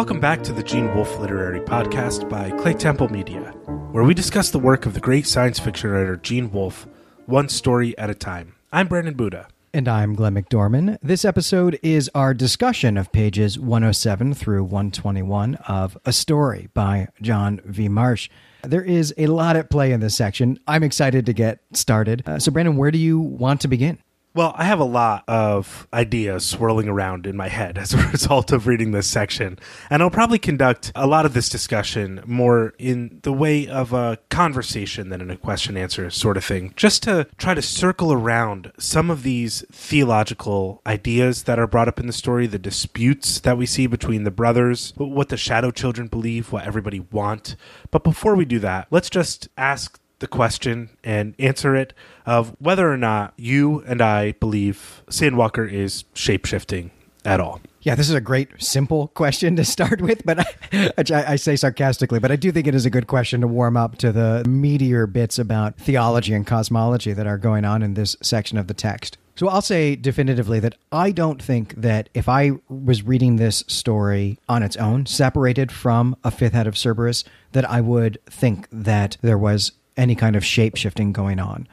[0.00, 3.52] Welcome back to the Gene Wolfe Literary Podcast by Claytemple Media,
[3.92, 6.86] where we discuss the work of the great science fiction writer Gene Wolfe,
[7.26, 8.54] one story at a time.
[8.72, 9.48] I'm Brandon Buddha.
[9.74, 10.96] And I'm Glenn McDorman.
[11.02, 17.60] This episode is our discussion of pages 107 through 121 of A Story by John
[17.66, 17.90] V.
[17.90, 18.30] Marsch.
[18.62, 20.58] There is a lot at play in this section.
[20.66, 22.22] I'm excited to get started.
[22.24, 23.98] Uh, so, Brandon, where do you want to begin?
[24.32, 28.52] Well, I have a lot of ideas swirling around in my head as a result
[28.52, 29.58] of reading this section,
[29.90, 34.18] and I'll probably conduct a lot of this discussion more in the way of a
[34.28, 38.70] conversation than in a question answer sort of thing, just to try to circle around
[38.78, 43.58] some of these theological ideas that are brought up in the story, the disputes that
[43.58, 47.56] we see between the brothers, what the shadow children believe, what everybody want.
[47.90, 51.92] But before we do that, let's just ask the question and answer it
[52.24, 56.90] of whether or not you and I believe Sandwalker is shapeshifting
[57.24, 57.60] at all.
[57.82, 62.18] Yeah, this is a great, simple question to start with, but I, I, say sarcastically,
[62.18, 65.10] but I do think it is a good question to warm up to the meatier
[65.10, 69.16] bits about theology and cosmology that are going on in this section of the text.
[69.36, 74.38] So I'll say definitively that I don't think that if I was reading this story
[74.46, 79.16] on its own, separated from a fifth head of Cerberus, that I would think that
[79.22, 81.68] there was any kind of shape shifting going on.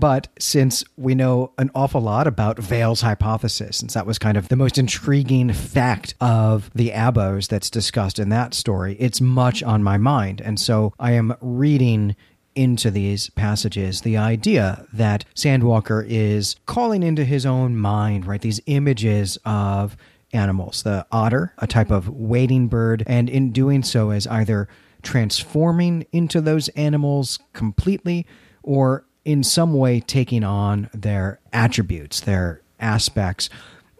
[0.00, 4.48] But since we know an awful lot about Veil's hypothesis, since that was kind of
[4.48, 9.82] the most intriguing fact of the Abos that's discussed in that story, it's much on
[9.82, 10.40] my mind.
[10.40, 12.14] And so I am reading
[12.54, 18.60] into these passages the idea that Sandwalker is calling into his own mind, right, these
[18.66, 19.96] images of
[20.32, 24.68] animals, the otter, a type of wading bird, and in doing so is either
[25.02, 28.26] transforming into those animals completely
[28.62, 33.50] or in some way taking on their attributes, their aspects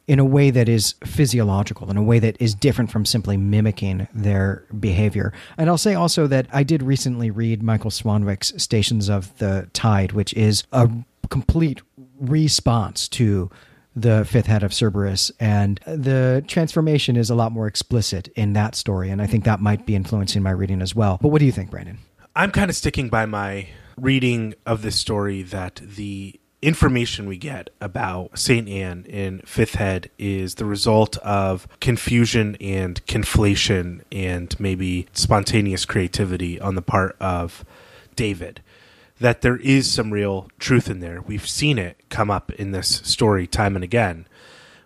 [0.06, 4.08] in a way that is physiological, in a way that is different from simply mimicking
[4.14, 5.34] their behavior.
[5.58, 10.12] And I'll say also that I did recently read Michael Swanwick's Stations of the Tide,
[10.12, 10.88] which is a
[11.28, 11.82] complete
[12.18, 13.50] response to
[14.00, 18.74] the fifth head of Cerberus, and the transformation is a lot more explicit in that
[18.74, 21.18] story, and I think that might be influencing my reading as well.
[21.20, 21.98] But what do you think, Brandon?
[22.36, 27.70] I'm kind of sticking by my reading of this story that the information we get
[27.80, 28.68] about St.
[28.68, 36.60] Anne in Fifth Head is the result of confusion and conflation and maybe spontaneous creativity
[36.60, 37.64] on the part of
[38.16, 38.60] David
[39.20, 41.20] that there is some real truth in there.
[41.20, 44.26] We've seen it come up in this story time and again,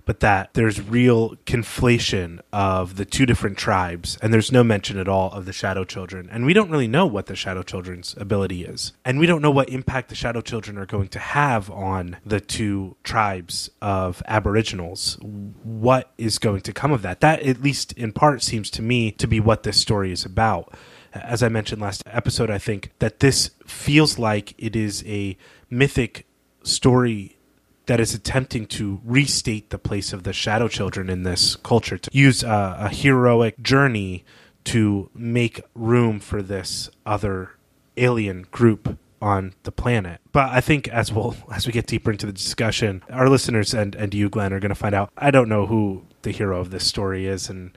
[0.04, 5.06] but that there's real conflation of the two different tribes, and there's no mention at
[5.06, 6.28] all of the Shadow Children.
[6.32, 8.94] And we don't really know what the Shadow Children's ability is.
[9.04, 12.40] And we don't know what impact the Shadow Children are going to have on the
[12.40, 15.18] two tribes of Aboriginals.
[15.20, 17.20] What is going to come of that?
[17.20, 20.74] That, at least in part, seems to me to be what this story is about
[21.14, 25.36] as I mentioned last episode, I think that this feels like it is a
[25.70, 26.26] mythic
[26.62, 27.38] story
[27.86, 32.10] that is attempting to restate the place of the shadow children in this culture, to
[32.12, 34.24] use a, a heroic journey
[34.64, 37.50] to make room for this other
[37.96, 40.20] alien group on the planet.
[40.32, 43.94] But I think as we'll as we get deeper into the discussion, our listeners and,
[43.94, 46.86] and you, Glenn, are gonna find out I don't know who the hero of this
[46.86, 47.76] story is and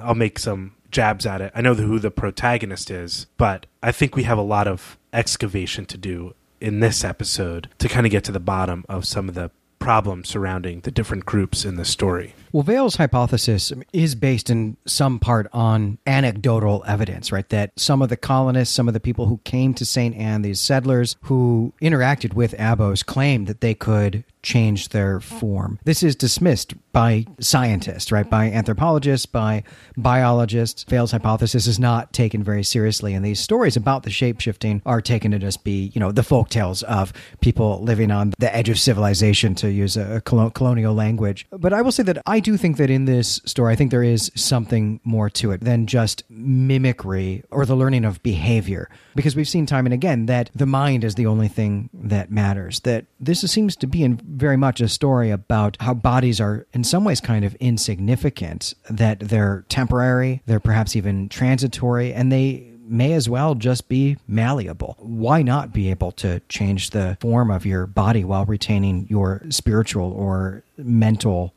[0.00, 1.52] I'll make some jabs at it.
[1.54, 5.86] I know who the protagonist is, but I think we have a lot of excavation
[5.86, 9.34] to do in this episode to kind of get to the bottom of some of
[9.34, 12.34] the problems surrounding the different groups in the story.
[12.50, 17.48] Well, Veil's hypothesis is based in some part on anecdotal evidence, right?
[17.50, 20.16] That some of the colonists, some of the people who came to St.
[20.16, 25.76] Anne, these settlers who interacted with Abos, claimed that they could change their form.
[25.84, 28.30] This is dismissed by scientists, right?
[28.30, 28.58] By mm-hmm.
[28.58, 29.64] anthropologists, by
[29.96, 30.84] biologists.
[30.84, 35.32] Veil's hypothesis is not taken very seriously, and these stories about the shapeshifting are taken
[35.32, 38.78] to just be, you know, the folk tales of people living on the edge of
[38.78, 41.46] civilization, to use a colonial language.
[41.50, 44.04] But I will say that I do think that in this story, I think there
[44.04, 48.88] is something more to it than just mimicry or the learning of behavior.
[49.16, 52.80] Because we've seen time and again that the mind is the only thing that matters.
[52.80, 56.84] That this seems to be in very much a story about how bodies are, in
[56.84, 63.12] some ways, kind of insignificant, that they're temporary, they're perhaps even transitory, and they may
[63.14, 64.96] as well just be malleable.
[65.00, 70.12] Why not be able to change the form of your body while retaining your spiritual
[70.12, 71.52] or mental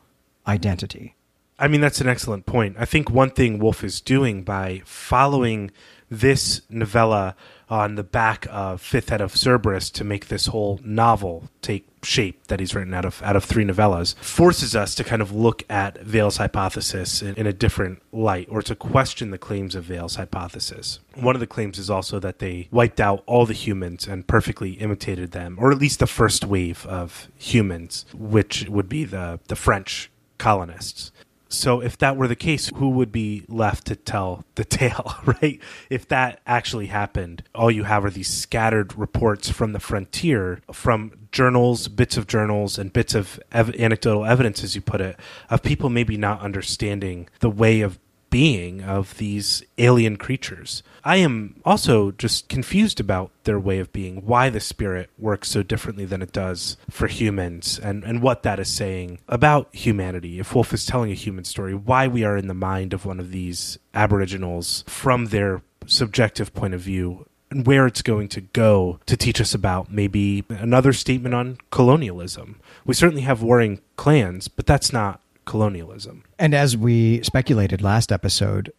[0.49, 1.15] identity.
[1.57, 2.75] I mean, that's an excellent point.
[2.79, 5.71] I think one thing Wolfe is doing by following
[6.09, 7.35] this novella
[7.69, 12.47] on the back of Fifth Head of Cerberus to make this whole novel take shape
[12.47, 15.63] that he's written out of out of three novellas forces us to kind of look
[15.69, 20.15] at Veil's hypothesis in, in, a different light or to question the claims of Veil's
[20.15, 20.99] hypothesis.
[21.15, 24.71] One of the claims is also that they wiped out all the humans and perfectly
[24.73, 29.55] imitated them, or at least the first wave of humans, which would be the the
[29.55, 31.11] French colonists.
[31.49, 35.59] So if that were the case, who would be left to tell the tale, right?
[35.89, 41.11] If that actually happened, all you have are these scattered reports from the frontier, from
[41.31, 45.19] journals, bits of journals, and bits of ev- anecdotal evidence, as you put it,
[45.49, 47.99] of people maybe not understanding the way of
[48.29, 50.83] being of these alien creatures.
[51.03, 55.63] I am also just confused about their way of being, why the spirit works so
[55.63, 60.39] differently than it does for humans, and, and what that is saying about humanity.
[60.39, 63.19] If Wolfe is telling a human story, why we are in the mind of one
[63.19, 68.99] of these aboriginals from their subjective point of view and where it's going to go
[69.05, 72.59] to teach us about maybe another statement on colonialism.
[72.85, 76.23] We certainly have warring clans, but that's not colonialism.
[76.37, 78.71] And as we speculated last episode,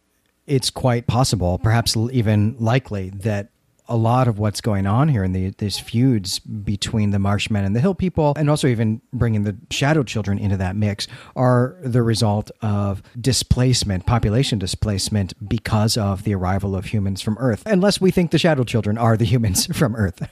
[0.46, 3.49] it's quite possible, perhaps even likely, that
[3.88, 7.75] a lot of what's going on here in the, these feuds between the Marshmen and
[7.75, 12.05] the Hill people, and also even bringing the Shadow Children into that mix, are the
[12.05, 17.64] result of displacement, population displacement, because of the arrival of humans from Earth.
[17.67, 20.28] Unless we think the Shadow Children are the humans from Earth.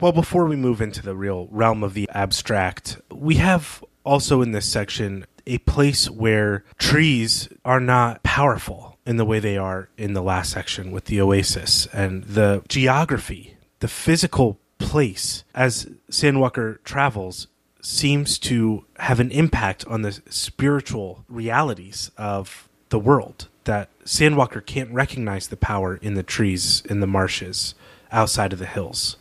[0.00, 4.50] Well, before we move into the real realm of the abstract, we have also in
[4.50, 10.12] this section a place where trees are not powerful in the way they are in
[10.12, 17.46] the last section with the oasis and the geography, the physical place as Sandwalker travels
[17.80, 24.90] seems to have an impact on the spiritual realities of the world that Sandwalker can't
[24.90, 27.74] recognize the power in the trees in the marshes
[28.10, 29.16] outside of the hills.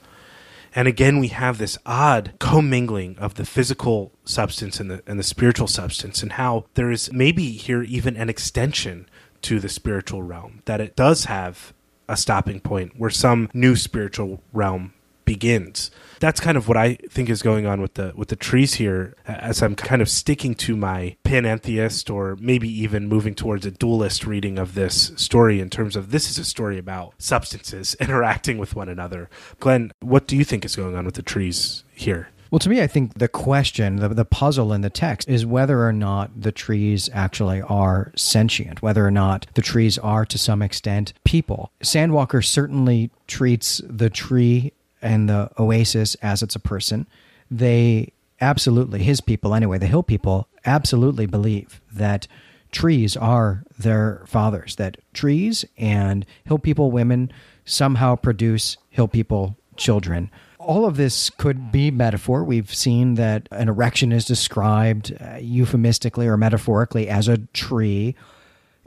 [0.76, 5.24] And again, we have this odd commingling of the physical substance and the, and the
[5.24, 9.08] spiritual substance, and how there is maybe here even an extension
[9.44, 11.74] to the spiritual realm, that it does have
[12.10, 14.94] a stopping point where some new spiritual realm
[15.26, 15.92] begins.
[16.20, 19.16] That's kind of what I think is going on with the with the trees here
[19.28, 24.26] as I'm kind of sticking to my panentheist or maybe even moving towards a dualist
[24.26, 28.76] reading of this story in terms of this is a story about substances interacting with
[28.76, 29.30] one another.
[29.60, 32.30] Glenn, what do you think is going on with the trees here?
[32.52, 35.86] Well, to me, I think the question, the, the puzzle in the text is whether
[35.86, 40.62] or not the trees actually are sentient, whether or not the trees are to some
[40.62, 41.72] extent people.
[41.84, 44.72] Sandwalker certainly treats the tree
[45.06, 47.06] and the oasis as it's a person,
[47.50, 48.12] they
[48.42, 52.28] absolutely, his people anyway, the hill people absolutely believe that
[52.72, 57.32] trees are their fathers, that trees and hill people women
[57.64, 60.30] somehow produce hill people children.
[60.58, 62.44] All of this could be metaphor.
[62.44, 68.16] We've seen that an erection is described uh, euphemistically or metaphorically as a tree.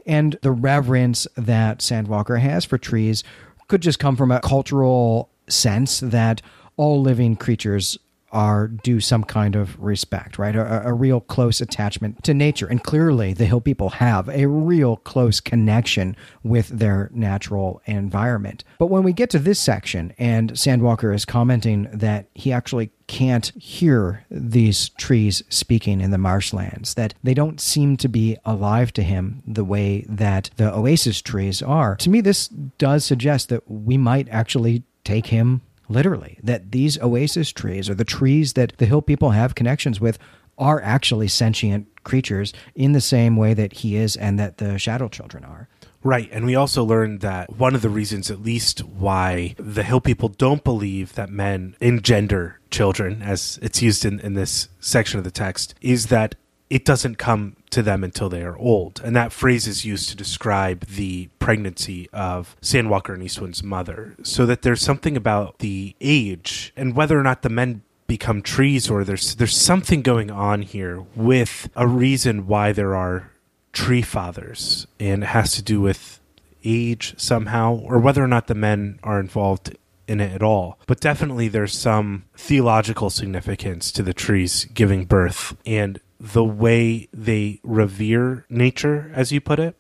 [0.05, 3.23] And the reverence that Sandwalker has for trees
[3.69, 6.43] could just come from a cultural sense that
[6.77, 7.99] all living creatures
[8.31, 10.55] are due some kind of respect, right?
[10.55, 12.67] A, a, real close attachment to nature.
[12.67, 18.65] And clearly, the Hill people have a real close connection with their natural environment.
[18.79, 23.51] But when we get to this section, and Sandwalker is commenting that he actually can't
[23.57, 29.03] hear these trees speaking in the marshlands, that they don't seem to be alive to
[29.03, 31.97] him the way that the oasis trees are.
[31.97, 37.51] To me, this does suggest that we might actually take him literally, that these oasis
[37.51, 40.19] trees or the trees that the hill people have connections with
[40.59, 45.09] are actually sentient creatures in the same way that he is and that the shadow
[45.09, 45.69] children are.
[46.05, 46.29] Right.
[46.31, 50.29] And we also learned that one of the reasons, at least, why the Hill people
[50.29, 55.31] don't believe that men engender children, as it's used in, in this section of the
[55.31, 56.35] text, is that
[56.71, 59.01] it doesn't come to them until they are old.
[59.05, 64.17] And that phrase is used to describe the pregnancy of Sandwalker and Eastwind's mother.
[64.23, 68.89] So that there's something about the age and whether or not the men become trees
[68.89, 73.31] or there's there's something going on here with a reason why there are
[73.75, 76.19] tree fathers and it has to do with
[76.65, 79.77] age somehow or whether or not the men are involved
[80.09, 80.79] in it at all.
[80.87, 87.61] But definitely there's some theological significance to the trees giving birth and the way they
[87.63, 89.77] revere nature, as you put it,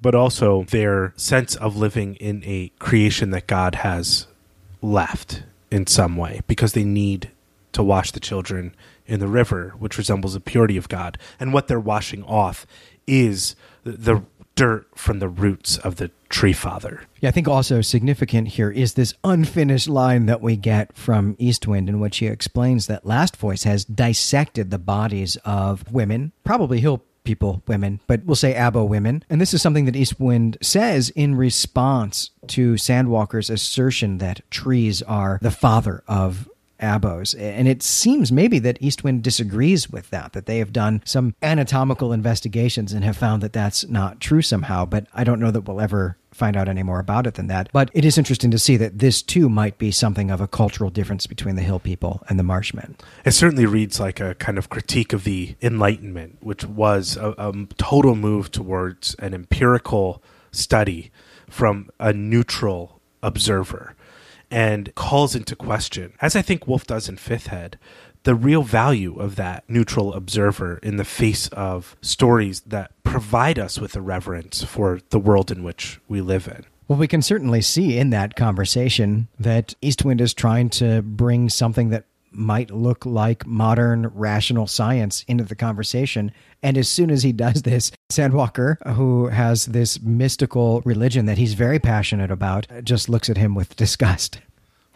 [0.00, 4.26] but also their sense of living in a creation that God has
[4.82, 7.30] left in some way because they need
[7.72, 8.74] to wash the children
[9.06, 11.18] in the river, which resembles the purity of God.
[11.38, 12.66] And what they're washing off
[13.06, 14.22] is the
[14.60, 17.00] dirt from the roots of the tree father.
[17.22, 21.88] Yeah, I think also significant here is this unfinished line that we get from Eastwind,
[21.88, 27.02] in which he explains that Last Voice has dissected the bodies of women, probably hill
[27.24, 29.24] people, women, but we'll say Abo women.
[29.30, 35.38] And this is something that Eastwind says in response to Sandwalker's assertion that trees are
[35.40, 36.49] the father of
[36.80, 37.34] abos.
[37.38, 42.12] And it seems maybe that Eastwind disagrees with that, that they have done some anatomical
[42.12, 44.84] investigations and have found that that's not true somehow.
[44.84, 47.68] But I don't know that we'll ever find out any more about it than that.
[47.72, 50.90] But it is interesting to see that this too might be something of a cultural
[50.90, 52.96] difference between the hill people and the marshmen.
[53.24, 57.66] It certainly reads like a kind of critique of the Enlightenment, which was a, a
[57.76, 60.22] total move towards an empirical
[60.52, 61.10] study
[61.48, 63.94] from a neutral observer
[64.50, 67.78] and calls into question, as I think Wolfe does in Fifth Head,
[68.24, 73.78] the real value of that neutral observer in the face of stories that provide us
[73.78, 76.64] with a reverence for the world in which we live in.
[76.86, 81.90] Well, we can certainly see in that conversation that Eastwind is trying to bring something
[81.90, 86.32] that might look like modern rational science into the conversation.
[86.62, 91.54] And as soon as he does this, Sandwalker, who has this mystical religion that he's
[91.54, 94.40] very passionate about, just looks at him with disgust.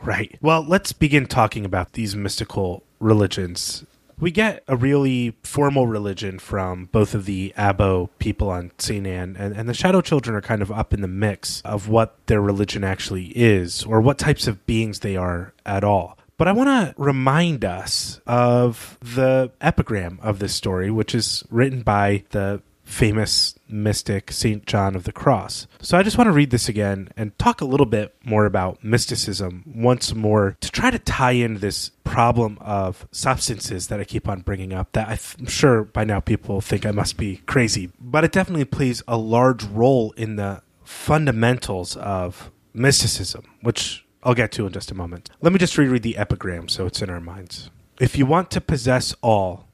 [0.03, 0.39] Right.
[0.43, 3.85] Well, let's begin talking about these mystical religions.
[4.19, 8.71] We get a really formal religion from both of the Abo people on.
[8.89, 12.15] Anne, and, and the Shadow Children are kind of up in the mix of what
[12.27, 16.17] their religion actually is, or what types of beings they are at all.
[16.37, 21.83] But I want to remind us of the epigram of this story, which is written
[21.83, 24.67] by the famous mystic St.
[24.67, 25.67] John of the Cross.
[25.81, 28.85] So I just want to read this again and talk a little bit more about
[28.85, 34.29] mysticism once more to try to tie in this problem of substances that I keep
[34.29, 38.25] on bringing up that I'm sure by now people think I must be crazy, but
[38.25, 44.67] it definitely plays a large role in the fundamentals of mysticism, which I'll get to
[44.67, 45.31] in just a moment.
[45.43, 47.71] Let me just reread the epigram so it's in our minds.
[48.01, 49.69] If you want to possess all,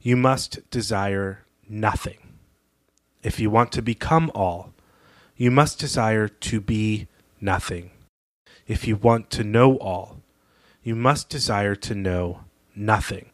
[0.00, 2.16] you must desire nothing.
[3.22, 4.72] If you want to become all,
[5.36, 7.08] you must desire to be
[7.40, 7.90] nothing.
[8.66, 10.22] If you want to know all,
[10.82, 12.40] you must desire to know
[12.74, 13.30] nothing.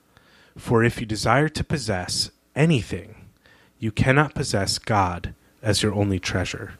[0.57, 3.29] For if you desire to possess anything,
[3.79, 6.75] you cannot possess God as your only treasure.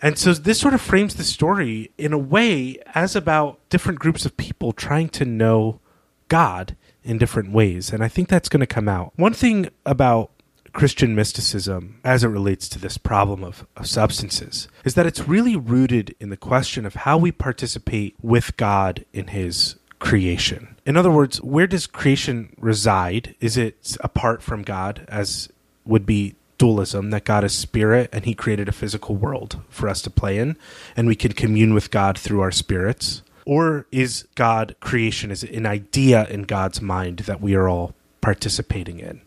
[0.00, 4.24] And so this sort of frames the story in a way as about different groups
[4.24, 5.80] of people trying to know
[6.28, 7.92] God in different ways.
[7.92, 9.12] And I think that's going to come out.
[9.16, 10.30] One thing about
[10.72, 15.56] Christian mysticism as it relates to this problem of, of, substances is that it's really
[15.56, 20.76] rooted in the question of how we participate with God in His creation.
[20.86, 23.34] In other words, where does creation reside?
[23.40, 25.48] Is it apart from God, as
[25.84, 30.02] would be dualism that God is spirit and he created a physical world for us
[30.02, 30.56] to play in
[30.96, 33.22] and we can commune with God through our spirits?
[33.46, 38.98] Or is God creation is an idea in God's mind that we are all participating
[39.00, 39.22] in?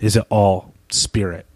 [0.00, 1.46] Is it all spirit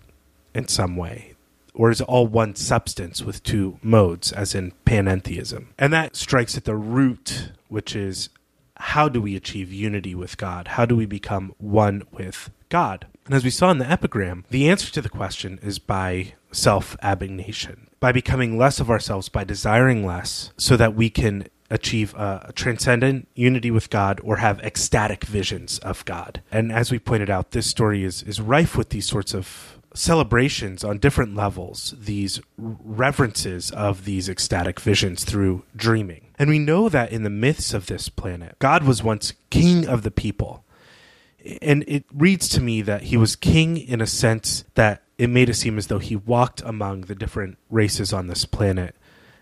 [0.55, 1.35] in some way?
[1.75, 5.67] Or is it all one substance with two modes, as in panentheism?
[5.77, 8.29] And that strikes at the root, which is
[8.77, 10.69] how do we achieve unity with God?
[10.69, 13.07] How do we become one with God?
[13.27, 16.97] And as we saw in the epigram, the answer to the question is by self
[17.03, 22.53] abnegation, by becoming less of ourselves, by desiring less, so that we can achieve a,
[22.55, 26.43] transcendent unity with God or have ecstatic visions of God.
[26.53, 30.85] And as we pointed out, this story is, is rife with these sorts of celebrations
[30.85, 36.27] on different levels, these reverences of these ecstatic visions through dreaming.
[36.39, 40.03] And we know that in the myths of this planet, God was once king of
[40.03, 40.64] the people
[41.63, 45.49] and it reads to me that he was king in a sense that it made
[45.49, 48.97] it seem as though he walked among the different races on this planet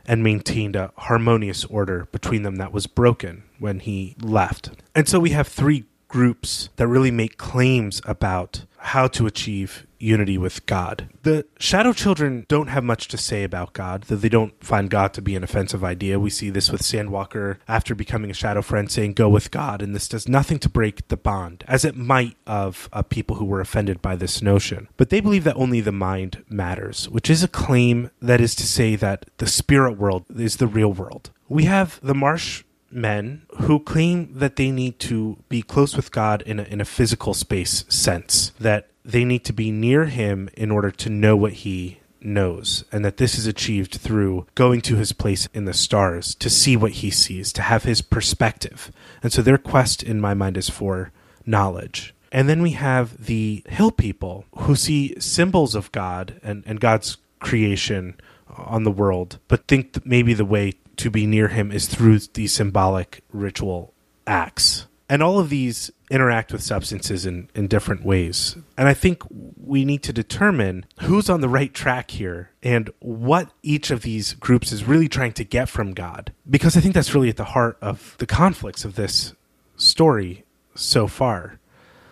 [0.06, 4.71] and maintained a harmonious order between them that was broken when he left.
[4.94, 10.36] And so we have three groups that really make claims about how to achieve unity
[10.36, 11.08] with God.
[11.22, 15.14] The Shadow Children don't have much to say about God, though they don't find God
[15.14, 16.18] to be an offensive idea.
[16.18, 19.94] We see this with Sandwalker after becoming a Shadow Friend saying, Go with God, and
[19.94, 23.60] this does nothing to break the bond, as it might of uh, people who were
[23.60, 24.88] offended by this notion.
[24.96, 28.66] But they believe that only the mind matters, which is a claim that is to
[28.66, 31.30] say that the spirit world is the real world.
[31.48, 36.42] We have the Marsh men who claim that they need to be close with God
[36.42, 40.70] in a, in a physical space sense, that they need to be near Him in
[40.70, 45.12] order to know what He knows, and that this is achieved through going to His
[45.12, 48.92] place in the stars to see what He sees, to have His perspective.
[49.22, 51.12] And so their quest, in my mind, is for
[51.44, 52.14] knowledge.
[52.30, 57.18] And then we have the hill people who see symbols of God and, and God's
[57.40, 58.16] creation
[58.56, 62.52] on the world, but think maybe the way to be near him is through these
[62.52, 63.92] symbolic ritual
[64.26, 64.87] acts.
[65.08, 68.56] And all of these interact with substances in, in different ways.
[68.76, 73.50] And I think we need to determine who's on the right track here and what
[73.62, 76.32] each of these groups is really trying to get from God.
[76.49, 79.34] Because I think that's really at the heart of the conflicts of this
[79.76, 80.44] story
[80.75, 81.58] so far.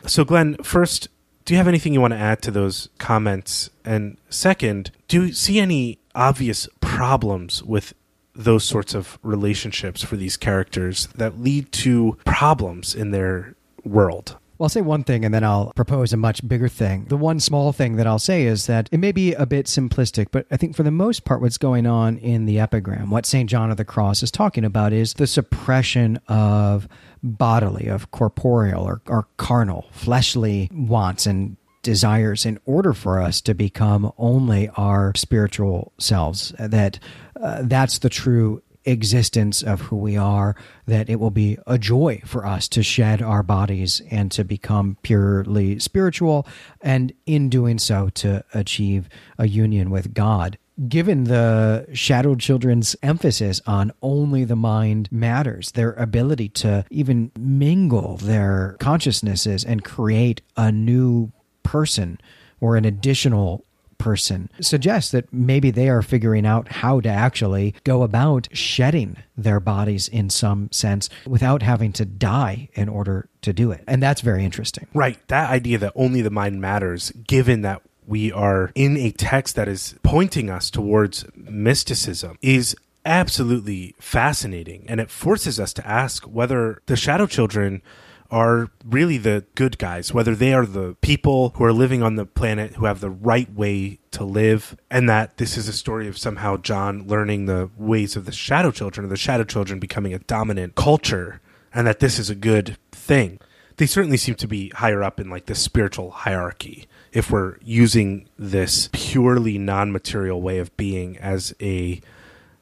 [0.07, 1.09] So, Glenn, first,
[1.45, 3.71] do you have anything you want to add to those comments?
[3.85, 7.95] And second, do you see any obvious problems with
[8.35, 14.37] those sorts of relationships for these characters that lead to problems in their world?
[14.61, 17.07] Well, I'll say one thing and then I'll propose a much bigger thing.
[17.07, 20.27] The one small thing that I'll say is that it may be a bit simplistic,
[20.31, 23.49] but I think for the most part, what's going on in the epigram, what St.
[23.49, 26.87] John of the Cross is talking about is the suppression of
[27.23, 33.55] bodily, of corporeal or, or carnal, fleshly wants and desires in order for us to
[33.55, 36.53] become only our spiritual selves.
[36.59, 36.99] That
[37.41, 40.57] uh, that's the true existence of who we are,
[40.87, 44.97] that it will be a joy for us to shed our bodies and to become
[45.03, 46.47] purely spiritual,
[46.81, 49.09] and in doing so, to achieve
[49.39, 50.59] a union with God.
[50.89, 58.17] Given the shadowed children's emphasis on only the mind matters, their ability to even mingle
[58.17, 61.33] their consciousnesses and create a new
[61.71, 62.21] person
[62.61, 63.65] or an additional
[63.97, 69.61] person suggests that maybe they are figuring out how to actually go about shedding their
[69.61, 73.85] bodies in some sense without having to die in order to do it.
[73.87, 74.89] And that's very interesting.
[74.95, 75.17] Right.
[75.29, 79.69] That idea that only the mind matters, given that we are in a text that
[79.69, 82.75] is pointing us towards mysticism, is
[83.05, 84.87] absolutely fascinating.
[84.89, 87.83] And it forces us to ask whether the Shadow Children
[88.31, 92.27] are really the good guys, whether they are the people who are living on the
[92.27, 96.19] planet who have the right way to live, and that this is a story of
[96.19, 100.21] somehow John learning the ways of the Shadow Children, or the Shadow Children becoming a
[100.21, 101.41] dominant culture,
[101.75, 103.41] and that this is a good thing.
[103.77, 108.29] They certainly seem to be higher up in like the spiritual hierarchy if we're using
[108.39, 112.01] this purely non material way of being as a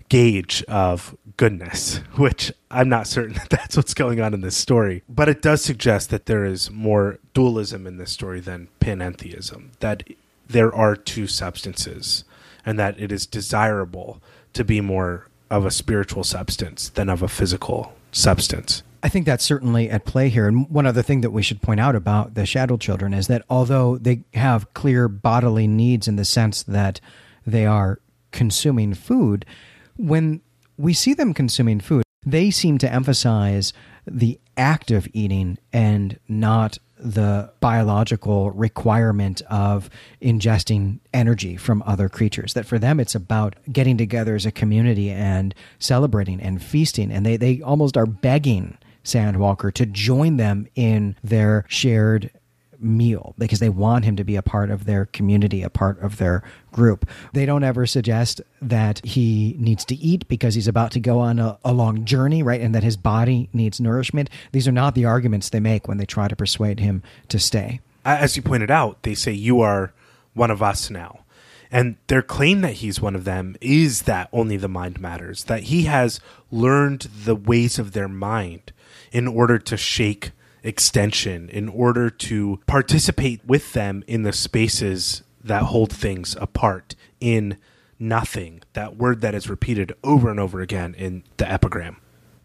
[0.08, 5.02] gauge of goodness, which I'm not certain that that's what's going on in this story.
[5.08, 10.02] But it does suggest that there is more dualism in this story than panentheism, that
[10.46, 12.24] there are two substances,
[12.64, 14.20] and that it is desirable
[14.54, 18.82] to be more of a spiritual substance than of a physical substance.
[19.02, 20.48] I think that's certainly at play here.
[20.48, 23.44] And one other thing that we should point out about the shadow children is that
[23.48, 27.00] although they have clear bodily needs in the sense that
[27.46, 28.00] they are
[28.32, 29.46] consuming food,
[29.98, 30.40] when
[30.78, 33.72] we see them consuming food, they seem to emphasize
[34.06, 39.88] the act of eating and not the biological requirement of
[40.20, 42.54] ingesting energy from other creatures.
[42.54, 47.12] That for them, it's about getting together as a community and celebrating and feasting.
[47.12, 52.30] And they, they almost are begging Sandwalker to join them in their shared
[52.80, 56.18] meal because they want him to be a part of their community, a part of
[56.18, 57.08] their group.
[57.32, 61.38] They don't ever suggest that he needs to eat because he's about to go on
[61.38, 62.60] a, a, long journey, right?
[62.60, 64.30] And that his body needs nourishment.
[64.52, 67.80] These are not the arguments they make when they try to persuade him to stay.
[68.04, 69.92] As you pointed out, they say, You are
[70.34, 71.20] one of us now.
[71.70, 75.64] And their claim that he's one of them is that only the mind matters, that
[75.64, 76.18] he has
[76.50, 78.72] learned the ways of their mind
[79.12, 80.32] in order to shake
[80.62, 87.56] extension in order to participate with them in the spaces that hold things apart in
[87.98, 88.62] nothing.
[88.74, 91.98] That word that is repeated over and over again in the epigram.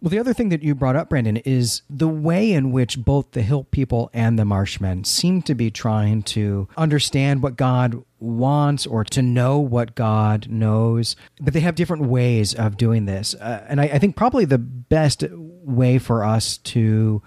[0.04, 3.32] Well, the other thing that you brought up, Brandon, is the way in which both
[3.32, 8.86] the Hill people and the Marshmen seem to be trying to understand what God wants
[8.86, 13.34] or to know what God knows, but they have different ways of doing this.
[13.36, 17.21] Uh, and I, I think probably the best way for us to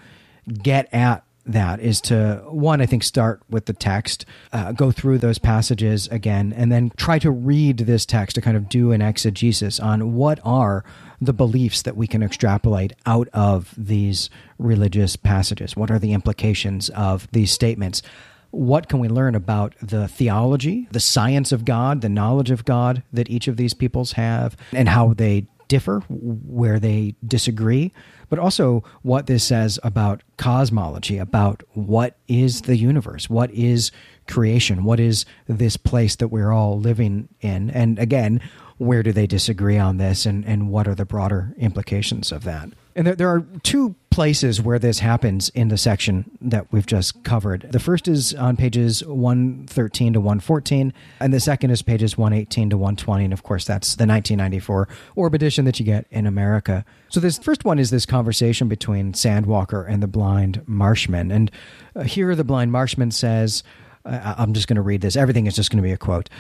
[0.63, 5.17] get at that is to one i think start with the text uh, go through
[5.17, 9.01] those passages again and then try to read this text to kind of do an
[9.01, 10.85] exegesis on what are
[11.21, 15.77] the beliefs that we can extrapolate out of these religious passages.
[15.77, 18.03] What are the implications of these statements?
[18.51, 23.03] What can we learn about the theology, the science of God, the knowledge of God
[23.13, 27.93] that each of these peoples have, and how they differ, where they disagree?
[28.29, 33.91] but also what this says about cosmology, about what is the universe, what is
[34.27, 37.71] creation, what is this place that we're all living in.
[37.71, 38.41] And again,
[38.79, 42.69] where do they disagree on this and, and what are the broader implications of that.
[42.95, 47.23] And there, there are two places where this happens in the section that we've just
[47.25, 47.69] covered.
[47.71, 52.79] The first is on pages 113 to 114, and the second is pages 118 to
[52.79, 53.25] 120.
[53.25, 56.87] And of course, that's the 1994 Orb edition that you get in America.
[57.11, 61.31] So, this first one is this conversation between Sandwalker and the blind marshman.
[61.31, 61.51] And
[61.95, 63.63] uh, here, the blind marshman says,
[64.07, 66.31] I'm just going to read this, everything is just going to be a quote.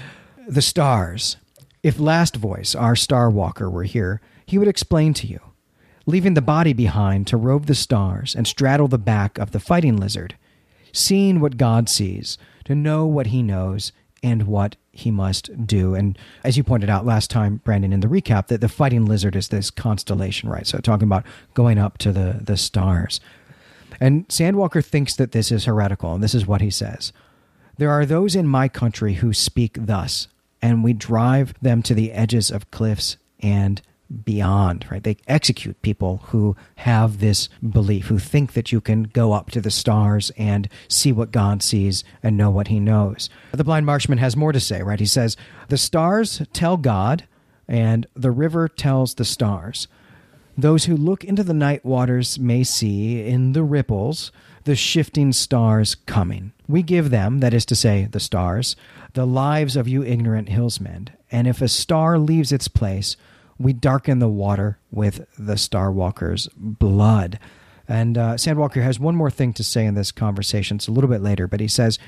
[0.49, 1.37] The stars.
[1.87, 5.38] If Last Voice, our Star Walker, were here, he would explain to you
[6.05, 9.96] leaving the body behind to rove the stars and straddle the back of the fighting
[9.96, 10.35] lizard,
[10.90, 15.94] seeing what God sees, to know what he knows and what he must do.
[15.94, 19.37] And as you pointed out last time, Brandon, in the recap, that the fighting lizard
[19.37, 20.66] is this constellation, right?
[20.66, 23.20] So talking about going up to the, the stars.
[24.01, 27.12] And Sandwalker thinks that this is heretical, and this is what he says.
[27.79, 30.27] There are those in my country who speak thus,
[30.62, 33.83] and we drive them to the edges of cliffs and
[34.25, 35.03] beyond, right?
[35.03, 39.61] They execute people who have this belief, who think that you can go up to
[39.61, 43.29] the stars and see what God sees and know what he knows.
[43.53, 45.01] The blind marshman has more to say, right?
[45.01, 45.37] He says,
[45.69, 47.27] The stars tell God,
[47.66, 49.88] and the river tells the stars.
[50.57, 54.33] Those who look into the night waters may see in the ripples
[54.66, 56.52] the shifting stars coming.
[56.66, 58.74] We give them, that is to say, the stars,
[59.14, 61.11] the lives of you ignorant hillsmen.
[61.31, 63.16] And if a star leaves its place,
[63.59, 67.38] we darken the water with the Star Walker's blood.
[67.87, 70.79] And uh, Sandwalker has one more thing to say in this conversation.
[70.79, 72.00] It's a little bit later, but he says,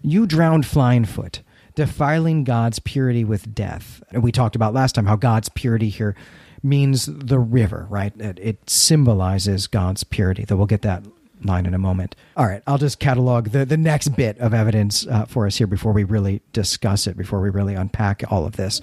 [0.00, 1.42] You drowned flying foot,
[1.74, 4.00] defiling God's purity with death.
[4.12, 6.14] And we talked about last time how God's purity here
[6.62, 8.12] means the river, right?
[8.16, 11.02] It, it symbolizes God's purity, though we'll get that
[11.46, 12.16] line in a moment.
[12.36, 15.66] All right, I'll just catalog the, the next bit of evidence uh, for us here
[15.66, 18.80] before we really discuss it, before we really unpack all of this.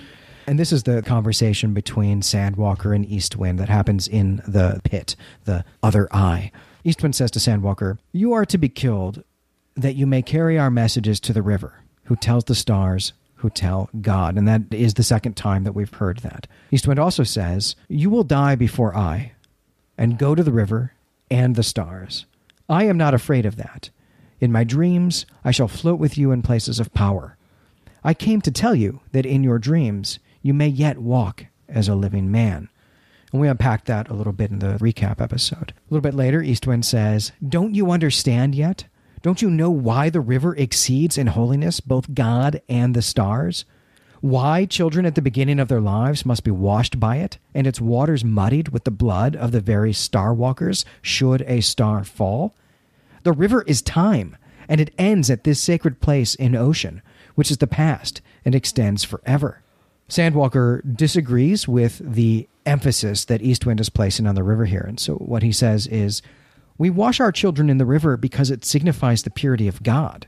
[0.48, 5.64] And this is the conversation between Sandwalker and Eastwind that happens in the pit, the
[5.82, 6.52] other eye.
[6.84, 9.24] Eastwind says to Sandwalker, You are to be killed
[9.76, 13.90] that you may carry our messages to the river, who tells the stars, who tell
[14.02, 14.38] God.
[14.38, 16.48] And that is the second time that we've heard that.
[16.72, 19.34] Eastwind also says, You will die before I,
[19.98, 20.94] and go to the river
[21.32, 22.26] and the stars.
[22.70, 23.90] I am not afraid of that.
[24.40, 27.38] In my dreams, I shall float with you in places of power.
[28.04, 31.96] I came to tell you that in your dreams you may yet walk as a
[31.96, 32.70] living man.
[33.32, 35.72] And we unpacked that a little bit in the recap episode.
[35.72, 38.86] A little bit later, Eastwind says, Don't you understand yet?
[39.22, 43.66] Don't you know why the river exceeds in holiness both God and the stars?
[44.24, 47.82] Why children at the beginning of their lives must be washed by it, and its
[47.82, 52.56] waters muddied with the blood of the very star walkers should a star fall?
[53.24, 54.38] The river is time,
[54.70, 57.02] and it ends at this sacred place in ocean,
[57.36, 59.62] which is the past and extends forever.
[60.08, 64.86] Sandwalker disagrees with the emphasis that Eastwind is placing on the river here.
[64.88, 66.22] And so what he says is
[66.78, 70.28] We wash our children in the river because it signifies the purity of God.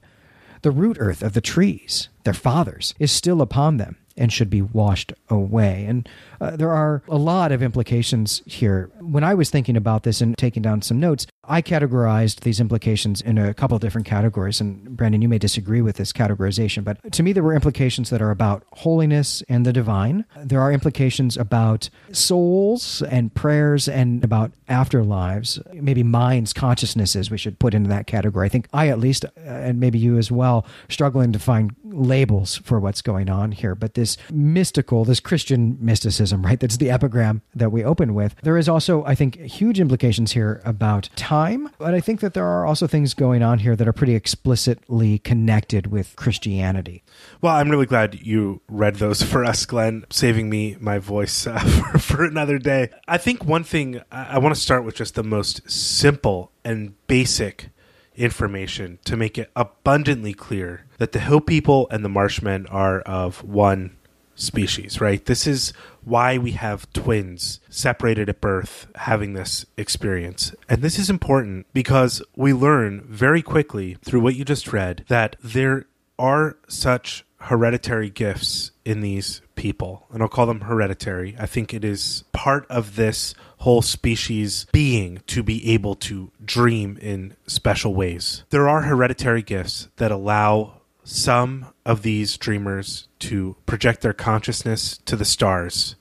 [0.65, 4.63] The root earth of the trees, their fathers, is still upon them and should be
[4.63, 5.85] washed away.
[5.85, 6.09] And
[6.41, 8.91] uh, there are a lot of implications here.
[8.99, 13.21] When I was thinking about this and taking down some notes, I categorized these implications
[13.21, 14.59] in a couple of different categories.
[14.59, 18.21] And Brandon, you may disagree with this categorization, but to me, there were implications that
[18.21, 20.25] are about holiness and the divine.
[20.37, 27.59] There are implications about souls and prayers and about afterlives, maybe minds, consciousnesses, we should
[27.59, 28.45] put into that category.
[28.45, 32.57] I think I, at least, uh, and maybe you as well, struggling to find labels
[32.57, 33.75] for what's going on here.
[33.75, 36.59] But this mystical, this Christian mysticism, right?
[36.59, 38.35] That's the epigram that we open with.
[38.43, 41.69] There is also, I think, huge implications here about time.
[41.77, 45.19] But I think that there are also things going on here that are pretty explicitly
[45.19, 47.03] connected with Christianity.
[47.41, 51.59] Well, I'm really glad you read those for us, Glenn, saving me my voice uh,
[51.91, 52.89] for, for another day.
[53.07, 56.93] I think one thing I, I want to start with just the most simple and
[57.07, 57.69] basic
[58.15, 63.43] information to make it abundantly clear that the hill people and the marshmen are of
[63.43, 63.95] one
[64.35, 65.25] species, right?
[65.25, 70.53] This is why we have twins separated at birth having this experience.
[70.69, 75.35] And this is important because we learn very quickly through what you just read that
[75.43, 75.85] there
[76.19, 80.07] are such hereditary gifts in these people.
[80.11, 81.35] And I'll call them hereditary.
[81.39, 86.97] I think it is part of this whole species being to be able to dream
[87.01, 88.43] in special ways.
[88.49, 95.15] There are hereditary gifts that allow some of these dreamers to project their consciousness to
[95.15, 95.95] the stars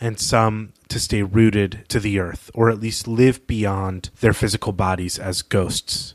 [0.00, 4.72] and some to stay rooted to the earth or at least live beyond their physical
[4.72, 6.14] bodies as ghosts.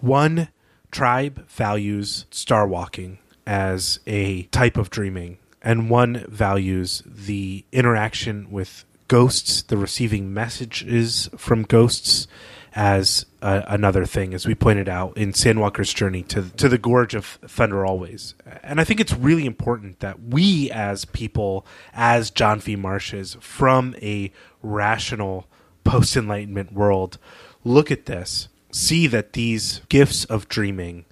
[0.00, 0.48] One
[0.90, 8.84] tribe values star walking as a type of dreaming and one values the interaction with
[9.08, 12.28] ghosts, the receiving messages from ghosts
[12.74, 17.38] as another thing, as we pointed out in Sandwalker's journey to to the Gorge of
[17.46, 18.34] Thunder Always.
[18.62, 22.76] And I think it's really important that we, as people, as John V.
[22.76, 24.32] Marsches, from a
[24.62, 25.46] rational
[25.84, 27.18] post Enlightenment world,
[27.62, 31.04] look at this, see that these gifts of dreaming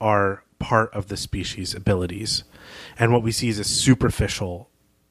[0.00, 2.44] are part of the species' abilities,
[2.98, 4.68] and what we see is a superficial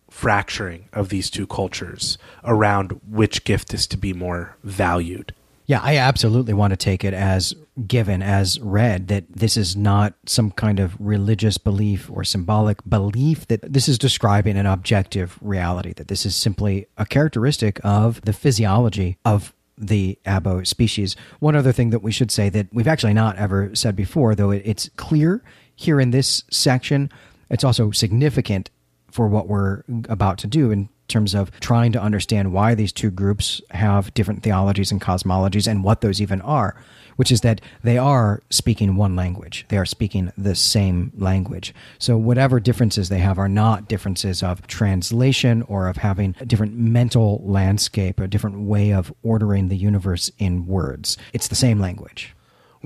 [0.10, 5.34] fracturing of these two cultures around which gift is to be more valued.
[5.68, 7.54] Yeah, I absolutely want to take it as
[7.86, 13.46] given, as read, that this is not some kind of religious belief or symbolic belief,
[13.48, 18.32] that this is describing an objective reality, that this is simply a characteristic of the
[18.32, 21.18] physiology of the abo species.
[21.40, 24.52] One other thing that we should say that we've actually not ever said before, though
[24.52, 25.44] it's clear
[25.76, 27.12] here in this section,
[27.50, 28.70] it's also significant
[29.12, 33.12] for what we're about to do in terms of trying to understand why these two
[33.12, 36.76] groups have different theologies and cosmologies and what those even are,
[37.16, 39.66] which is that they are speaking one language.
[39.70, 41.74] They are speaking the same language.
[42.00, 46.76] So, whatever differences they have are not differences of translation or of having a different
[46.76, 51.18] mental landscape, a different way of ordering the universe in words.
[51.34, 52.34] It's the same language.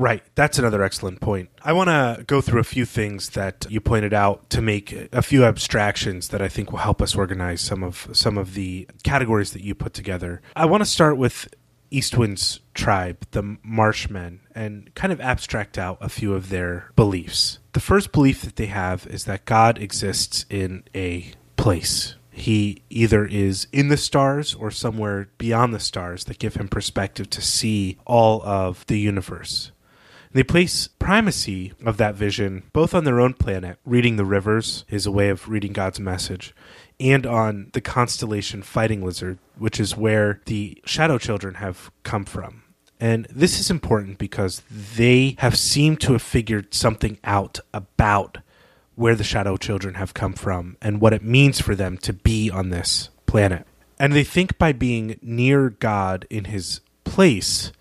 [0.02, 0.24] Right.
[0.34, 1.50] That's another excellent point.
[1.62, 5.22] I want to go through a few things that you pointed out to make a
[5.22, 9.52] few abstractions that I think will help us organize some of some of the categories
[9.52, 10.42] that you put together.
[10.56, 11.54] I want to start with
[11.92, 17.60] Eastwind's tribe, the Marshmen, and kind of abstract out a few of their beliefs.
[17.74, 22.16] The first belief that they have is that God exists in a place.
[22.32, 27.30] He either is in the stars or somewhere beyond the stars that give him perspective
[27.30, 29.72] to see all of the universe.
[30.34, 35.06] They place primacy of that vision both on their own planet, reading the rivers is
[35.06, 36.56] a way of reading God's message,
[37.00, 42.63] and on the constellation Fighting Lizard, which is where the Shadow Children have come from.
[43.00, 44.62] And this is important because
[44.96, 48.38] they have seemed to have figured something out about
[48.96, 52.50] where the Shadow Children have come from and what it means for them to be
[52.50, 53.65] on this planet.
[54.00, 57.72] And they think by being near God in his place,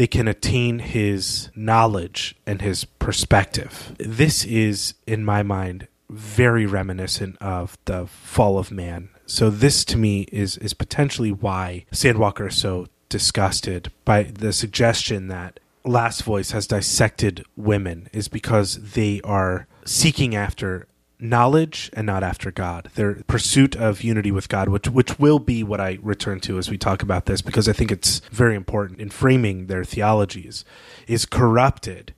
[0.00, 3.94] they can attain his knowledge and his perspective.
[3.98, 9.10] This is, in my mind, very reminiscent of the fall of man.
[9.26, 15.28] So this to me is is potentially why Sandwalker is so disgusted by the suggestion
[15.28, 20.86] that Last Voice has dissected women is because they are seeking after
[21.20, 22.90] knowledge and not after God.
[22.94, 26.70] Their pursuit of unity with God, which which will be what I return to as
[26.70, 30.64] we talk about this, because I think it's very important in framing their theologies,
[31.06, 32.14] is corrupted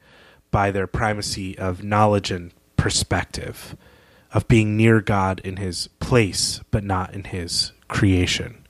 [0.51, 3.77] by their primacy of knowledge and perspective,
[4.33, 8.67] of being near God in his place, but not in his creation.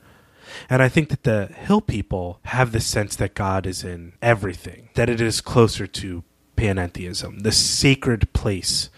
[0.69, 4.91] And I think that the hill people have the sense that God is in everything,
[4.95, 6.25] that it is closer to
[6.57, 8.91] panentheism, the sacred place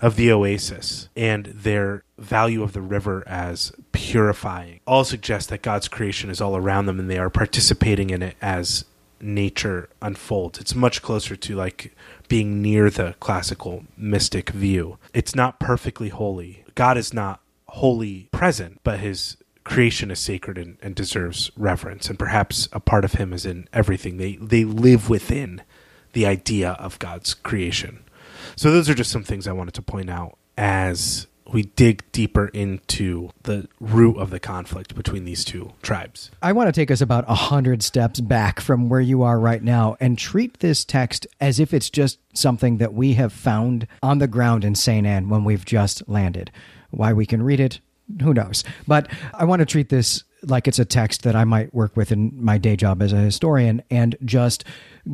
[0.00, 5.88] of the oasis and their value of the river as purifying all suggest that God's
[5.88, 8.84] creation is all around them and they are participating in it as
[9.20, 10.58] nature unfolds.
[10.58, 11.94] It's much closer to like
[12.28, 14.98] being near the classical mystic view.
[15.12, 16.64] It's not perfectly holy.
[16.74, 22.08] God is not wholly present, but his creation is sacred and, and deserves reverence.
[22.08, 24.16] And perhaps a part of him is in everything.
[24.16, 25.62] They they live within
[26.12, 28.02] the idea of God's creation.
[28.60, 32.48] So those are just some things I wanted to point out as we dig deeper
[32.48, 36.30] into the root of the conflict between these two tribes.
[36.42, 39.62] I want to take us about a hundred steps back from where you are right
[39.62, 44.18] now and treat this text as if it's just something that we have found on
[44.18, 45.06] the ground in St.
[45.06, 46.50] Anne when we've just landed.
[46.90, 47.80] Why we can read it,
[48.20, 48.62] who knows?
[48.86, 52.12] But I want to treat this like it's a text that I might work with
[52.12, 54.64] in my day job as a historian and just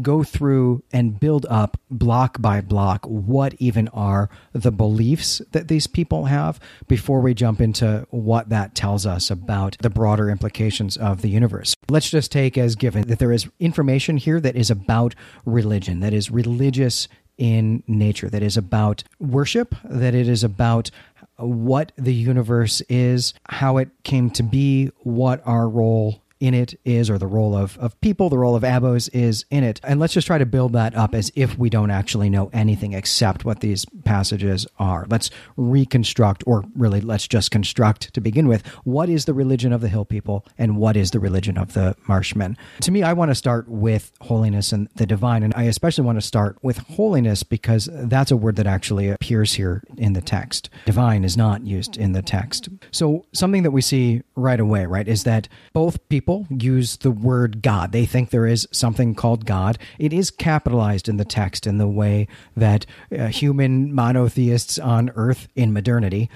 [0.03, 5.87] go through and build up block by block what even are the beliefs that these
[5.87, 11.23] people have before we jump into what that tells us about the broader implications of
[11.23, 11.75] the universe.
[11.89, 16.12] Let's just take as given that there is information here that is about religion, that
[16.12, 17.09] is religious
[17.39, 20.91] in nature, that is about worship, that it is about
[21.38, 27.09] what the universe is, how it came to be, what our role in it is,
[27.09, 29.81] or the role of, of people, the role of abos is in it.
[29.83, 32.92] And let's just try to build that up as if we don't actually know anything
[32.92, 35.07] except what these passages are.
[35.09, 39.81] Let's reconstruct, or really, let's just construct to begin with, what is the religion of
[39.81, 42.57] the hill people and what is the religion of the marshmen?
[42.83, 45.42] To me, I want to start with holiness and the divine.
[45.42, 49.55] And I especially want to start with holiness because that's a word that actually appears
[49.55, 50.68] here in the text.
[50.85, 52.68] Divine is not used in the text.
[52.90, 57.62] So, something that we see right away, right, is that both people use the word
[57.62, 57.93] God.
[57.93, 59.79] They think there is something called God.
[59.99, 62.87] It is capitalized in the text in the way that
[63.17, 66.29] uh, human monotheists on earth in modernity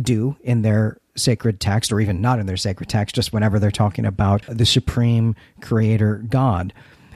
[0.00, 3.70] do in their sacred text, or even not in their sacred text, just whenever they're
[3.70, 6.72] talking about the supreme creator God.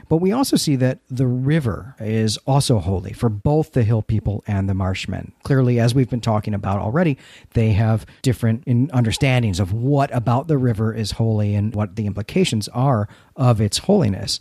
[0.09, 4.43] But we also see that the river is also holy for both the hill people
[4.45, 5.31] and the marshmen.
[5.43, 7.17] Clearly, as we've been talking about already,
[7.53, 12.67] they have different understandings of what about the river is holy and what the implications
[12.69, 14.39] are of its holiness.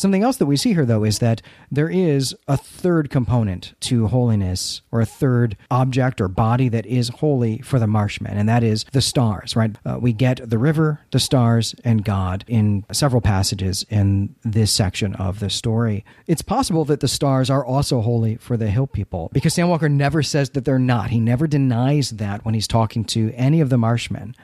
[0.00, 4.06] Something else that we see here, though, is that there is a third component to
[4.06, 8.62] holiness, or a third object or body that is holy for the marshmen, and that
[8.62, 9.76] is the stars, right?
[9.84, 15.14] Uh, we get the river, the stars, and God in several passages in this section
[15.16, 16.02] of the story.
[16.26, 20.22] It's possible that the stars are also holy for the hill people, because Sandwalker never
[20.22, 21.10] says that they're not.
[21.10, 24.34] He never denies that when he's talking to any of the marshmen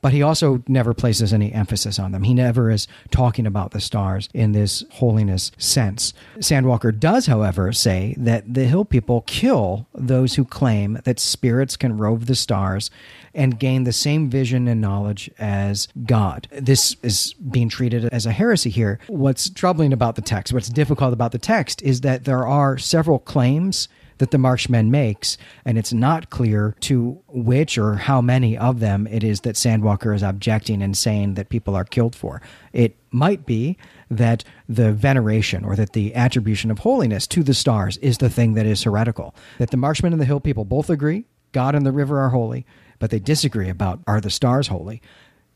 [0.00, 2.22] but he also never places any emphasis on them.
[2.22, 6.12] He never is talking about the stars in this holiness sense.
[6.38, 11.96] Sandwalker does, however, say that the hill people kill those who claim that spirits can
[11.96, 12.90] rove the stars
[13.34, 16.48] and gain the same vision and knowledge as God.
[16.50, 18.98] This is being treated as a heresy here.
[19.06, 23.18] What's troubling about the text, what's difficult about the text, is that there are several
[23.18, 23.88] claims
[24.20, 29.06] that the Marshman makes, and it's not clear to which or how many of them
[29.08, 32.40] it is that Sandwalker is objecting and saying that people are killed for.
[32.72, 33.76] It might be
[34.10, 38.54] that the veneration or that the attribution of holiness to the stars is the thing
[38.54, 39.34] that is heretical.
[39.58, 42.64] That the Marshmen and the Hill people both agree God and the river are holy,
[42.98, 45.02] but they disagree about are the stars holy.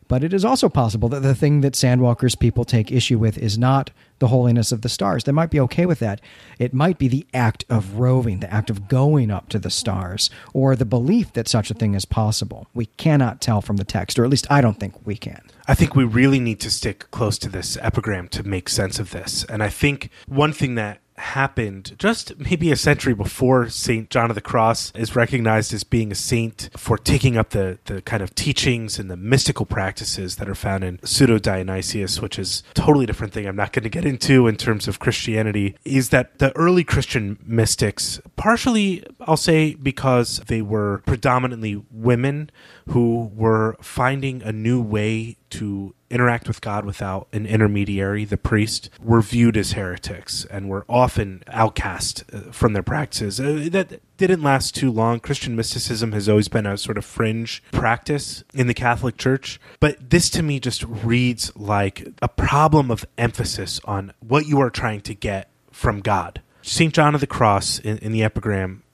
[0.08, 3.56] But it is also possible that the thing that Sandwalker's people take issue with is
[3.58, 5.24] not the holiness of the stars.
[5.24, 6.20] They might be okay with that.
[6.58, 10.30] It might be the act of roving, the act of going up to the stars,
[10.52, 12.68] or the belief that such a thing is possible.
[12.74, 15.42] We cannot tell from the text, or at least I don't think we can.
[15.66, 19.10] I think we really need to stick close to this epigram to make sense of
[19.10, 19.44] this.
[19.44, 24.10] And I think one thing that happened just maybe a century before St.
[24.10, 28.02] John of the Cross is recognized as being a saint for taking up the, the
[28.02, 32.62] kind of teachings and the mystical practices that are found in Pseudo Dionysius, which is
[32.70, 36.10] a totally different thing I'm not going to get into in terms of Christianity, is
[36.10, 42.50] that the early Christian mystics, partially, I'll say, because they were predominantly women
[42.88, 48.88] who were finding a new way to interact with God without an intermediary, the priest,
[49.02, 53.40] were viewed as heretics and were often outcast uh, from their practices.
[53.40, 55.18] Uh, that didn't last too long.
[55.18, 59.60] Christian mysticism has always been a sort of fringe practice in the Catholic Church.
[59.80, 64.70] But this to me just reads like a problem of emphasis on what you are
[64.70, 66.40] trying to get from God.
[66.62, 66.94] St.
[66.94, 68.84] John of the Cross in, in the epigram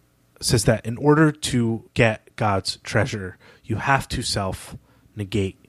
[0.40, 4.76] says that in order to get God's treasure, you have to self
[5.14, 5.60] negate.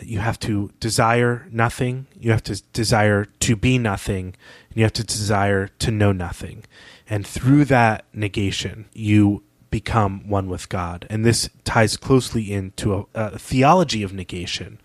[0.00, 2.06] You have to desire nothing.
[2.18, 4.34] You have to desire to be nothing.
[4.68, 6.64] And you have to desire to know nothing.
[7.08, 11.06] And through that negation, you become one with God.
[11.10, 14.80] And this ties closely into a, a theology of negation,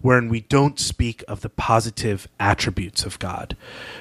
[0.00, 3.56] wherein we don't speak of the positive attributes of God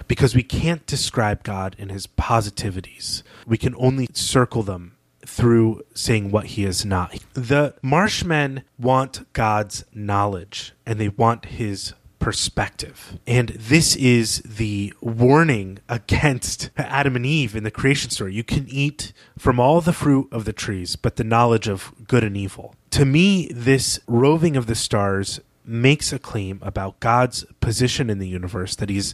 [0.07, 3.21] because we can't describe God in his positivities.
[3.45, 4.95] We can only circle them
[5.25, 7.17] through saying what he is not.
[7.33, 13.19] The Marshmen want God's knowledge and they want his perspective.
[13.27, 18.33] And this is the warning against Adam and Eve in the creation story.
[18.33, 22.23] You can eat from all the fruit of the trees, but the knowledge of good
[22.23, 22.75] and evil.
[22.91, 28.27] To me, this roving of the stars makes a claim about God's position in the
[28.27, 29.13] universe, that he's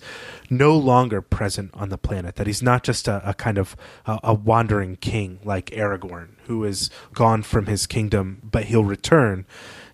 [0.49, 4.19] no longer present on the planet, that he's not just a, a kind of a,
[4.23, 9.45] a, wandering king like Aragorn, who is gone from his kingdom, but he'll return.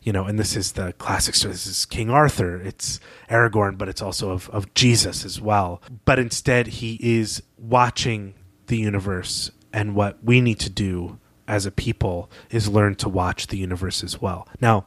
[0.02, 1.54] You know, and this is the classic story.
[1.54, 2.58] This is King Arthur.
[2.58, 5.82] It's Aragorn, but it's also of, of Jesus as well.
[6.04, 8.34] But instead, he is watching
[8.68, 13.48] the universe, and what we need to do as a people is learn to watch
[13.48, 14.48] the universe as well.
[14.62, 14.86] Now,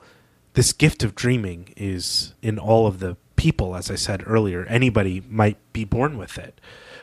[0.56, 4.64] this gift of dreaming is in all of the people, as I said earlier.
[4.64, 6.60] Anybody might be born with it,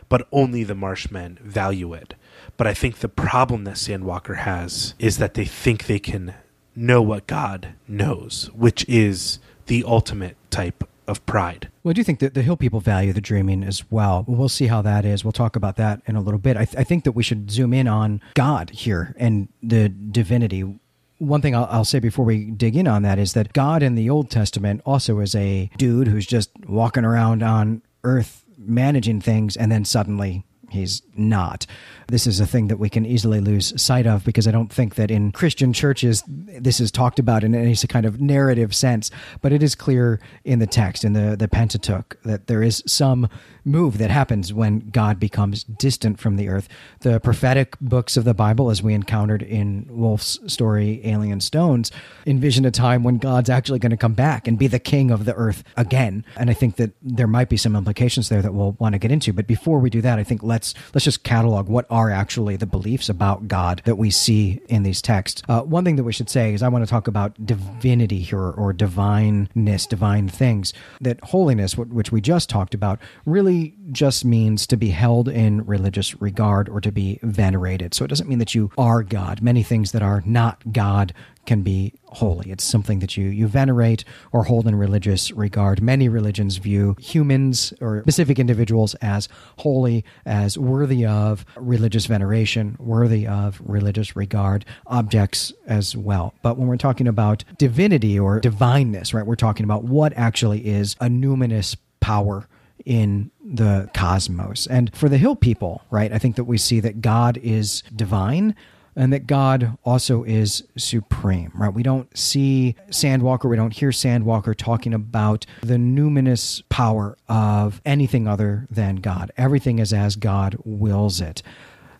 [0.09, 2.15] but only the Marshmen value it.
[2.57, 6.33] But I think the problem that Sandwalker has is that they think they can
[6.75, 9.37] know what God knows, which is
[9.67, 11.69] the ultimate type of pride.
[11.83, 14.25] Well, I do think that the Hill people value the dreaming as well.
[14.27, 15.23] We'll see how that is.
[15.23, 16.57] We'll talk about that in a little bit.
[16.57, 20.79] I, th- I think that we should zoom in on God here and the divinity
[21.19, 23.95] one thing I'll, I'll, say before we dig in on that is that God in
[23.95, 29.55] the Old Testament also is a dude who's just walking around on earth managing things
[29.55, 31.65] and then suddenly he's not.
[32.07, 34.95] This is a thing that we can easily lose sight of because I don't think
[34.95, 39.11] that in Christian churches this is talked about in any kind of narrative sense.
[39.41, 43.29] But it is clear in the text, in the, the Pentateuch, that there is some
[43.65, 46.67] move that happens when God becomes distant from the earth.
[46.99, 51.91] The prophetic books of the Bible, as we encountered in Wolfe's story, Alien Stones,
[52.25, 55.25] envision a time when God's actually going to come back and be the king of
[55.25, 56.25] the earth again.
[56.37, 59.11] And I think that there might be some implications there that we'll want to get
[59.11, 59.33] into.
[59.33, 62.65] But before we do that, I think let's let's just catalog what are actually the
[62.65, 65.41] beliefs about God that we see in these texts.
[65.47, 68.49] Uh, one thing that we should say is I want to talk about divinity here
[68.51, 70.73] or divineness, divine things.
[71.01, 73.52] That holiness, which we just talked about, really
[73.91, 77.93] just means to be held in religious regard or to be venerated.
[77.93, 79.41] So it doesn't mean that you are God.
[79.41, 81.13] Many things that are not God
[81.45, 82.51] can be holy.
[82.51, 85.81] It's something that you, you venerate or hold in religious regard.
[85.81, 89.27] Many religions view humans or specific individuals as
[89.57, 96.33] holy, as worthy of religious veneration, worthy of religious regard, objects as well.
[96.41, 100.95] But when we're talking about divinity or divineness, right, we're talking about what actually is
[101.01, 102.47] a numinous power
[102.85, 104.67] in the cosmos.
[104.67, 108.55] And for the hill people, right, I think that we see that God is divine
[108.95, 111.73] and that God also is supreme, right?
[111.73, 118.27] We don't see Sandwalker, we don't hear Sandwalker talking about the numinous power of anything
[118.27, 119.31] other than God.
[119.35, 121.41] Everything is as God wills it.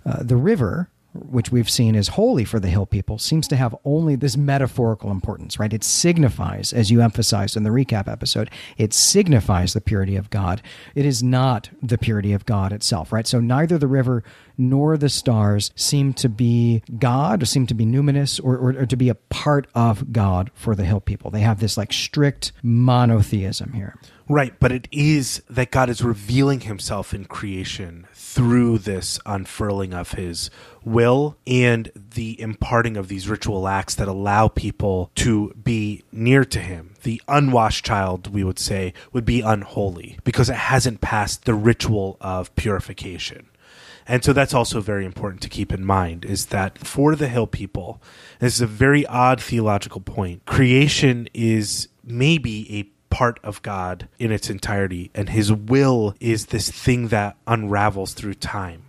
[0.06, 3.76] Uh, the river which we've seen is holy for the hill people, seems to have
[3.86, 5.74] only this metaphorical importance, right?
[5.74, 10.62] It signifies, as you emphasized in the recap episode, it signifies the purity of God.
[10.96, 13.28] It is not the purity of God itself, right?
[13.28, 14.24] So neither the river
[14.58, 18.86] nor the stars seem to be God or seem to be numinous or, or, or
[18.86, 21.32] to be a part of God for the hill people.
[21.32, 23.96] They have this like strict monotheism here.
[24.30, 30.14] Right, but it is that God is revealing himself in creation through this unfurling of
[30.14, 30.50] his
[30.86, 36.60] will and the imparting of these ritual acts that allow people to be near to
[36.60, 36.94] him.
[37.04, 42.18] The unwashed child, we would say, would be unholy because it hasn't passed the ritual
[42.22, 43.48] of purification.
[44.08, 47.48] And so that's also very important to keep in mind is that for the hill
[47.48, 48.02] people,
[48.40, 50.46] this is a very odd theological point.
[50.46, 52.84] Creation is maybe a
[53.14, 58.34] part of God in its entirety, and his will is this thing that unravels through
[58.34, 58.84] time.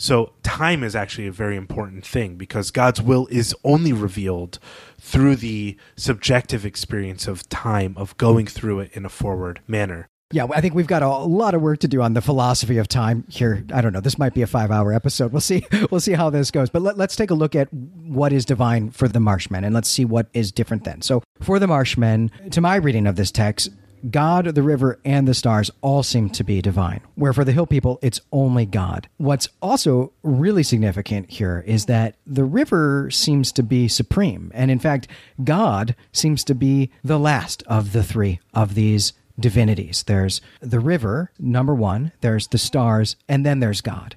[0.00, 4.60] So, time is actually a very important thing because God's will is only revealed
[5.00, 10.08] through the subjective experience of time, of going through it in a forward manner.
[10.30, 12.86] Yeah, I think we've got a lot of work to do on the philosophy of
[12.86, 13.64] time here.
[13.72, 14.00] I don't know.
[14.00, 15.32] This might be a five-hour episode.
[15.32, 15.66] We'll see.
[15.90, 16.68] We'll see how this goes.
[16.68, 19.88] But let, us take a look at what is divine for the Marshmen, and let's
[19.88, 21.00] see what is different then.
[21.00, 23.70] So, for the Marshmen, to my reading of this text,
[24.10, 27.66] God, the river, and the stars all seem to be divine, where for the hill
[27.66, 29.08] people, it's only God.
[29.16, 34.50] What's also really significant here is that the river seems to be supreme.
[34.54, 35.08] And in fact,
[35.42, 40.02] God seems to be the last of the three of these divinities.
[40.04, 44.16] There's the river, number one, there's the stars, and then there's God.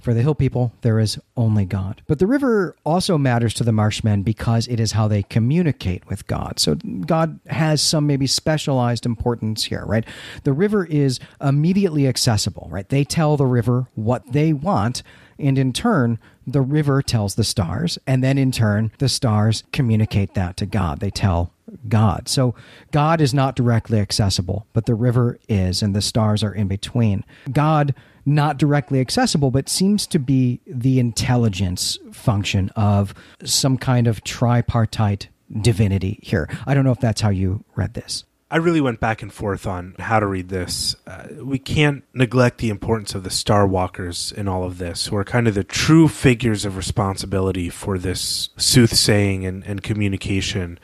[0.00, 2.02] For the hill people, there is only God.
[2.08, 6.26] But the river also matters to the marshmen because it is how they communicate with
[6.26, 6.58] God.
[6.58, 10.04] So God has some maybe specialized importance here, right?
[10.42, 12.88] The river is immediately accessible, right?
[12.88, 15.04] They tell the river what they want,
[15.38, 20.34] and in turn, the river tells the stars, and then in turn, the stars communicate
[20.34, 20.98] that to God.
[20.98, 21.51] They tell
[21.88, 22.28] God.
[22.28, 22.54] So
[22.90, 27.24] God is not directly accessible, but the river is, and the stars are in between.
[27.50, 27.94] God,
[28.24, 33.14] not directly accessible, but seems to be the intelligence function of
[33.44, 35.28] some kind of tripartite
[35.60, 36.48] divinity here.
[36.66, 38.24] I don't know if that's how you read this.
[38.52, 40.94] I really went back and forth on how to read this.
[41.06, 45.16] Uh, we can't neglect the importance of the Star Walkers in all of this, who
[45.16, 50.78] are kind of the true figures of responsibility for this soothsaying and, and communication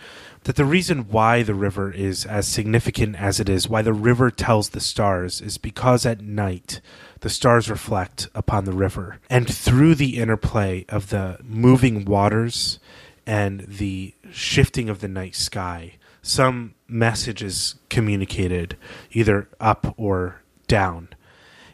[0.44, 4.30] that the reason why the river is as significant as it is, why the river
[4.30, 6.80] tells the stars, is because at night
[7.20, 9.18] the stars reflect upon the river.
[9.28, 12.78] And through the interplay of the moving waters
[13.26, 18.76] and the shifting of the night sky, some message is communicated
[19.12, 21.08] either up or down.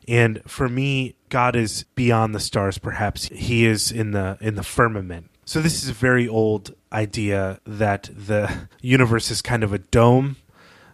[0.06, 3.26] And for me, God is beyond the stars perhaps.
[3.28, 5.30] He is in the in the firmament.
[5.44, 10.36] So this is a very old idea that the universe is kind of a dome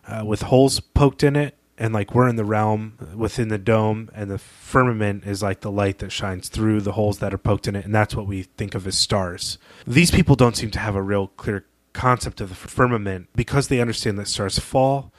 [0.07, 4.11] uh, with holes poked in it and like we're in the realm within the dome
[4.15, 7.69] and the firmament is like the light that shines through the holes that are poked
[7.69, 9.59] in it and that's what we think of as stars.
[9.87, 13.29] These people don't seem to have a real clear concept of the firmament.
[13.35, 15.13] Because they understand that stars fall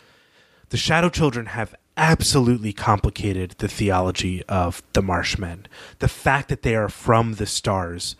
[0.69, 5.67] the shadow children have absolutely complicated the theology of the marshmen
[5.99, 8.15] the fact that they are from the stars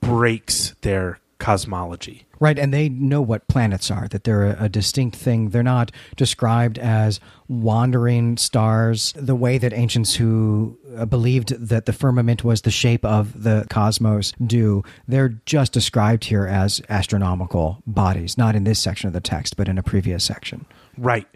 [0.00, 5.16] breaks their cosmology Right, and they know what planets are, that they're a, a, distinct
[5.16, 5.50] thing.
[5.50, 7.18] They're not described as
[7.48, 13.04] wandering stars, the way that ancients who uh, believed that the firmament was the shape
[13.04, 14.82] of the cosmos do.
[15.08, 19.68] They're just described here as astronomical bodies, not in this section of the text, but
[19.68, 20.66] in a previous section.
[20.98, 21.26] Right.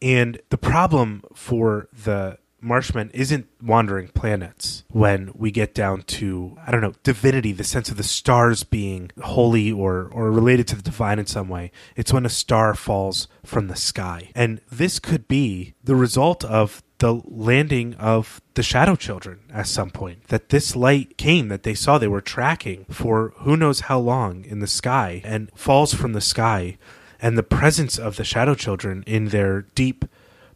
[0.00, 6.72] And the problem for the Marshmen isn't wandering planets when we get down to I
[6.72, 10.82] don't know divinity, the sense of the stars being holy or or related to the
[10.82, 11.70] divine in some way.
[11.94, 16.82] It's when a star falls from the sky, and this could be the result of
[16.98, 21.74] the landing of the shadow children at some point that this light came that they
[21.74, 26.14] saw they were tracking for who knows how long in the sky and falls from
[26.14, 26.78] the sky
[27.20, 30.06] and the presence of the shadow children in their deep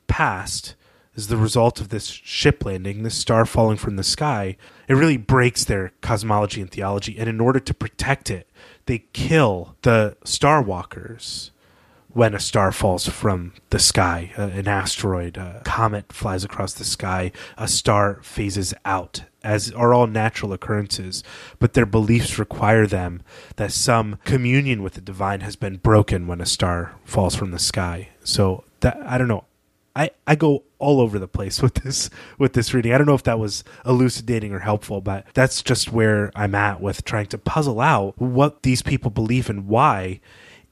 [0.07, 0.75] past
[1.15, 4.57] is the result of this ship landing, this star falling from the sky.
[4.89, 7.19] It really breaks their cosmology and theology.
[7.19, 8.49] And in order to protect it,
[8.87, 11.51] they kill the star walkers
[12.13, 16.85] when a star falls from the sky, uh, an asteroid, a comet flies across the
[16.85, 21.23] sky, a star phases out, as are all natural occurrences.
[21.59, 23.23] But their beliefs require them
[23.57, 27.59] that some communion with the divine has been broken when a star falls from the
[27.59, 28.09] sky.
[28.25, 29.45] So that I don't know.
[29.97, 32.93] I, I go all over the place with this with this reading.
[32.93, 36.81] I don't know if that was elucidating or helpful, but that's just where I'm at
[36.81, 40.21] with trying to puzzle out what these people believe and why,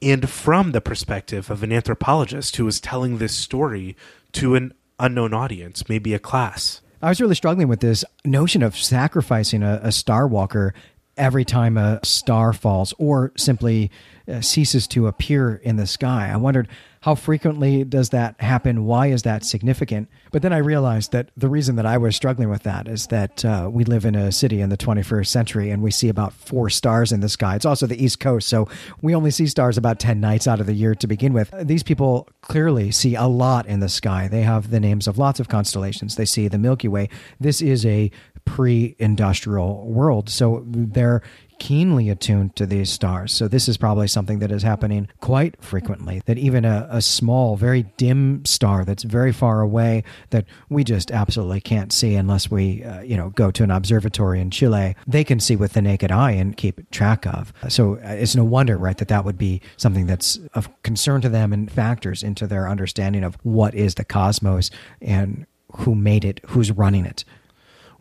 [0.01, 3.95] and from the perspective of an anthropologist who is telling this story
[4.33, 6.81] to an unknown audience, maybe a class.
[7.01, 10.73] I was really struggling with this notion of sacrificing a, a star walker
[11.19, 13.91] every time a star falls or simply
[14.27, 16.31] uh, ceases to appear in the sky.
[16.31, 16.67] I wondered
[17.01, 18.85] how frequently does that happen?
[18.85, 20.09] Why is that significant?
[20.31, 23.45] But then I realized that the reason that I was struggling with that is that
[23.45, 26.69] uh, we live in a city in the 21st century and we see about four
[26.69, 27.55] stars in the sky.
[27.55, 28.67] It's also the East Coast, so
[29.01, 31.53] we only see stars about 10 nights out of the year to begin with.
[31.61, 34.27] These people clearly see a lot in the sky.
[34.27, 36.17] They have the names of lots of constellations.
[36.17, 37.07] They see the Milky Way.
[37.39, 38.11] This is a
[38.49, 40.27] pre industrial world.
[40.27, 41.21] So they're
[41.59, 43.31] keenly attuned to these stars.
[43.31, 46.21] So this is probably something that is happening quite frequently.
[46.25, 51.11] That even a, a, small, very dim star that's very far away that we just
[51.11, 55.25] absolutely can't see unless we, uh, you know, go to an observatory in Chile, they
[55.25, 57.53] can see with the naked eye and keep track of.
[57.67, 61.29] So uh, it's no wonder, right, that that would be something that's of concern to
[61.29, 64.71] them and factors into their understanding of what is the cosmos
[65.01, 67.25] and who made it, who's running it.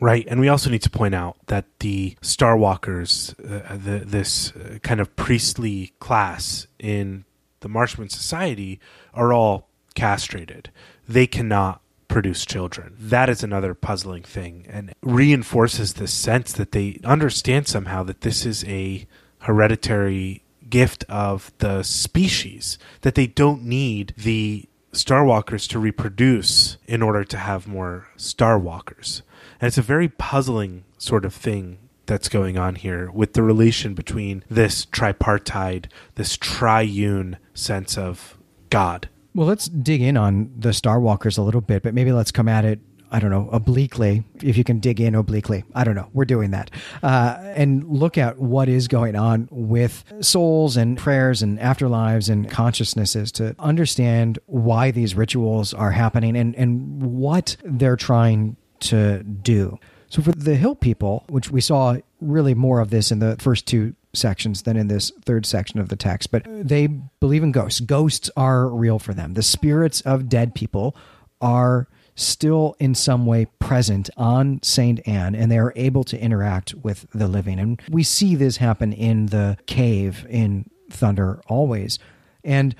[0.01, 4.79] Right, and we also need to point out that the Starwalkers, uh, the, this uh,
[4.83, 7.25] kind of priestly class in
[7.61, 8.79] the Marshman Society,
[9.13, 10.71] are all castrated.
[11.09, 12.95] They cannot produce children.
[12.99, 18.47] That is another puzzling thing, and reinforces the sense that they understand somehow that this
[18.47, 19.07] is a
[19.41, 27.25] hereditary gift of the species, that they don't need the Starwalkers to reproduce in order
[27.25, 29.23] to have more Starwalkers.
[29.61, 33.95] And it's a very puzzling sort of thing that's going on here with the relation
[33.95, 38.39] between this tripartite, this triune sense of
[38.71, 39.09] God.
[39.35, 42.49] Well, let's dig in on the Star Walkers a little bit, but maybe let's come
[42.49, 42.81] at it
[43.11, 45.65] I don't know, obliquely, if you can dig in obliquely.
[45.75, 46.11] I don't know.
[46.13, 46.71] We're doing that.
[47.03, 52.51] Uh, and look at what is going on with souls and prayers and afterlives and
[52.51, 59.79] consciousnesses to understand why these rituals are happening and, and what they're trying to do.
[60.09, 63.67] So for the hill people, which we saw really more of this in the first
[63.67, 67.81] two sections than in this third section of the text, but they believe in ghosts.
[67.81, 69.35] Ghosts are real for them.
[69.35, 70.97] The spirits of dead people
[71.41, 75.07] are still in some way present on St.
[75.07, 77.61] Anne and they are able to interact with the living.
[77.61, 81.99] And we see this happen in the cave in Thunder always.
[82.43, 82.75] And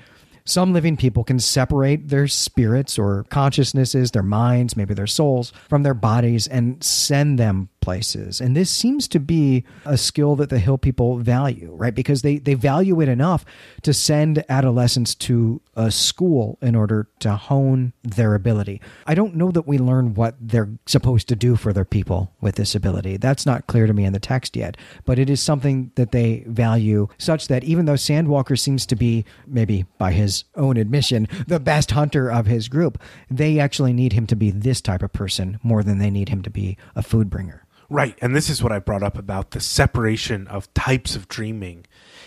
[0.49, 5.83] some living people can separate their spirits or consciousnesses, their minds, maybe their souls, from
[5.83, 8.41] their bodies and send them places.
[8.41, 11.95] And this seems to be a skill that the Hill people value, right?
[11.95, 13.45] Because they, they value it enough
[13.83, 18.81] to send adolescents to a school in order to hone their ability.
[19.07, 22.55] I don't know that we learn what they're supposed to do for their people with
[22.55, 23.17] this ability.
[23.17, 26.43] That's not clear to me in the text yet, but it is something that they
[26.47, 31.27] value such that even though Sandwalker seems to be, maybe by his his own admission,
[31.47, 33.01] the best hunter of his group.
[33.29, 36.41] They actually need him to be this type of person more than they need him
[36.43, 37.65] to be a food bringer.
[37.89, 38.17] Right.
[38.21, 41.85] And this is what I brought up about the separation of types of dreaming.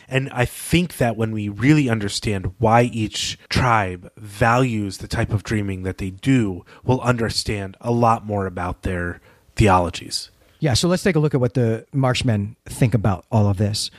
[0.08, 5.44] And I think that when we really understand why each tribe values the type of
[5.44, 9.20] dreaming that they do, we'll understand a lot more about their
[9.54, 10.30] theologies.
[10.58, 13.90] Yeah, so let's take a look at what the Marshmen think about all of this.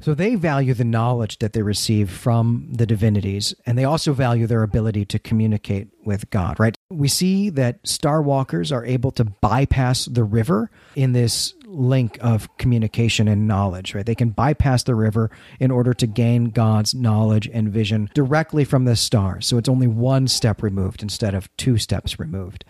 [0.00, 4.46] So they value the knowledge that they receive from the divinities, and they also value
[4.46, 6.76] their ability to communicate with God, right?
[6.90, 12.54] We see that star walkers are able to bypass the river in this link of
[12.58, 14.04] communication and knowledge, right?
[14.04, 18.84] They can bypass the river in order to gain God's knowledge and vision directly from
[18.84, 19.46] the stars.
[19.46, 22.64] So it's only one step removed instead of two steps removed.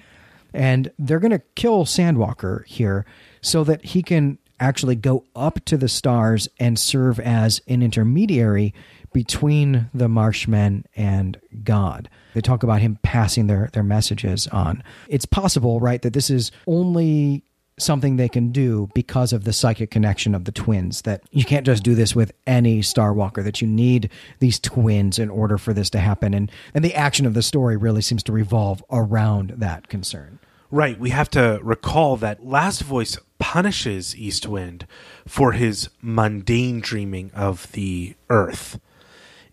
[0.52, 3.04] And they're going to kill Sandwalker here
[3.42, 8.74] so that he can actually go up to the stars and serve as an intermediary
[9.12, 12.10] between the marshmen and God.
[12.34, 14.82] They talk about him passing their, their messages on.
[15.08, 17.44] It's possible, right, that this is only
[17.78, 21.66] something they can do because of the psychic connection of the twins that you can't
[21.66, 25.72] just do this with any star walker that you need these twins in order for
[25.72, 29.54] this to happen and and the action of the story really seems to revolve around
[29.56, 30.38] that concern
[30.74, 30.98] Right.
[30.98, 34.88] We have to recall that Last Voice punishes Eastwind
[35.24, 38.80] for his mundane dreaming of the earth.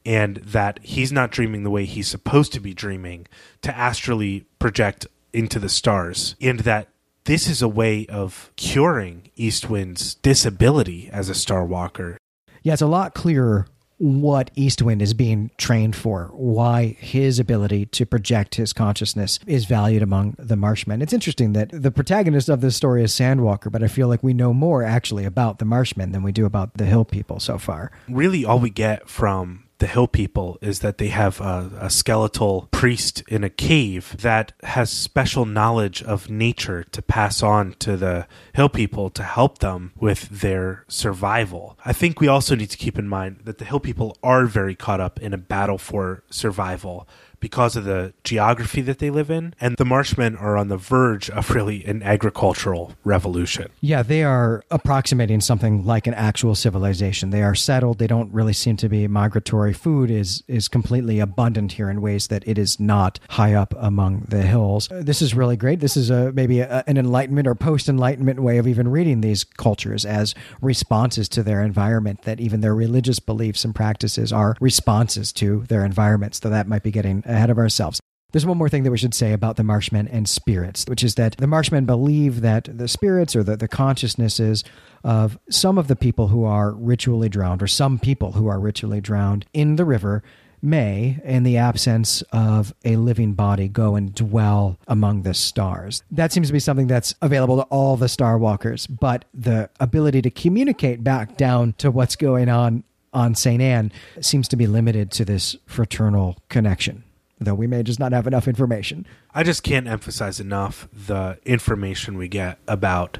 [0.03, 3.27] And that he's not dreaming the way he's supposed to be dreaming
[3.61, 6.35] to astrally project into the stars.
[6.41, 6.87] And that
[7.25, 12.17] this is a way of curing Eastwind's disability as a star walker.
[12.63, 13.67] Yeah, it's a lot clearer
[14.01, 20.01] what Eastwind is being trained for, why his ability to project his consciousness is valued
[20.01, 21.03] among the Marshmen.
[21.03, 24.33] It's interesting that the protagonist of this story is Sandwalker, but I feel like we
[24.33, 27.91] know more actually about the Marshmen than we do about the Hill people so far.
[28.09, 32.69] Really, all we get from the hill people is that they have a, a, skeletal
[32.69, 38.27] priest in a cave that has special knowledge of nature to pass on to the
[38.53, 41.79] hill people to help them with their survival.
[41.83, 44.75] I think we also need to keep in mind that the hill people are very
[44.75, 47.07] caught up in a battle for survival
[47.41, 49.53] because of the geography that they live in.
[49.59, 53.69] And the Marshmen are on the verge of really an agricultural revolution.
[53.81, 57.31] Yeah, they are approximating something like an actual civilization.
[57.31, 57.97] They are settled.
[57.97, 59.73] They don't really seem to be migratory.
[59.73, 64.25] Food is is completely abundant here in ways that it is not high up among
[64.29, 64.87] the hills.
[64.91, 65.79] This is really great.
[65.79, 69.43] This is a maybe a, an enlightenment or post enlightenment way of even reading these
[69.43, 72.21] cultures as responses to their environment.
[72.21, 76.39] That even their religious beliefs and practices are responses to their environments.
[76.39, 77.99] Though that might be getting ahead of ourselves.
[78.31, 81.15] There's one more thing that we should say about the Marshmen and spirits, which is
[81.15, 84.63] that the Marshmen believe that the spirits or the, the consciousnesses
[85.03, 89.01] of some of the people who are ritually drowned, or some people who are ritually
[89.01, 90.23] drowned in the river,
[90.61, 96.03] may, in the absence of a living body, go and dwell among the stars.
[96.11, 100.21] That seems to be something that's available to all the Star Walkers, but the ability
[100.21, 103.61] to communicate back down to what's going on on St.
[103.61, 107.03] Anne seems to be limited to this fraternal connection
[107.45, 109.05] though we may just not have enough information.
[109.33, 113.17] I just can't emphasize enough the information we get about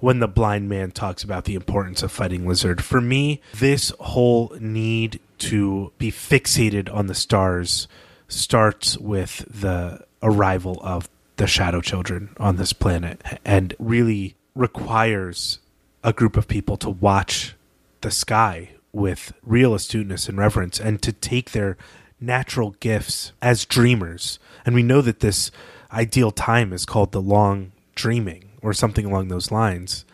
[0.00, 2.82] when the blind man talks about the importance of fighting lizard.
[2.82, 7.86] For me, this whole need to be fixated on the stars
[8.28, 15.60] starts with the arrival of the shadow children on this planet and really requires
[16.04, 17.54] a group of people to watch
[18.00, 21.76] the sky with real astuteness and reverence and to take their
[22.22, 24.38] natural gifts as dreamers.
[24.64, 25.50] And we know that this
[25.92, 30.04] ideal time is called the long dreaming or something along those lines.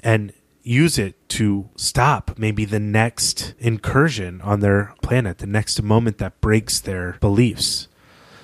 [0.00, 0.32] And
[0.62, 6.40] use it to stop maybe the next incursion on their planet, the next moment that
[6.40, 7.86] breaks their beliefs.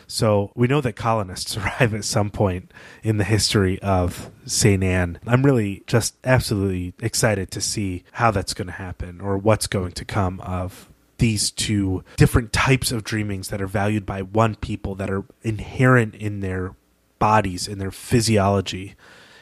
[0.07, 2.71] So we know that colonists arrive at some point
[3.03, 4.85] in the history of St.
[4.85, 5.19] Anne.
[5.27, 9.93] I'm really just absolutely excited to see how that's going to happen or what's going
[9.93, 10.89] to come of
[11.19, 16.15] these two different types of dreamings that are valued by one people that are inherent
[16.15, 16.75] in their
[17.23, 18.97] bodies in their physiology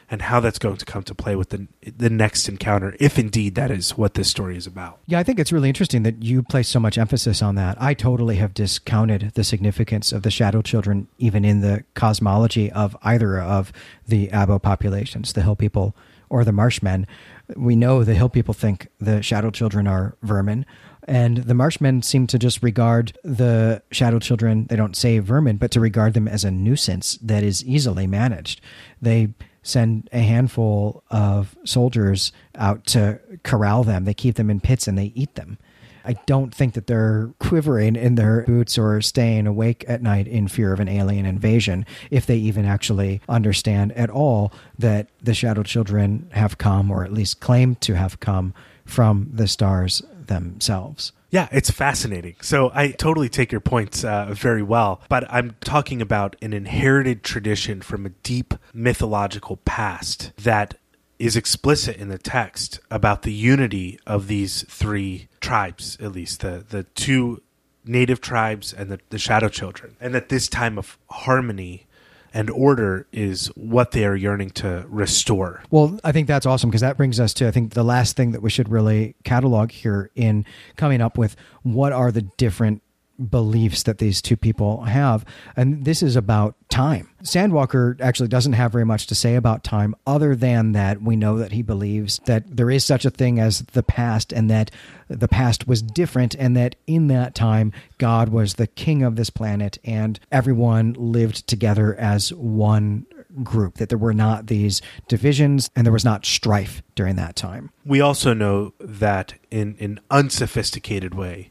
[0.07, 1.67] and how that's going to come to play with the
[1.97, 4.99] the next encounter if indeed that is what this story is about.
[5.07, 7.81] Yeah, I think it's really interesting that you place so much emphasis on that.
[7.81, 12.95] I totally have discounted the significance of the shadow children even in the cosmology of
[13.01, 13.73] either of
[14.07, 15.95] the Abo populations, the hill people
[16.29, 17.07] or the marshmen.
[17.55, 20.67] We know the hill people think the shadow children are vermin.
[21.11, 25.69] And the Marshmen seem to just regard the Shadow Children, they don't say vermin, but
[25.71, 28.61] to regard them as a nuisance that is easily managed.
[29.01, 34.05] They send a handful of soldiers out to corral them.
[34.05, 35.57] They keep them in pits and they eat them.
[36.05, 40.47] I don't think that they're quivering in their boots or staying awake at night in
[40.47, 45.63] fear of an alien invasion, if they even actually understand at all that the Shadow
[45.63, 48.53] Children have come, or at least claim to have come,
[48.85, 51.11] from the stars themselves.
[51.29, 52.35] Yeah, it's fascinating.
[52.41, 57.23] So I totally take your points uh, very well, but I'm talking about an inherited
[57.23, 60.77] tradition from a deep mythological past that
[61.19, 66.65] is explicit in the text about the unity of these three tribes, at least the
[66.67, 67.41] the two
[67.85, 71.87] native tribes and the, the shadow children, and that this time of harmony
[72.33, 75.63] and order is what they are yearning to restore.
[75.69, 78.31] Well, I think that's awesome because that brings us to I think the last thing
[78.31, 82.81] that we should really catalog here in coming up with what are the different
[83.29, 85.25] beliefs that these two people have.
[85.55, 87.09] And this is about time.
[87.23, 91.37] Sandwalker actually doesn't have very much to say about time other than that we know
[91.37, 94.71] that he believes that there is such a thing as the past and that
[95.07, 99.29] the past was different and that in that time God was the king of this
[99.29, 103.05] planet and everyone lived together as one
[103.43, 107.71] group that there were not these divisions and there was not strife during that time.
[107.85, 111.50] We also know that in an unsophisticated way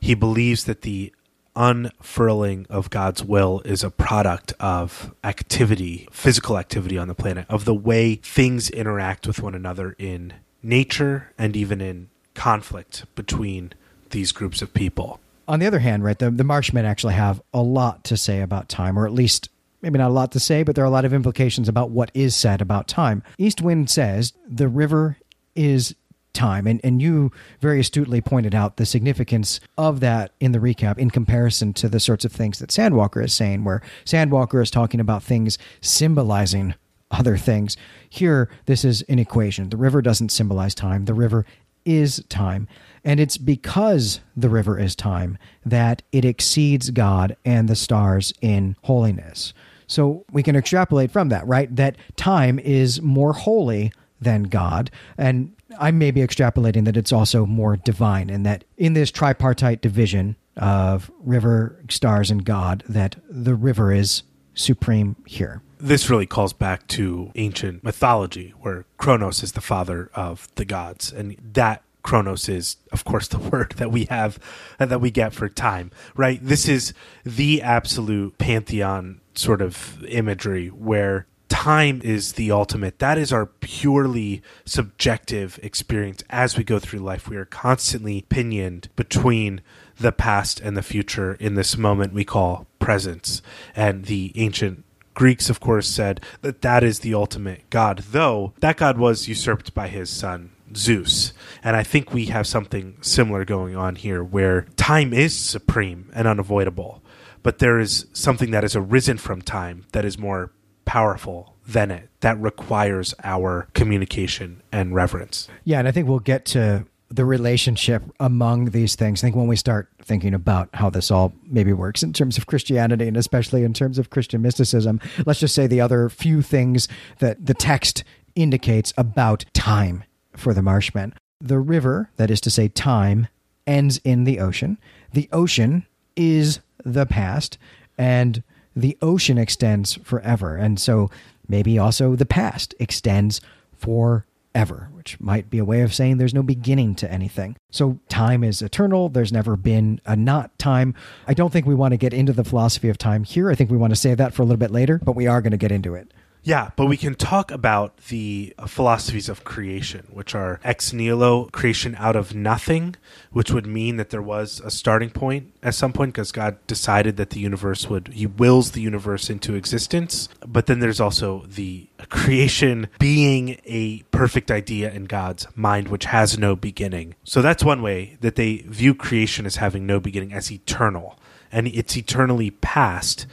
[0.00, 1.12] he believes that the
[1.56, 7.64] unfurling of God's will is a product of activity, physical activity on the planet, of
[7.64, 10.32] the way things interact with one another in
[10.62, 13.72] nature and even in conflict between
[14.10, 15.20] these groups of people.
[15.48, 18.68] On the other hand, right, the, the Marshmen actually have a lot to say about
[18.68, 19.48] time, or at least
[19.82, 22.10] maybe not a lot to say, but there are a lot of implications about what
[22.14, 23.22] is said about time.
[23.38, 25.16] Eastwind says the river
[25.54, 25.94] is
[26.32, 26.66] time.
[26.66, 31.10] And, and you very astutely pointed out the significance of that in the recap in
[31.10, 35.22] comparison to the sorts of things that Sandwalker is saying, where Sandwalker is talking about
[35.22, 36.74] things symbolizing
[37.10, 37.76] other things.
[38.08, 39.68] Here, this is an equation.
[39.70, 41.44] The river doesn't symbolize time, the river
[41.84, 42.68] is time.
[43.04, 48.76] And it's because the river is time that it exceeds God and the stars in
[48.82, 49.54] holiness.
[49.86, 51.74] So we can extrapolate from that, right?
[51.74, 54.90] That time is more holy than God.
[55.16, 59.80] And I may be extrapolating that it's also more divine, and that in this tripartite
[59.80, 64.22] division of river, stars, and God, that the river is
[64.54, 65.62] supreme here.
[65.78, 71.12] This really calls back to ancient mythology, where Kronos is the father of the gods,
[71.12, 74.38] and that Kronos is, of course, the word that we have
[74.78, 76.38] uh, that we get for time, right?
[76.42, 76.92] This is
[77.24, 81.26] the absolute pantheon sort of imagery where
[81.60, 83.00] time is the ultimate.
[83.00, 87.28] That is our purely subjective experience as we go through life.
[87.28, 89.60] We are constantly pinioned between
[89.98, 93.42] the past and the future in this moment we call presence.
[93.76, 98.78] And the ancient Greeks, of course, said that that is the ultimate God, though that
[98.78, 101.34] God was usurped by his son, Zeus.
[101.62, 106.26] And I think we have something similar going on here where time is supreme and
[106.26, 107.02] unavoidable,
[107.42, 110.52] but there is something that has arisen from time that is more
[110.86, 115.48] powerful than it that requires our communication and reverence.
[115.64, 119.20] Yeah, and I think we'll get to the relationship among these things.
[119.20, 122.46] I think when we start thinking about how this all maybe works in terms of
[122.46, 126.86] Christianity and especially in terms of Christian mysticism, let's just say the other few things
[127.18, 128.04] that the text
[128.36, 130.04] indicates about time
[130.36, 131.12] for the Marshmen.
[131.40, 133.26] The river, that is to say, time,
[133.66, 134.78] ends in the ocean.
[135.12, 137.58] The ocean is the past,
[137.98, 138.42] and
[138.76, 140.56] the ocean extends forever.
[140.56, 141.10] And so
[141.50, 143.40] maybe also the past extends
[143.76, 147.56] forever, which might be a way of saying there's no beginning to anything.
[147.70, 149.08] So time is eternal.
[149.08, 150.94] There's never been a not time.
[151.26, 153.50] I don't think we want to get into the philosophy of time here.
[153.50, 155.42] I think we want to save that for a little bit later, but we are
[155.42, 156.12] going to get into it.
[156.42, 161.94] Yeah, but we can talk about the philosophies of creation, which are ex nihilo, creation
[161.98, 162.96] out of nothing,
[163.30, 167.18] which would mean that there was a starting point at some point because God decided
[167.18, 170.28] that the universe would, He wills the universe into existence.
[170.46, 176.38] But then there's also the creation being a perfect idea in God's mind, which has
[176.38, 177.16] no beginning.
[177.22, 181.18] So that's one way that they view creation as having no beginning, as eternal.
[181.52, 183.26] And it's eternally past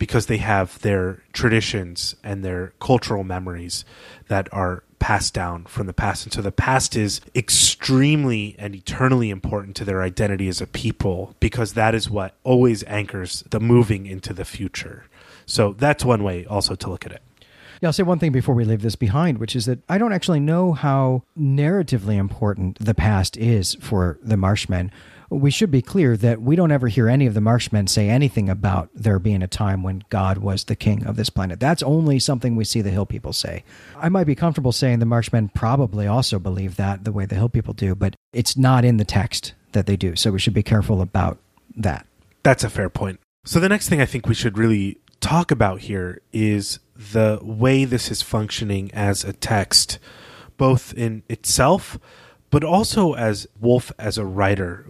[0.00, 3.84] because they have their traditions and their cultural memories
[4.28, 6.24] that are passed down from the past.
[6.24, 11.36] And so the past is extremely and eternally important to their identity as a people
[11.38, 15.04] because that is what always anchors the moving into the future.
[15.44, 17.22] So that's one way also to look at it.
[17.82, 20.12] Yeah, I'll say one thing before we leave this behind, which is that I don't
[20.12, 24.90] actually know how narratively important the past is for the Marshmen
[25.30, 28.48] we should be clear that we don't ever hear any of the Marshmen say anything
[28.48, 31.60] about there being a time when God was the king of this planet.
[31.60, 33.62] That's only something we see the Hill people say.
[33.96, 37.48] I might be comfortable saying the Marshmen probably also believe that the way the Hill
[37.48, 40.16] people do, but it's not in the text that they do.
[40.16, 41.38] So we should be careful about
[41.76, 42.06] that.
[42.42, 43.20] That's a fair point.
[43.44, 47.84] So the next thing I think we should really talk about here is the way
[47.84, 50.00] this is functioning as a text,
[50.56, 51.98] both in itself,
[52.50, 54.84] but also as Wolfe as a writer.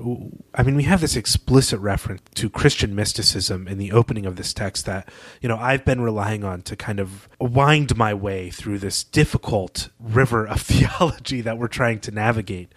[0.55, 4.55] I mean, we have this explicit reference to Christian mysticism in the opening of this
[4.55, 5.09] text that,
[5.41, 9.91] you know, I've been relying on to kind of wind my way through this difficult
[9.99, 12.73] river of theology that we're trying to navigate.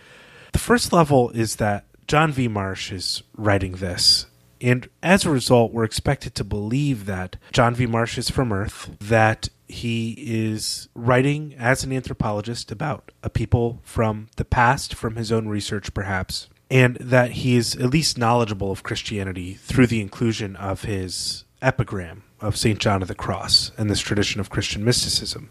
[0.51, 2.49] The first level is that John V.
[2.49, 4.25] Marsch is writing this
[4.63, 7.85] and as a result, we're expected to believe that John V.
[7.85, 14.29] Marsch is from Earth, that he is writing as an anthropologist about a people from
[14.37, 18.83] the past, from his own research perhaps, and that he is at least knowledgeable of
[18.83, 22.79] Christianity through the inclusion of his epigram of St.
[22.79, 25.49] John of the Cross and this tradition of Christian mysticism.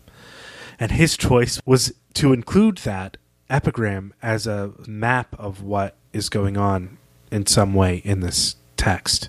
[0.80, 3.18] And his choice was to include that
[3.50, 6.96] epigram as a map of what is going on
[7.30, 9.28] in some way in this text.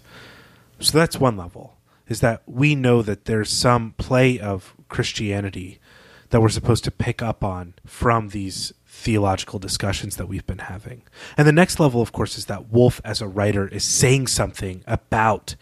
[0.79, 1.77] So that's one level,
[2.07, 5.79] is that we know that there's some play of Christianity
[6.29, 11.03] that we're supposed to pick up on from these theological discussions that we've been having.
[11.37, 14.83] And the next level, of course, is that Wolfe as a writer, is saying something
[14.87, 15.55] about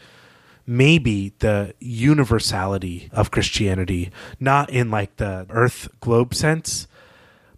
[0.65, 6.87] maybe the universality of Christianity, not in like the earth globe sense,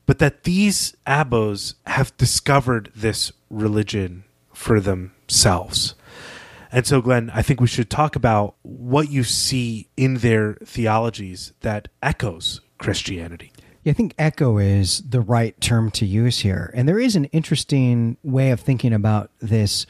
[0.07, 5.93] but that these abos have discovered this religion for themselves.
[6.73, 11.53] And so, Glenn, I think we should talk about what you see in their theologies
[11.61, 13.53] that echoes Christianity.
[13.83, 16.71] Yeah, I think echo is the right term to use here.
[16.73, 19.85] And there is an interesting way of thinking about this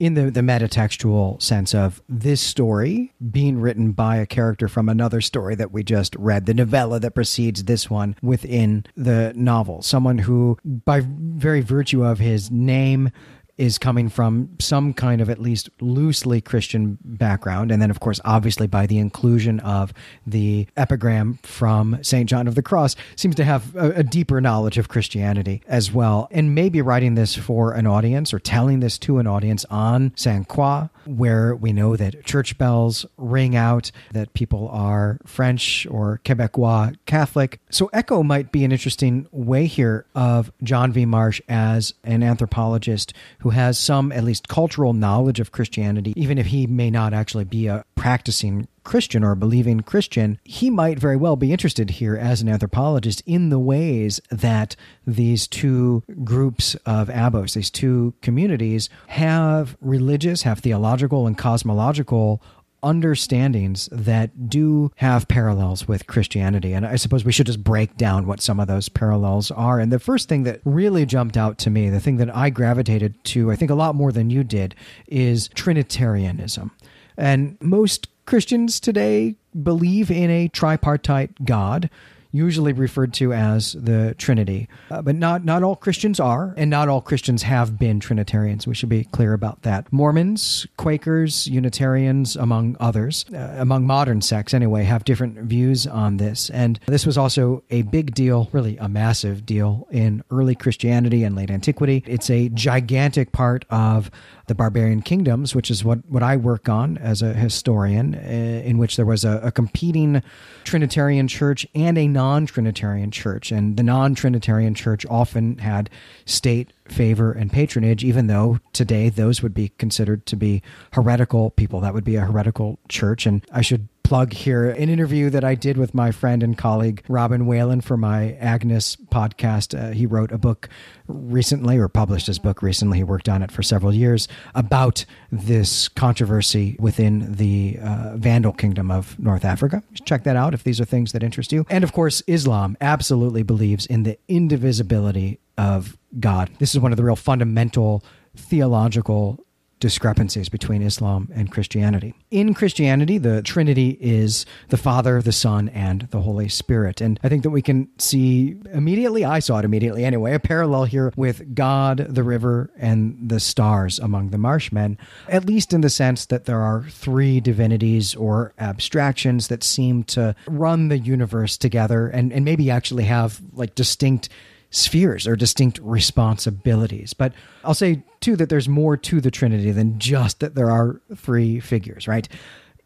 [0.00, 5.20] in the, the metatextual sense of this story being written by a character from another
[5.20, 9.82] story that we just read, the novella that precedes this one within the novel.
[9.82, 13.10] Someone who, by very virtue of his name,
[13.56, 17.70] is coming from some kind of at least loosely Christian background.
[17.70, 19.92] And then, of course, obviously by the inclusion of
[20.26, 22.28] the epigram from St.
[22.28, 26.28] John of the Cross, seems to have a, a, deeper knowledge of Christianity as well.
[26.30, 30.48] And maybe writing this for an audience or telling this to an audience on Saint
[30.48, 36.96] Croix, where we know that church bells ring out, that people are French or Quebecois
[37.06, 37.60] Catholic.
[37.70, 41.06] So, Echo might be an interesting way here of John V.
[41.06, 43.12] Marsch as an anthropologist
[43.44, 47.44] who has some, at least, cultural knowledge of Christianity, even if he may not actually
[47.44, 52.16] be a practicing Christian or a believing Christian, he might very well be interested here
[52.16, 54.76] as an anthropologist in the ways that
[55.06, 62.42] these two groups of abos, these two communities, have religious, have theological, and cosmological
[62.84, 66.72] understandings that do have parallels with Christianity.
[66.72, 69.80] And I suppose we should just break down what some of those parallels are.
[69.80, 73.22] And the first thing that really jumped out to me, the thing that I gravitated
[73.24, 74.74] to, I think a lot more than you did,
[75.06, 76.70] is Trinitarianism.
[77.16, 81.90] And most Christians today believe in a tripartite God
[82.34, 84.68] usually referred to as the Trinity.
[84.90, 88.66] Uh, but not, not all Christians are, and not all Christians have been Trinitarians.
[88.66, 89.90] We should be clear about that.
[89.92, 96.50] Mormons, Quakers, Unitarians, among others, uh, among modern sects anyway, have different views on this.
[96.50, 101.36] And this was also a big deal, really a massive deal in early Christianity and
[101.36, 102.02] late antiquity.
[102.06, 104.10] It's a gigantic part of
[104.46, 108.78] the barbarian kingdoms, which is what, what I work on as a historian, uh, in
[108.78, 110.22] which there was a, a competing
[110.64, 113.50] Trinitarian church and a non Trinitarian church.
[113.50, 115.90] And the non Trinitarian church often had
[116.26, 121.80] state favor and patronage, even though today those would be considered to be heretical people.
[121.80, 123.26] That would be a heretical church.
[123.26, 127.02] And I should plug here an interview that I did with my friend and colleague
[127.08, 129.76] Robin Whelan for my Agnes podcast.
[129.76, 130.68] Uh, he wrote a book
[131.08, 132.98] recently, or published his book recently.
[132.98, 138.90] He worked on it for several years about this controversy within the uh, Vandal Kingdom
[138.90, 139.82] of North Africa.
[140.04, 141.66] Check that out if these are things that interest you.
[141.68, 146.50] And of course, Islam absolutely believes in the indivisibility of God.
[146.58, 148.04] This is one of the real fundamental
[148.36, 149.43] theological
[149.80, 152.14] discrepancies between Islam and Christianity.
[152.30, 157.00] In Christianity, the Trinity is the Father, the Son, and the Holy Spirit.
[157.00, 160.84] And I think that we can see immediately, I saw it immediately anyway, a parallel
[160.84, 164.98] here with God, the river, and the stars among the Marshmen,
[165.28, 170.34] at least in the sense that there are three divinities or abstractions that seem to
[170.46, 174.28] run the universe together and, and maybe actually have like distinct
[174.74, 177.14] spheres or distinct responsibilities.
[177.14, 181.00] But I'll say, too, that there's more to the Trinity than just that there are
[181.14, 182.28] three figures, right?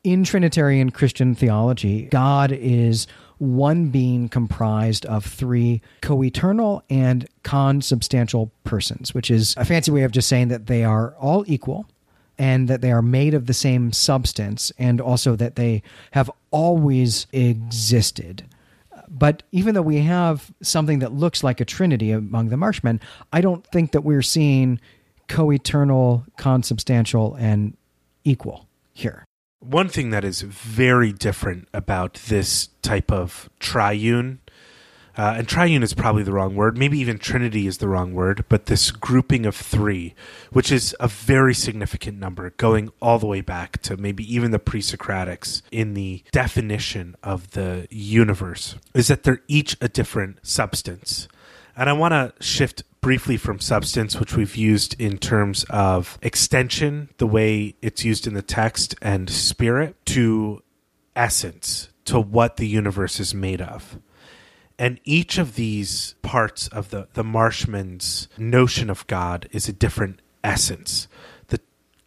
[0.04, 3.06] In Trinitarian Christian theology, God is
[3.38, 10.02] one being comprised of three co eternal and consubstantial persons, which is a fancy way
[10.02, 11.86] of just saying that they are all equal
[12.38, 15.82] and that they are made of the same substance and also that they
[16.12, 18.44] have always existed.
[19.10, 23.00] But even though we have something that looks like a trinity among the Marshmen,
[23.32, 24.80] I don't think that we're seeing
[25.28, 27.76] co eternal, consubstantial, and
[28.24, 29.24] equal here.
[29.60, 34.40] One thing that is very different about this type of triune,
[35.18, 38.44] uh, and triune is probably the wrong word, maybe even trinity is the wrong word,
[38.48, 40.14] but this grouping of three,
[40.52, 44.60] which is a very significant number, going all the way back to maybe even the
[44.60, 51.26] pre Socratics in the definition of the universe, is that they're each a different substance.
[51.76, 57.08] And I want to shift briefly from substance, which we've used in terms of extension,
[57.18, 60.62] the way it's used in the text, and spirit, to
[61.16, 63.98] essence, to what the universe is made of.
[64.78, 70.20] And each of these parts of the, the Marshman's notion of God is a different
[70.44, 71.08] essence.
[71.48, 71.60] The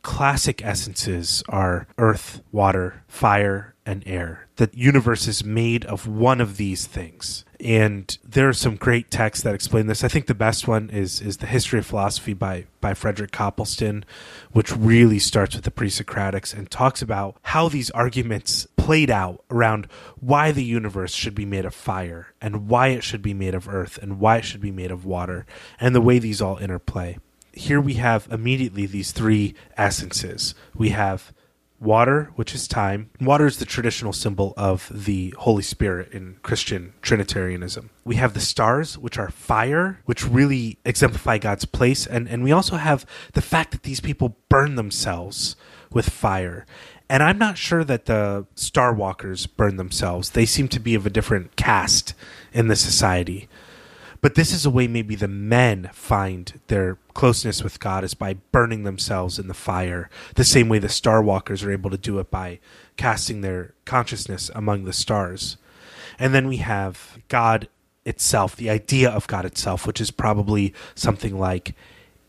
[0.04, 4.48] classic essences are earth, water, fire, and air.
[4.56, 9.44] The universe is made of one of these things and there are some great texts
[9.44, 10.04] that explain this.
[10.04, 14.04] I think the best one is is the History of Philosophy by by Frederick Copleston,
[14.52, 19.86] which really starts with the pre-Socratics and talks about how these arguments played out around
[20.20, 23.70] why the universe should be made of fire and why it should be made of
[23.70, 25.46] earth and why it should be made of water
[25.80, 27.16] and the way these all interplay.
[27.54, 30.56] Here we have immediately these three essences.
[30.74, 31.32] We have
[31.80, 33.12] water, which is time.
[33.20, 37.92] Water is the traditional symbol of the Holy Spirit in Christian Trinitarianism.
[38.04, 42.08] We have the stars, which are fire, which really exemplify God's place.
[42.08, 45.56] And, and we also have the fact that these people burn themselves
[45.92, 46.66] with fire.
[47.12, 50.30] And I'm not sure that the Star Walkers burn themselves.
[50.30, 52.14] They seem to be of a different caste
[52.54, 53.50] in the society.
[54.22, 58.36] But this is a way maybe the men find their closeness with God is by
[58.54, 62.18] burning themselves in the fire, the same way the star walkers are able to do
[62.20, 62.60] it by
[62.96, 65.58] casting their consciousness among the stars.
[66.18, 67.68] And then we have God
[68.06, 71.76] itself, the idea of God itself, which is probably something like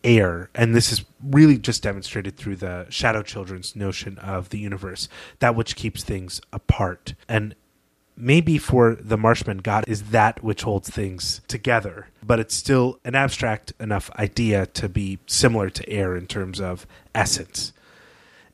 [0.04, 0.50] air.
[0.54, 5.54] And this is really just demonstrated through the Shadow Children's notion of the universe, that
[5.54, 7.14] which keeps things apart.
[7.28, 7.54] And
[8.16, 13.14] maybe for the Marshman, God is that which holds things together, but it's still an
[13.14, 17.72] abstract enough idea to be similar to air in terms of essence.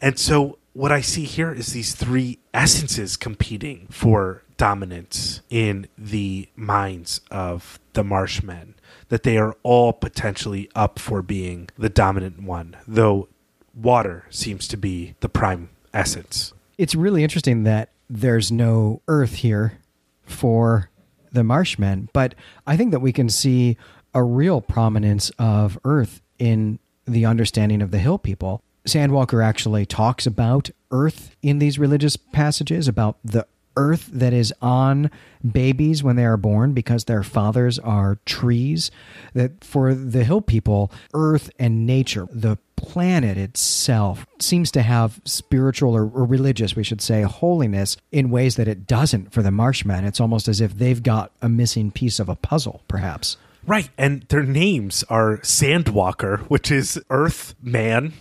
[0.01, 6.49] And so what I see here is these three essences competing for dominance in the
[6.55, 8.75] minds of the Marshmen,
[9.09, 13.29] that they are all potentially up for being the dominant one, though
[13.75, 16.53] water seems to be the prime essence.
[16.77, 19.79] It's really interesting that there's no earth here
[20.25, 20.91] for
[21.33, 22.35] the Marshmen, but
[22.67, 23.77] I think that we can see
[24.15, 28.63] a real prominence of earth in the understanding of the hill people.
[28.87, 33.47] Sandwalker actually talks about earth in these religious passages, about the
[33.79, 35.11] earth that is on
[35.51, 38.91] babies when they are born because their fathers are trees.
[39.35, 45.95] That for the hill people, earth and nature, the planet itself seems to have spiritual
[45.95, 50.05] or, or, religious, we should say, holiness in ways that it doesn't for the Marshmen.
[50.05, 53.37] It's almost as if they've got a missing piece of a puzzle, perhaps.
[53.67, 53.91] Right.
[53.99, 58.13] And their names are Sandwalker, which is Earth Man,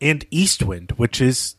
[0.00, 1.56] and Eastwind, which is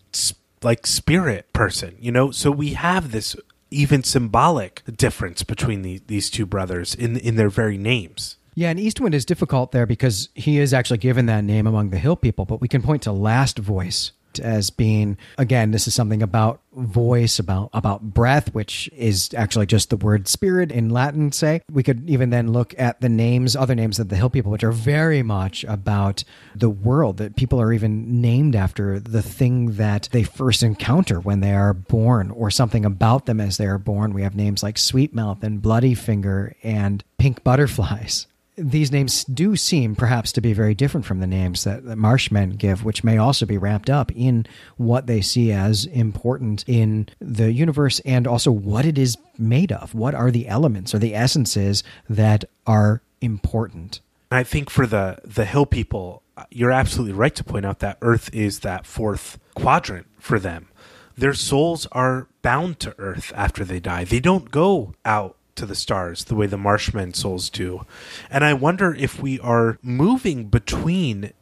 [0.64, 2.32] like spirit person, you know?
[2.32, 3.36] So we have this
[3.72, 8.38] even symbolic difference between the, these two brothers in in their very names.
[8.55, 11.97] Yeah, and Eastwind is difficult there because he is actually given that name among the
[11.97, 16.22] hill people, but we can point to Last Voice as being again this is something
[16.24, 21.62] about voice about about breath which is actually just the word spirit in latin say.
[21.72, 24.64] We could even then look at the names other names of the hill people which
[24.64, 26.24] are very much about
[26.56, 31.40] the world that people are even named after the thing that they first encounter when
[31.40, 34.14] they are born or something about them as they are born.
[34.14, 39.56] We have names like sweet mouth and bloody finger and pink butterflies these names do
[39.56, 43.18] seem perhaps to be very different from the names that, the Marshmen give, which may
[43.18, 44.45] also be wrapped up in
[44.78, 49.95] what they see as important in the universe and also what it is made of.
[49.95, 54.01] What are the elements or the essences that are important?
[54.32, 58.34] I think for the the hill people, you're absolutely right to point out that Earth
[58.34, 60.70] is that fourth quadrant for them.
[61.16, 64.04] Their souls are bound to Earth after they die.
[64.04, 67.86] They don't go out to the stars the way the Marshmen souls do.
[68.30, 71.34] And I wonder if we are moving between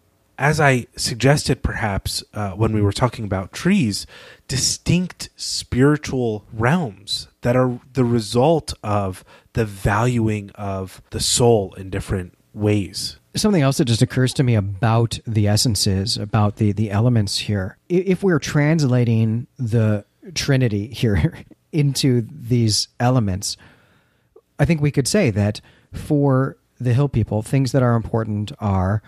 [0.42, 4.08] as I suggested perhaps uh, when we were talking about trees,
[4.48, 12.34] distinct spiritual realms that are the result of the valuing of the soul in different
[12.56, 13.18] ways.
[13.36, 17.78] Something else that just occurs to me about the essences, about the, the elements here.
[17.88, 23.58] If we're translating the Trinity here into these elements,
[24.62, 25.60] I think we could say that
[25.92, 29.02] for the hill people, things that are important are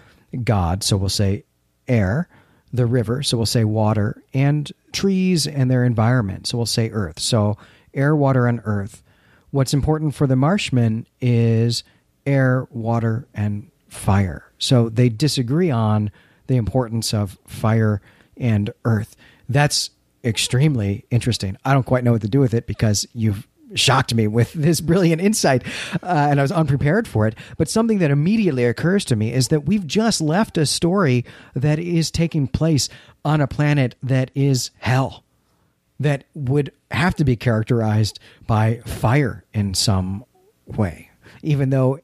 [0.44, 1.44] God, so we'll say
[1.88, 2.28] air,
[2.74, 7.20] the river, so we'll say water, and trees and their environment, so we'll say earth.
[7.20, 7.56] So
[7.94, 9.04] air, water, and earth.
[9.52, 11.84] What's important for the marshmen is
[12.26, 14.52] air, water, and fire.
[14.58, 16.10] So they disagree on
[16.48, 18.02] the importance of fire
[18.38, 19.16] and earth.
[19.48, 19.92] That's
[20.24, 21.58] extremely interesting.
[21.64, 24.82] I don't quite know what to do with it because you've shocked me with this
[24.82, 25.64] brilliant insight,
[26.02, 27.36] uh, and I was unprepared for it.
[27.58, 31.80] But something that immediately occurs to me is that we've just left a story that
[31.80, 32.90] is taking place
[33.26, 35.24] on a planet that is hell,
[36.00, 40.26] that would have to be characterized by fire in some
[40.66, 41.10] way,
[41.42, 42.00] even though,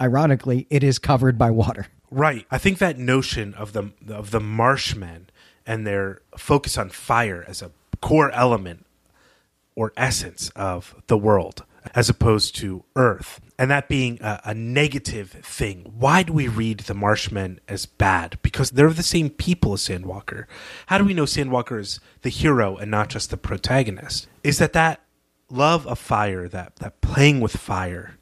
[0.00, 1.86] ironically, it is covered by water.
[2.10, 2.46] Right.
[2.50, 5.28] I think that notion of the of the marshmen
[5.66, 8.85] and their focus on fire as a core element
[9.76, 11.64] or essence of the world
[11.94, 13.40] as opposed to earth.
[13.58, 15.92] And that being a, a, negative thing.
[15.96, 18.38] Why do we read the marshmen as bad?
[18.42, 20.46] Because they're the same people as sandwalker.
[20.86, 24.26] How do we know sandwalker is the hero and not just the protagonist?
[24.42, 25.00] Is that that
[25.50, 28.18] love of fire that that playing with fire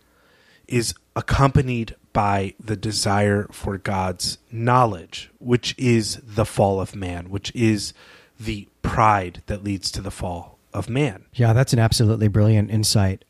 [0.69, 7.55] is accompanied by the desire for god's knowledge which is the fall of man which
[7.55, 7.95] is
[8.39, 11.25] the pride that leads to the fall of man.
[11.33, 13.25] Yeah, that's an absolutely brilliant insight.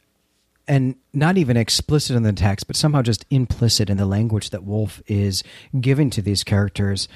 [0.67, 4.65] And not even explicit in the text, but somehow just implicit in the language that
[4.65, 5.45] Wolfe is
[5.79, 7.07] giving to these characters.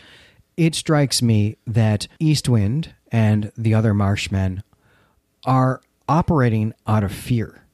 [0.57, 4.63] It strikes me that Eastwind and the other Marshmen
[5.47, 7.65] are operating out of fear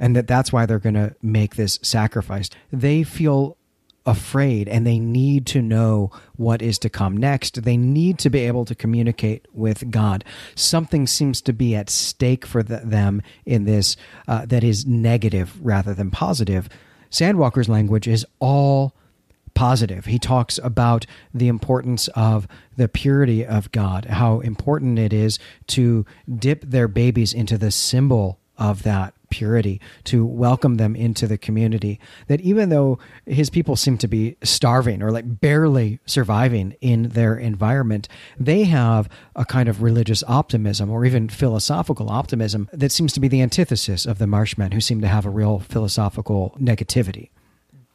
[0.00, 2.48] and that that's why they're going to make this sacrifice.
[2.72, 3.56] They feel
[4.10, 7.62] afraid and they need to know what is to come next.
[7.62, 10.24] They need to be able to communicate with God.
[10.54, 13.96] Something seems to be at stake for the, them in this
[14.26, 16.68] uh, that is negative rather than positive.
[17.10, 18.94] Sandwalker's language is all
[19.54, 20.06] positive.
[20.06, 25.38] He talks about the importance of the purity of God, how important it is
[25.68, 31.38] to dip their babies into the symbol of that purity, to welcome them into the
[31.38, 31.98] community.
[32.26, 37.36] That even though his people seem to be starving or like barely surviving in their
[37.36, 38.08] environment,
[38.38, 43.28] they have a kind of religious optimism or even philosophical optimism that seems to be
[43.28, 47.30] the antithesis of the Marshmen, who seem to have a real philosophical negativity.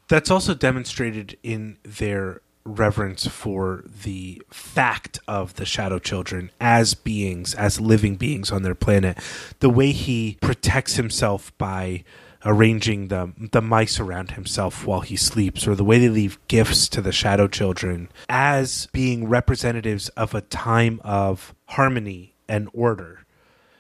[0.08, 7.54] That's also demonstrated in their reverence for the fact of the shadow children as beings
[7.54, 9.18] as living beings on their planet.
[9.60, 12.04] The way he protects himself by
[12.44, 16.88] arranging the the mice around himself while he sleeps or the way they leave gifts
[16.88, 23.26] to the shadow children as being representatives of a time of harmony and order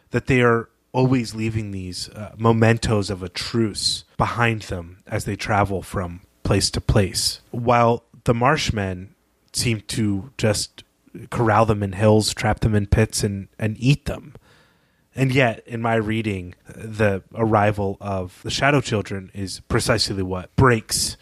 [0.09, 5.35] that they are always leaving these uh, mementos of a truce behind them as they
[5.35, 7.41] travel from place to place.
[7.51, 9.09] While the Marshmen
[9.53, 10.83] seem to just
[11.29, 14.33] corral them in hills, trap them in pits, and, and eat them.
[15.15, 21.15] And yet, in my reading, the arrival of the Shadow Children is precisely what breaks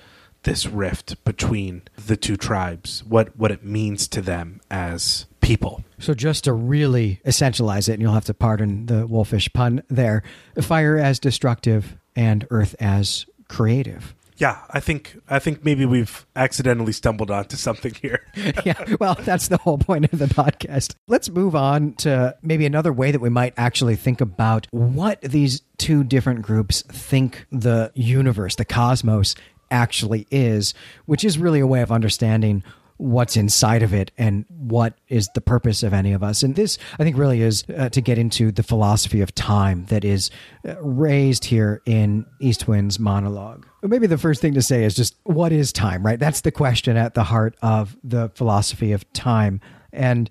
[0.43, 5.83] this rift between the two tribes, what, what it means to them as people.
[5.99, 10.23] So, just to really essentialize it, and you'll have to pardon the wolfish pun there
[10.59, 16.91] fire as destructive and earth as creative yeah, I think I think maybe we've accidentally
[16.91, 18.27] stumbled onto something here.
[18.65, 20.95] yeah, well, that's the whole point of the podcast.
[21.07, 25.61] Let's move on to maybe another way that we might actually think about what these
[25.77, 29.33] two different groups think the universe, the cosmos
[29.71, 30.73] actually is,
[31.05, 32.65] which is really a way of understanding
[32.97, 36.43] what's inside of it and what is the purpose of any of us.
[36.43, 40.05] And this, I think, really is uh, to get into the philosophy of time that
[40.05, 40.29] is
[40.67, 43.65] uh, raised here in Eastwind's monologue.
[43.81, 46.19] Maybe the first thing to say is just what is time, right?
[46.19, 49.59] That's the question at the heart of the philosophy of time.
[49.91, 50.29] And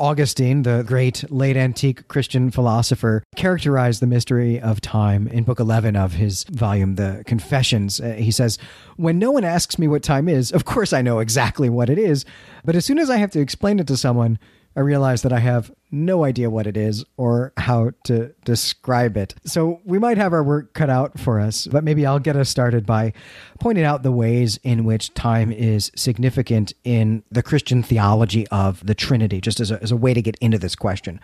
[0.00, 5.94] Augustine, the great late antique Christian philosopher, characterized the mystery of time in Book 11
[5.94, 8.00] of his volume, The Confessions.
[8.00, 8.58] Uh, he says,
[8.96, 11.98] When no one asks me what time is, of course I know exactly what it
[11.98, 12.24] is,
[12.64, 14.38] but as soon as I have to explain it to someone,
[14.76, 19.34] I realize that I have no idea what it is or how to describe it.
[19.44, 22.48] So we might have our work cut out for us, but maybe I'll get us
[22.48, 23.12] started by
[23.58, 28.94] pointing out the ways in which time is significant in the Christian theology of the
[28.94, 31.20] Trinity, just as a, as a way to get into this question.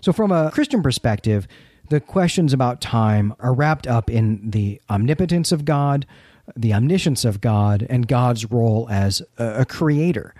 [0.00, 1.46] So, from a Christian perspective,
[1.90, 6.06] the questions about time are wrapped up in the omnipotence of God,
[6.56, 10.34] the omniscience of God, and God's role as a, a creator.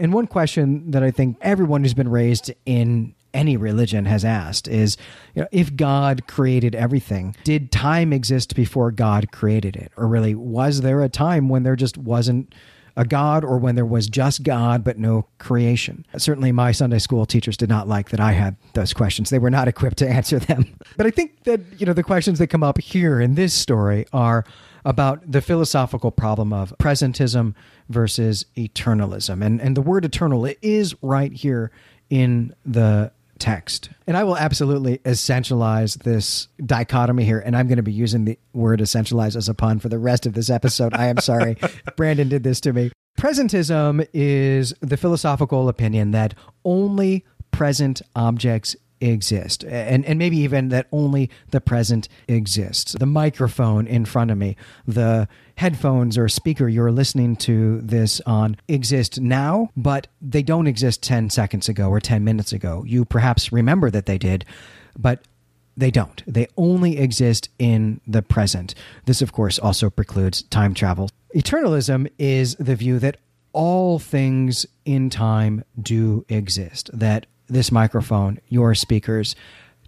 [0.00, 4.66] And one question that I think everyone who's been raised in any religion has asked
[4.66, 4.96] is
[5.34, 9.92] you know, if God created everything, did time exist before God created it?
[9.96, 12.54] Or really, was there a time when there just wasn't
[12.96, 16.06] a God or when there was just God but no creation?
[16.16, 19.30] Certainly, my Sunday school teachers did not like that I had those questions.
[19.30, 20.76] They were not equipped to answer them.
[20.96, 24.06] But I think that, you know, the questions that come up here in this story
[24.12, 24.44] are
[24.84, 27.54] about the philosophical problem of presentism
[27.90, 29.44] versus eternalism.
[29.44, 31.70] And, and the word eternal is right here
[32.08, 33.90] in the text.
[34.06, 37.40] And I will absolutely essentialize this dichotomy here.
[37.40, 40.26] And I'm going to be using the word essentialize as a pun for the rest
[40.26, 40.94] of this episode.
[40.94, 41.56] I am sorry.
[41.96, 42.92] Brandon did this to me.
[43.18, 46.34] Presentism is the philosophical opinion that
[46.64, 52.92] only present objects exist and and maybe even that only the present exists.
[52.92, 54.56] The microphone in front of me
[54.86, 61.02] the headphones or speaker you're listening to this on exist now but they don't exist
[61.02, 62.84] 10 seconds ago or 10 minutes ago.
[62.86, 64.44] You perhaps remember that they did
[64.98, 65.24] but
[65.76, 66.22] they don't.
[66.26, 68.74] They only exist in the present.
[69.06, 71.10] This of course also precludes time travel.
[71.34, 73.16] Eternalism is the view that
[73.52, 79.34] all things in time do exist that this microphone, your speakers,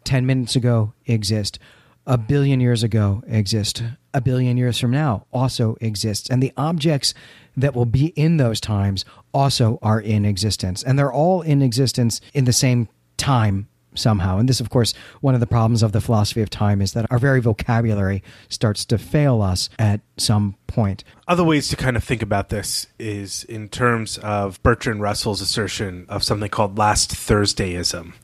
[0.05, 1.59] 10 minutes ago exist,
[2.07, 3.83] a billion years ago exist,
[4.13, 6.29] a billion years from now also exists.
[6.29, 7.15] And the objects
[7.57, 10.83] that will be in those times also are in existence.
[10.83, 14.39] And they're all in existence in the same time somehow.
[14.39, 17.07] And this, of course, one of the problems of the philosophy of time is that
[17.11, 21.05] our very vocabulary starts to fail us at some point.
[21.29, 26.07] Other ways to kind of think about this is in terms of Bertrand Russell's assertion
[26.09, 28.15] of something called last Thursdayism,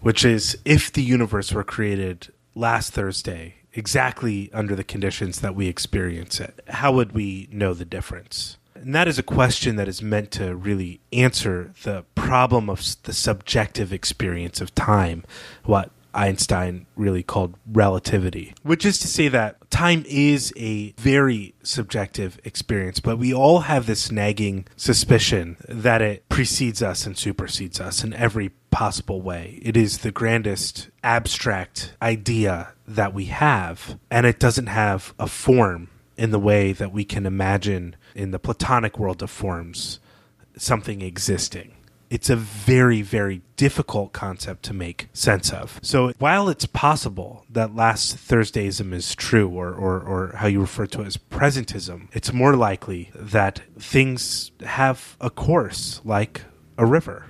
[0.00, 5.68] which is if the universe were created last Thursday, exactly under the conditions that we
[5.68, 8.56] experience it, how would we know the difference?
[8.82, 13.12] And that is a question that is meant to really answer the problem of the
[13.12, 15.24] subjective experience of time,
[15.64, 22.40] what Einstein really called relativity, which is to say that time is a very subjective
[22.42, 28.02] experience, but we all have this nagging suspicion that it precedes us and supersedes us
[28.02, 29.58] in every possible way.
[29.62, 35.88] It is the grandest abstract idea that we have, and it doesn't have a form
[36.16, 40.00] in the way that we can imagine in the Platonic world of forms
[40.56, 41.72] something existing.
[42.08, 45.80] It's a very, very difficult concept to make sense of.
[45.82, 50.86] So, while it's possible that last Thursdayism is true, or, or, or how you refer
[50.86, 56.42] to it as presentism, it's more likely that things have a course like
[56.78, 57.26] a river.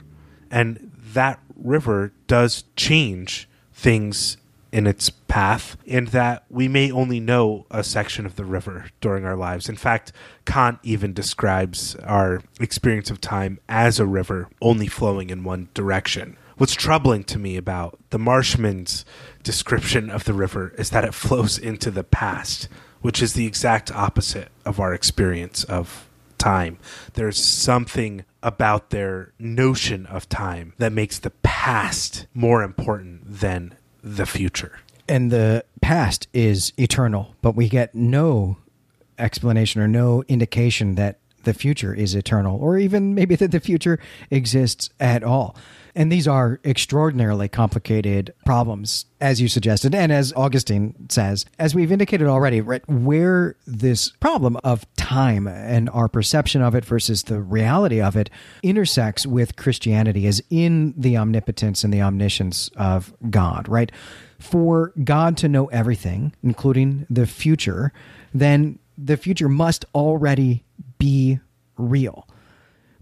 [0.51, 4.37] And that river does change things
[4.77, 9.25] in its path, and that we may only know a section of the river during
[9.25, 9.71] our lives.
[9.71, 10.13] In fact,
[10.45, 16.37] Kant even describes our experience of time as a river only flowing in one direction.
[16.59, 19.07] What's troubling to me about the Marshman's
[19.43, 22.69] description of the river is that it flows into the past,
[23.01, 26.79] which is the exact opposite of our experience of time.
[27.15, 33.75] There's something about their notion of time that makes the past more important than
[34.07, 34.79] the future.
[35.09, 38.57] And the past is eternal, but we get no
[39.19, 43.99] explanation or no indication that the future is eternal, or even maybe that the future
[44.31, 45.57] exists at all.
[45.97, 51.47] And these are extraordinarily complicated problems, as you suggested, and as Augustine says.
[51.59, 56.85] As we've indicated already, right, where this problem of time and our perception of it
[56.85, 58.29] versus the reality of it
[58.63, 63.91] intersects with Christianity is in the omnipotence and the omniscience of God, right?
[64.39, 67.91] For God to know everything, including the future,
[68.35, 70.63] then the future must already
[70.99, 71.41] be
[71.79, 72.29] real.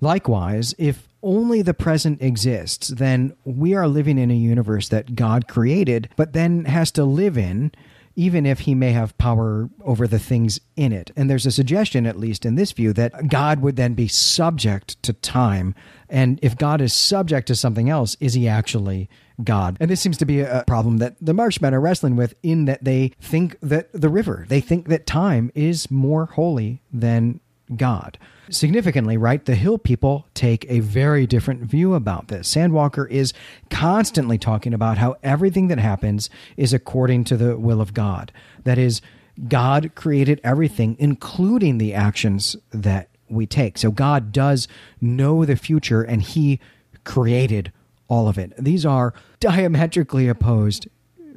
[0.05, 5.49] Likewise, if only the present exists, then we are living in a universe that God
[5.49, 7.73] created, but then has to live in,
[8.15, 11.11] even if he may have power over the things in it.
[11.17, 15.03] And there's a suggestion, at least in this view, that God would then be subject
[15.05, 15.75] to time.
[16.11, 19.09] And if God is subject to something else, is he actually
[19.43, 19.79] God?
[19.81, 22.85] And this seems to be a problem that the Marshmen are wrestling with in that
[22.85, 27.41] they think that the river, they think that time is more holy than
[27.75, 28.19] God.
[28.51, 32.53] Significantly, right, the Hill people take a very different view about this.
[32.53, 33.33] Sandwalker is
[33.71, 38.33] constantly talking about how everything that happens is according to the will of God.
[38.65, 39.01] That is,
[39.49, 43.79] God created everything, including the actions that we take.
[43.79, 44.69] So God does
[45.01, 46.61] know the future and He
[47.05, 47.73] created
[48.09, 48.53] all of it.
[48.59, 50.89] These are diametrically opposed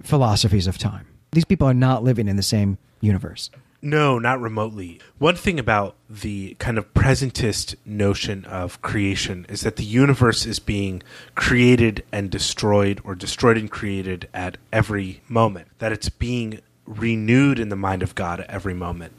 [0.03, 1.07] philosophies of time.
[1.31, 3.49] These people are not living in the same universe.
[3.88, 4.99] No, not remotely.
[5.18, 10.59] One thing about the kind of presentist notion of creation is that the universe is
[10.59, 11.01] being
[11.35, 17.69] created and destroyed, or destroyed and created at every moment, that it's being renewed in
[17.69, 19.14] the mind of God at every moment.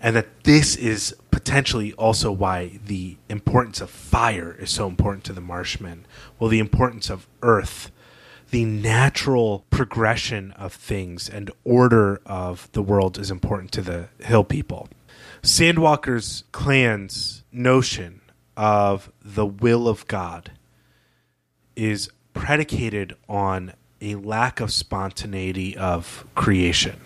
[0.00, 5.34] And that this is potentially also why the importance of fire is so important to
[5.34, 6.06] the Marshmen.
[6.38, 7.90] Well, the importance of earth
[8.56, 14.44] the natural progression of things and order of the world is important to the hill
[14.44, 14.88] people.
[15.42, 18.22] Sandwalker's clan's notion
[18.56, 20.52] of the will of God
[21.76, 26.98] is predicated on a lack of spontaneity of creation.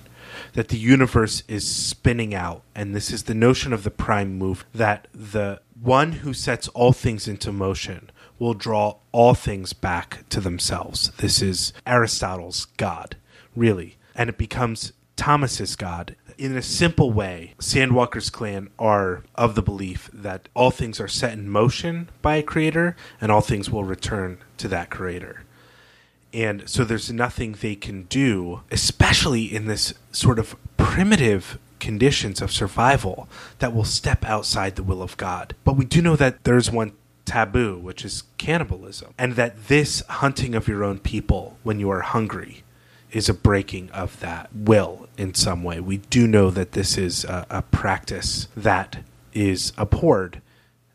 [0.52, 4.64] That the universe is spinning out, and this is the notion of the prime move
[4.72, 8.08] that the one who sets all things into motion
[8.40, 11.12] will draw all things back to themselves.
[11.18, 13.16] This is Aristotle's God,
[13.54, 13.96] really.
[14.16, 16.16] And it becomes Thomas's God.
[16.38, 21.34] In a simple way, Sandwalker's clan are of the belief that all things are set
[21.34, 25.44] in motion by a creator and all things will return to that creator.
[26.32, 32.52] And so there's nothing they can do, especially in this sort of primitive conditions of
[32.52, 35.54] survival, that will step outside the will of God.
[35.64, 36.92] But we do know that there's one
[37.30, 42.00] taboo, which is cannibalism, and that this hunting of your own people when you are
[42.00, 42.64] hungry
[43.12, 45.78] is a breaking of that will in some way.
[45.78, 50.42] We do know that this is a, a practice that is abhorred.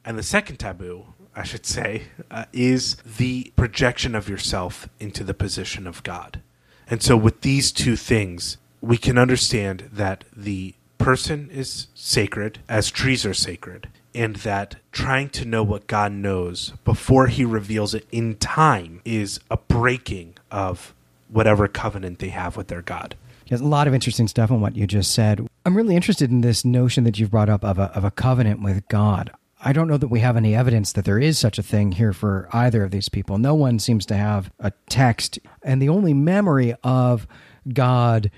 [0.04, 5.34] And the second taboo, I should say, uh, is the projection of yourself into the
[5.34, 6.42] position of God.
[6.90, 12.92] And so, with these two things, we can understand that the person is sacred as
[12.92, 18.08] trees are sacred, and that trying to know what God knows before he reveals it
[18.12, 20.94] in time is a breaking of
[21.28, 23.16] whatever covenant they have with their God.
[23.50, 25.46] There's a lot of interesting stuff on what you just said.
[25.66, 28.64] I'm really interested in this notion that you've brought up of a, of a covenant
[28.64, 29.32] with God.
[29.64, 32.14] I don't know that we have any evidence that there is such a thing here
[32.14, 33.38] for either of these people.
[33.38, 35.40] No one seems to have a text.
[35.64, 37.28] And the only memory of
[37.72, 38.32] God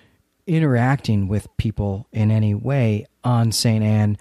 [0.45, 3.83] interacting with people in any way on St.
[3.83, 4.17] Anne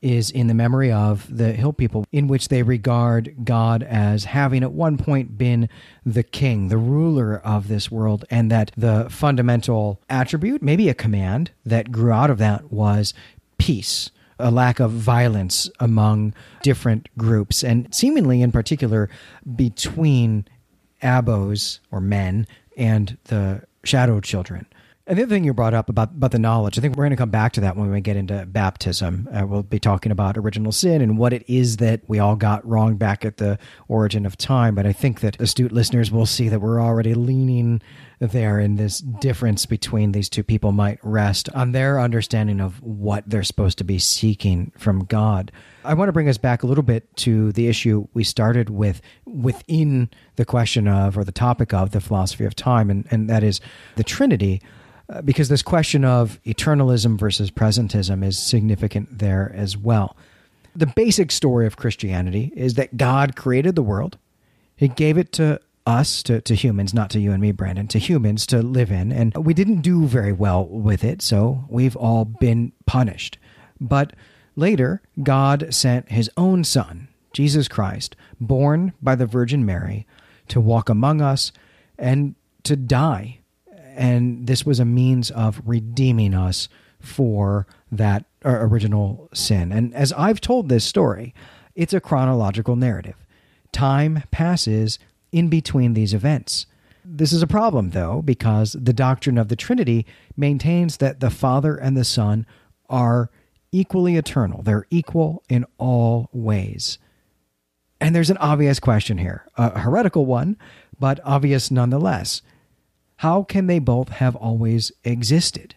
[0.00, 4.62] is in the memory of the Hill people, in which they regard God as having
[4.62, 5.68] at one point been
[6.04, 11.50] the king, the ruler of this world, and that the fundamental attribute, maybe a command
[11.64, 13.14] that grew out of that, was
[13.58, 14.10] peace.
[14.40, 19.10] A lack of violence among different groups, and seemingly in particular
[19.56, 20.46] between
[21.02, 22.46] abos or men
[22.76, 24.66] and the shadow children.
[25.08, 27.12] And the other thing you brought up about, about the knowledge, I think we're going
[27.12, 29.26] to come back to that when we get into baptism.
[29.32, 32.66] Uh, we'll be talking about original sin and what it is that we all got
[32.68, 33.58] wrong back at the
[33.88, 34.74] origin of time.
[34.74, 37.80] But I think that astute listeners will see that we're already leaning
[38.18, 43.24] there in this difference between these two people might rest on their understanding of what
[43.26, 45.50] they're supposed to be seeking from God.
[45.84, 49.00] I want to bring us back a little bit to the issue we started with
[49.24, 53.42] within the question of or the topic of the philosophy of time, and, and that
[53.42, 53.62] is
[53.96, 54.60] the Trinity.
[55.10, 60.14] Uh, because this question of eternalism versus presentism is significant there as well.
[60.76, 64.18] The basic story of Christianity is that God created the world,
[64.76, 67.98] He gave it to us, to, to humans, not to you and me, Brandon, to
[67.98, 72.26] humans to live in, and we didn't do very well with it, so we've all
[72.26, 73.38] been punished.
[73.80, 74.12] But
[74.56, 80.06] later, God sent His own Son, Jesus Christ, born by the Virgin Mary,
[80.48, 81.50] to walk among us
[81.98, 83.38] and to die
[83.98, 86.68] and this was a means of redeeming us
[87.00, 89.72] for that uh, original sin.
[89.72, 91.34] And as I've told this story,
[91.74, 93.16] it's a chronological narrative.
[93.72, 94.98] Time passes
[95.32, 96.66] in between these events.
[97.04, 100.06] This is a problem, though, because the doctrine of the Trinity
[100.36, 102.46] maintains that the Father and the Son
[102.88, 103.30] are
[103.72, 104.62] equally eternal.
[104.62, 106.98] They're equal in all ways.
[108.00, 110.56] And there's an obvious question here, a heretical one,
[111.00, 112.42] but obvious nonetheless.
[113.18, 115.74] How can they both have always existed?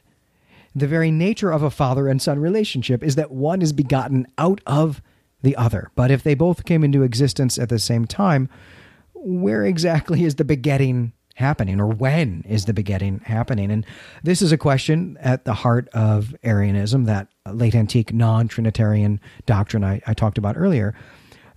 [0.75, 4.61] The very nature of a father and son relationship is that one is begotten out
[4.65, 5.01] of
[5.41, 5.89] the other.
[5.95, 8.47] But if they both came into existence at the same time,
[9.13, 13.71] where exactly is the begetting happening or when is the begetting happening?
[13.71, 13.85] And
[14.23, 19.83] this is a question at the heart of Arianism, that late antique non Trinitarian doctrine
[19.83, 20.93] I, I, talked about earlier.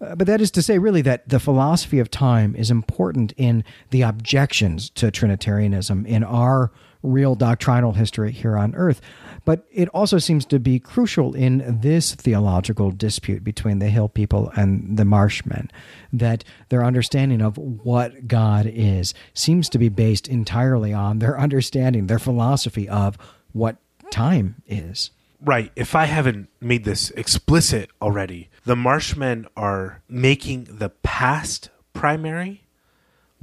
[0.01, 3.65] Uh, but that is to say, really, that the philosophy of time is important in
[3.91, 6.71] the objections to Trinitarianism in our
[7.05, 9.01] real doctrinal history here on earth.
[9.45, 14.51] But it also seems to be crucial in this theological dispute between the Hill people
[14.57, 15.71] and the Marshmen,
[16.13, 22.07] that their understanding of what God is seems to be based entirely on their understanding,
[22.07, 23.19] their philosophy of
[23.53, 23.77] what
[24.11, 25.11] time is.
[25.45, 25.71] Right.
[25.77, 32.63] If I haven't made this explicit already, the Marshmen are making the past primary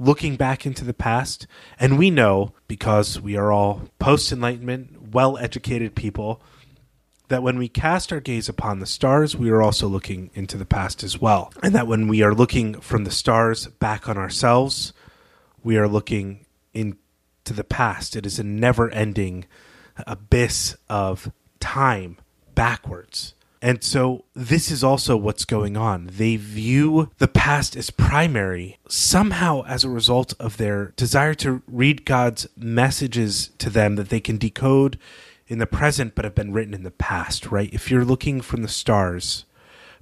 [0.00, 1.46] looking back into the past.
[1.78, 6.42] And we know, because we are all post Enlightenment, well educated people,
[7.28, 10.66] that when we cast our gaze upon the stars, we are also looking into the
[10.66, 11.52] past as well.
[11.62, 14.92] And that when we are looking from the stars back on ourselves,
[15.62, 16.98] we are looking into
[17.44, 18.16] the past.
[18.16, 19.46] It is a never ending
[20.04, 21.30] abyss of
[21.62, 22.18] time
[22.54, 23.34] backwards.
[23.62, 26.08] And so this is also what's going on.
[26.10, 32.04] They view the past as primary, somehow as a result of their desire to read
[32.04, 34.98] God's messages to them that they can decode
[35.46, 37.72] in the present but have been written in the past, right?
[37.72, 39.44] If you're looking from the stars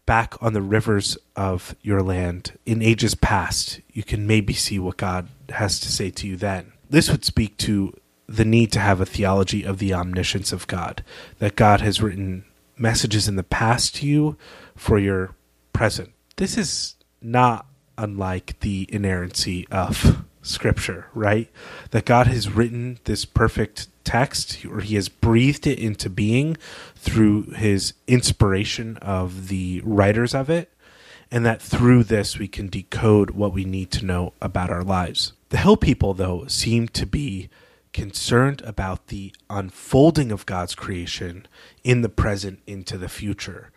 [0.07, 4.97] back on the rivers of your land in ages past, you can maybe see what
[4.97, 6.73] God has to say to you then.
[6.89, 7.93] This would speak to
[8.31, 11.03] the need to have a theology of the omniscience of God,
[11.41, 12.45] that God has written
[12.79, 14.37] messages in the past to you
[14.77, 15.35] for your
[15.73, 16.13] present.
[16.37, 17.67] This is not
[17.99, 21.51] unlike the inerrancy of Scripture, right?
[21.91, 26.57] That God has written this perfect text, or He has breathed it into being
[26.95, 30.73] through His inspiration of the writers of it,
[31.33, 35.33] and that through this we can decode what we need to know about our lives.
[35.49, 37.51] The Hill people, though, seem to be
[37.93, 41.47] concerned about the unfolding of God's creation
[41.83, 43.71] in the present into the future.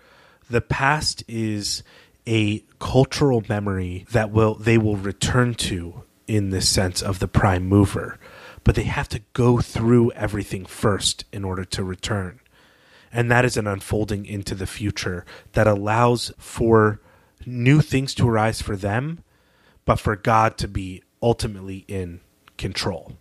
[0.50, 1.84] The past is
[2.28, 7.68] a cultural memory that will they will return to in the sense of the prime
[7.68, 8.18] mover,
[8.64, 12.40] but they have to go through everything first in order to return.
[13.12, 17.00] And that is an unfolding into the future that allows for
[17.46, 19.24] new things to arise for them,
[19.86, 22.22] but for God to be ultimately in
[22.58, 23.18] control.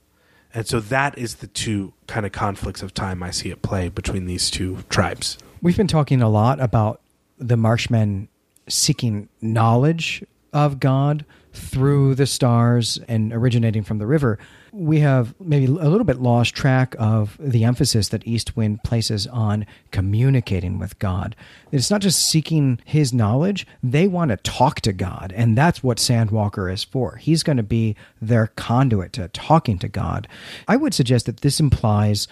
[0.54, 3.88] And so that is the two kind of conflicts of time I see at play
[3.88, 5.38] between these two tribes.
[5.62, 7.00] We've been talking a lot about
[7.38, 8.28] the Marshmen
[8.68, 14.38] seeking knowledge of God through the stars and originating from the river,
[14.72, 19.66] we have maybe a little bit lost track of the emphasis that Eastwind places on
[19.90, 21.36] communicating with God.
[21.70, 25.32] It's not just seeking his knowledge, they want to talk to God.
[25.36, 27.16] And that's what Sandwalker is for.
[27.16, 30.26] He's going to be their conduit to talking to God.
[30.66, 32.26] I would suggest that this implies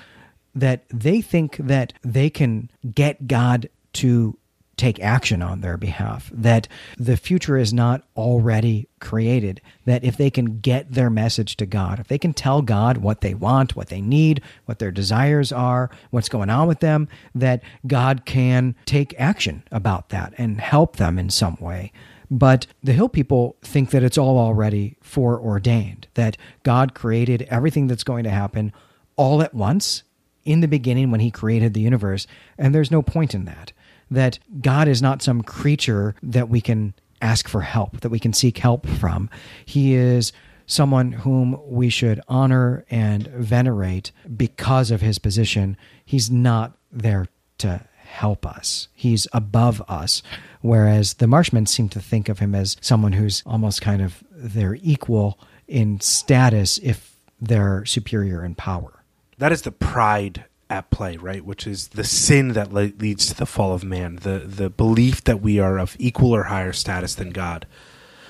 [0.54, 4.38] that they think that they can get God to
[4.80, 6.66] take action on their behalf, that
[6.96, 12.00] the future is not already created, that if they can get their message to God,
[12.00, 15.90] if they can tell God what they want, what they need, what their desires are,
[16.10, 21.18] what's going on with them, that God can take action about that and help them
[21.18, 21.92] in some way.
[22.30, 28.04] But the Hill people think that it's all already foreordained, that God created everything that's
[28.04, 28.72] going to happen
[29.16, 30.04] all at once
[30.44, 32.26] in the beginning when he created the universe,
[32.56, 33.72] and there's no point in that
[34.10, 38.32] that God is not some creature that we can ask for help, that we can
[38.32, 39.30] seek help from.
[39.64, 40.32] He is
[40.66, 45.76] someone whom we should honor and venerate because of his position.
[46.04, 47.26] He's not there
[47.58, 50.22] to help us, he's above us.
[50.62, 54.76] Whereas the Marshmen seem to think of him as someone who's almost kind of their
[54.82, 55.38] equal
[55.68, 59.04] in status if they're superior in power.
[59.38, 61.44] That is the pride at play, right?
[61.44, 65.24] Which is the sin that le- leads to the fall of man, the the belief
[65.24, 67.66] that we are of equal or higher status than God.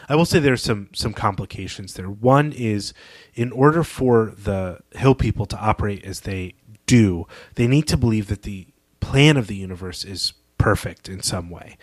[0.08, 2.08] I will say there's some some complications there.
[2.08, 2.92] One is
[3.34, 6.54] in order for the hill people to operate as they
[6.86, 8.66] do, they need to believe that the
[8.98, 11.76] plan of the universe is perfect in some way.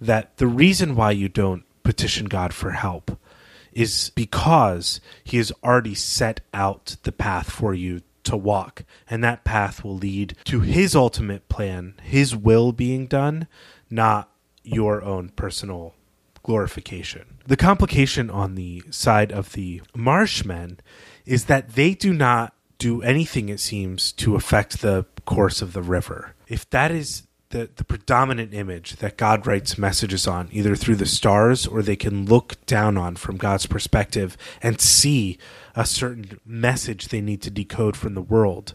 [0.00, 3.18] That the reason why you don't petition God for help
[3.72, 9.44] is because he has already set out the path for you to walk, and that
[9.44, 13.46] path will lead to his ultimate plan, his will being done,
[13.90, 14.30] not
[14.62, 15.94] your own personal
[16.42, 17.38] glorification.
[17.46, 20.78] The complication on the side of the Marshmen
[21.24, 25.82] is that they do not do anything, it seems, to affect the course of the
[25.82, 26.34] river.
[26.48, 31.06] If that is the, the predominant image that God writes messages on, either through the
[31.06, 35.38] stars or they can look down on from God's perspective and see
[35.74, 38.74] a certain message they need to decode from the world,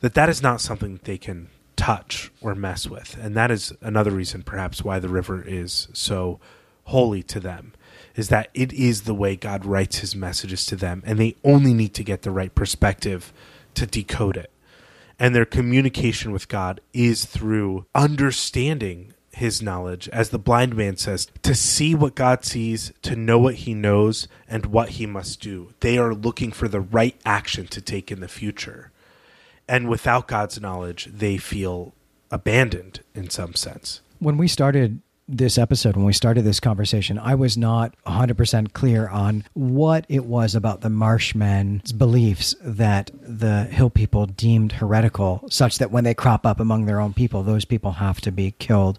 [0.00, 3.16] that that is not something they can touch or mess with.
[3.20, 6.40] And that is another reason, perhaps, why the river is so
[6.84, 7.72] holy to them,
[8.14, 11.74] is that it is the way God writes his messages to them, and they only
[11.74, 13.32] need to get the right perspective
[13.74, 14.50] to decode it
[15.18, 21.28] and their communication with God is through understanding his knowledge, as the blind man says,
[21.42, 25.74] to see what God sees, to know what he knows, and what he must do.
[25.80, 28.90] They are looking for the right action to take in the future.
[29.68, 31.94] And without God's knowledge, they feel
[32.30, 34.00] abandoned in some sense.
[34.18, 39.08] When we started this episode, when we started this conversation, I was not 100% clear
[39.08, 45.78] on what it was about the Marshmen's beliefs that the Hill people deemed heretical, such
[45.78, 48.98] that when they crop up among their own people, those people have to be killed.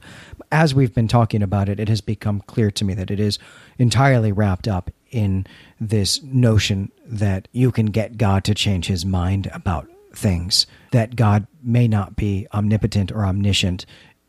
[0.52, 3.38] As we've been talking about it, it has become clear to me that it is
[3.77, 5.45] entirely wrapped up in
[5.80, 11.45] this notion that you can get God to change his mind about things, that God
[11.61, 13.85] may not be omnipotent or omniscient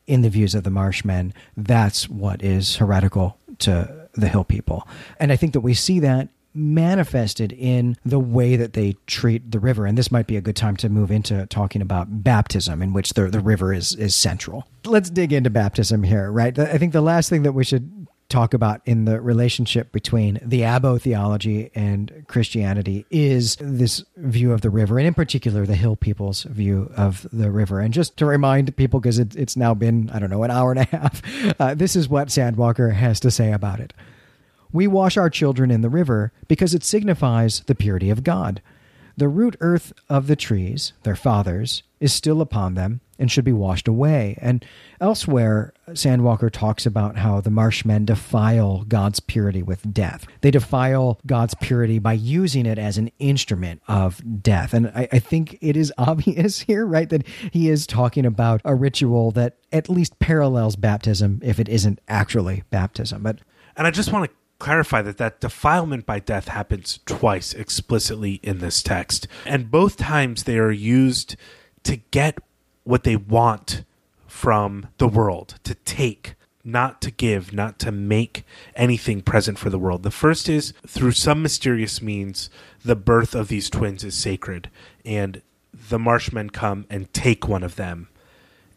[0.07, 4.87] in the views of the Marshmen, that's what is heretical to the Hill people.
[5.19, 9.61] And I think that we see that manifested in the way that they treat the
[9.61, 9.85] river.
[9.85, 13.13] And this might be a good time to move into talking about baptism, in which
[13.13, 14.67] the, the river is, is central.
[14.85, 16.59] Let's dig into baptism here, right?
[16.59, 17.96] I think the last thing that we should
[18.29, 24.63] talk about in the relationship between the Abo theology and Christianity is this view of
[24.63, 27.81] the river, and in particular, the Hill people's view of the river.
[27.81, 30.73] And just to remind people, because it, it's now been, I don't know, an hour
[30.73, 31.23] and a half,
[31.61, 33.93] uh, this is what Sandwalker has to say about it.
[34.73, 38.61] We wash our children in the river because it signifies the purity of God.
[39.17, 43.53] The root earth of the trees, their fathers, is still upon them and should be
[43.53, 44.37] washed away.
[44.43, 44.63] And
[45.01, 50.27] elsewhere, Sandwalker talks about how the Marshmen defile God's purity with death.
[50.43, 54.75] They defile God's purity by using it as an instrument of death.
[54.75, 58.75] And I, I think it is obvious here, right, that he is talking about a
[58.75, 63.23] ritual that at least parallels baptism if it isn't actually baptism.
[63.23, 63.39] But
[63.79, 68.59] and I just want to clarify that that defilement by death happens twice explicitly in
[68.59, 69.29] this text.
[69.45, 71.37] And both times they are used
[71.85, 72.39] to get
[72.85, 73.85] what they want
[74.27, 76.35] from the world to take
[76.67, 80.03] not to give not to make anything present for the world.
[80.03, 82.51] The first is through some mysterious means
[82.85, 84.69] the birth of these twins is sacred
[85.05, 85.43] and
[85.73, 88.09] the marshmen come and take one of them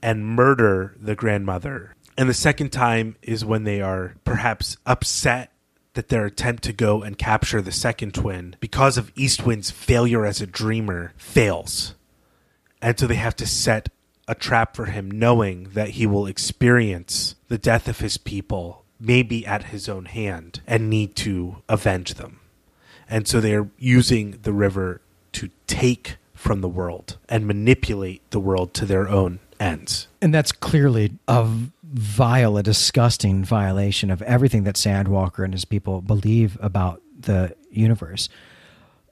[0.03, 1.95] and murder the grandmother.
[2.15, 5.51] And the second time is when they are perhaps upset
[5.99, 10.39] that their attempt to go and capture the second twin, because of Eastwind's failure as
[10.39, 11.93] a dreamer, fails.
[12.81, 13.89] And so they have to set
[14.25, 19.45] a trap for him, knowing that he will experience the death of his people, maybe
[19.45, 22.39] at his own hand, and need to avenge them.
[23.09, 25.01] And so they are using the river
[25.33, 30.07] to take from the world and manipulate the world to their own ends.
[30.21, 31.45] And that's clearly a
[31.91, 38.29] vile, a disgusting violation of everything that Sandwalker and his people believe about the universe.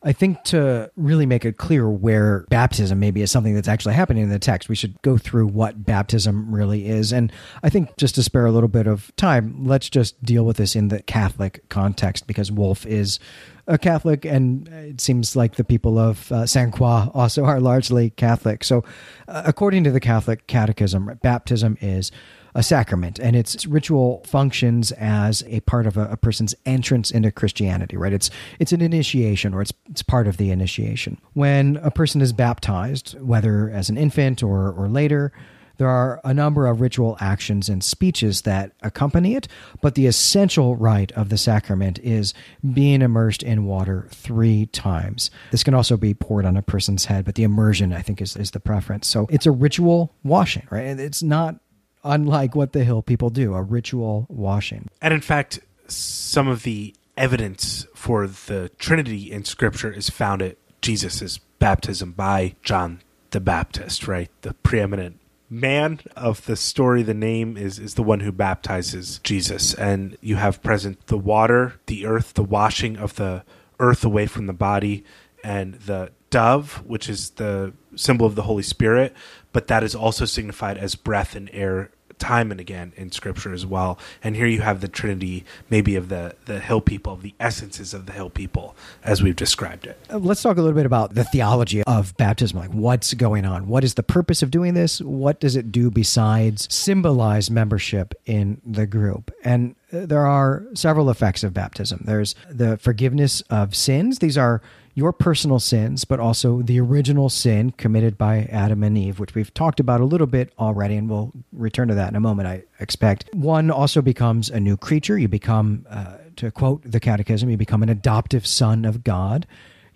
[0.04, 4.24] I think to really make it clear where baptism maybe is something that's actually happening
[4.24, 7.12] in the text, we should go through what baptism really is.
[7.12, 7.32] And
[7.64, 10.76] I think just to spare a little bit of time, let's just deal with this
[10.76, 13.20] in the Catholic context because Wolfe is
[13.68, 18.12] a Catholic, and it seems like the people of uh, Saint Croix also are largely
[18.12, 18.64] Catholic.
[18.64, 18.84] So,
[19.28, 22.12] uh, according to the Catholic Catechism, baptism is
[22.56, 27.30] a sacrament and its ritual functions as a part of a, a, person's entrance into
[27.30, 28.12] Christianity, right?
[28.14, 31.20] It's it's an initiation or it's it's part of the initiation.
[31.34, 35.32] When a person is baptized, whether as an infant or or later,
[35.78, 39.48] there are a number of ritual actions and speeches that accompany it,
[39.82, 42.34] but the essential rite of the sacrament is
[42.74, 45.32] being immersed in water three times.
[45.52, 48.36] This can also be poured on a person's head, but the immersion, I think, is,
[48.36, 49.08] is the preference.
[49.08, 51.00] So it's a ritual washing, right?
[51.00, 51.56] It's not
[52.04, 54.88] unlike what the Hill people do, a ritual washing.
[55.02, 60.58] And in fact, some of the evidence for the Trinity in Scripture is found at
[60.82, 63.02] Jesus' baptism by John
[63.32, 64.30] the Baptist, right?
[64.42, 69.74] The preeminent man of the story, the name is is the one who baptizes Jesus,
[69.74, 73.44] and you have present the water, the earth, the washing of the
[73.80, 75.04] earth away from the body,
[75.44, 79.16] and the dove, which is the symbol of the Holy Spirit,
[79.54, 83.66] but that is also signified as breath and air time and again in Scripture as
[83.66, 83.98] well.
[84.24, 87.94] And here you have the Trinity, maybe of the the hill people, of the essences
[87.94, 90.00] of the hill people, as we've described it.
[90.10, 92.60] Uh, let's talk a little bit about the theology of baptism.
[92.60, 93.68] Like, what's going on?
[93.68, 95.02] What is the purpose of doing this?
[95.02, 99.32] What does it do besides symbolize membership in the group?
[99.44, 102.04] And uh, there are several effects of baptism.
[102.06, 104.20] There's the forgiveness of sins.
[104.20, 104.62] These are
[104.98, 109.54] your personal sins, but also the original sin committed by Adam and Eve, which we've
[109.54, 112.64] talked about a little bit already, and we'll return to that in a moment, I
[112.80, 113.30] expect.
[113.36, 115.16] One also becomes a new creature.
[115.16, 119.46] You become, uh, to quote the Catechism, you become an adoptive son of God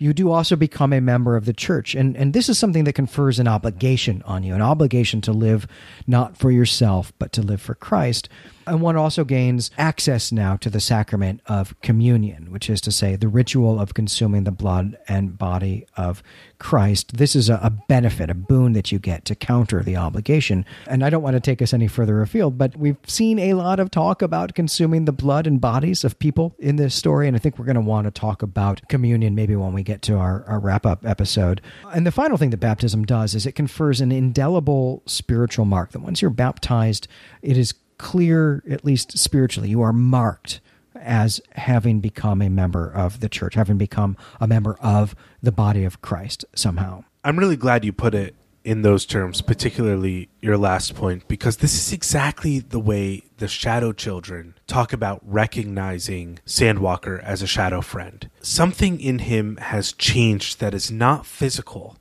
[0.02, 1.94] you do also become a member of the church.
[1.94, 5.68] And, and this is something that confers an obligation on you, an obligation to live
[6.08, 8.28] not for yourself, but to live for Christ.
[8.66, 13.16] And one also gains access now to the sacrament of communion, which is to say,
[13.16, 16.22] the ritual of consuming the blood and body of
[16.58, 17.16] Christ.
[17.16, 20.64] This is a, a, benefit, a boon that you get to counter the obligation.
[20.86, 23.80] And I don't want to take us any further afield, but we've seen a lot
[23.80, 27.26] of talk about consuming the blood and bodies of people in this story.
[27.26, 30.02] And I think we're going to want to talk about communion maybe when we get
[30.02, 31.60] to our, our wrap up episode.
[31.92, 36.00] And the final thing that baptism does is it confers an indelible spiritual mark that
[36.00, 37.08] once you're baptized,
[37.42, 40.60] it is clear, at least spiritually, you are marked
[40.96, 45.84] as having become a member of the church, having become a member of the body
[45.84, 47.04] of Christ somehow.
[47.22, 48.34] I'm really glad you put it
[48.64, 53.92] in those terms, particularly your last point, because this is exactly the way the Shadow
[53.92, 58.28] Children talk about recognizing Sandwalker as a shadow friend.
[58.40, 61.96] Something in him has changed that is not physical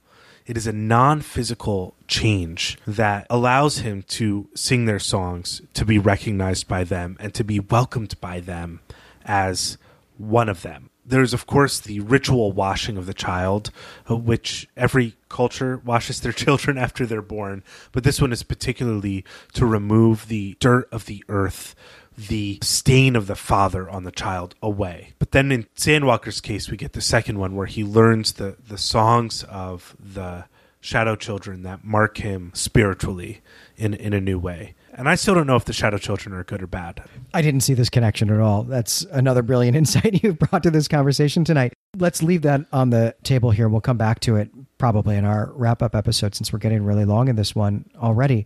[0.45, 5.99] it is a non physical change that allows him to sing their songs, to be
[5.99, 8.81] recognized by them, and to be welcomed by them
[9.25, 9.77] as
[10.17, 10.89] one of them.
[11.05, 13.71] There's, of course, the ritual washing of the child,
[14.09, 17.63] uh, which every culture washes their children after they're born.
[17.91, 21.75] But this one is particularly to remove the dirt of the earth
[22.17, 25.13] the stain of the father on the child away.
[25.19, 28.77] But then in Sandwalker's case, we get the second one where he learns the, the
[28.77, 30.45] songs of the
[30.81, 33.41] shadow children that mark him spiritually
[33.77, 34.75] in, in a new way.
[34.93, 37.03] And I still don't know if the shadow children are good or bad.
[37.33, 38.63] I didn't see this connection at all.
[38.63, 41.73] That's another brilliant insight you've brought to this conversation tonight.
[41.97, 43.69] Let's leave that on the table here.
[43.69, 47.05] We'll come back to it probably in our wrap up episode since we're getting really
[47.05, 48.45] long in this one already.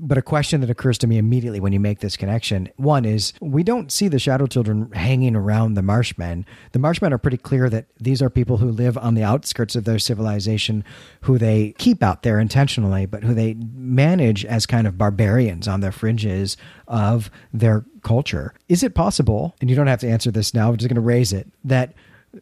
[0.00, 3.32] But a question that occurs to me immediately when you make this connection one is
[3.40, 6.44] we don't see the Shadow Children hanging around the Marshmen.
[6.72, 9.84] The Marshmen are pretty clear that these are people who live on the outskirts of
[9.84, 10.84] their civilization,
[11.22, 15.80] who they keep out there intentionally, but who they manage as kind of barbarians on
[15.80, 16.56] the fringes
[16.88, 18.54] of their culture.
[18.68, 21.00] Is it possible, and you don't have to answer this now, I'm just going to
[21.00, 21.94] raise it, that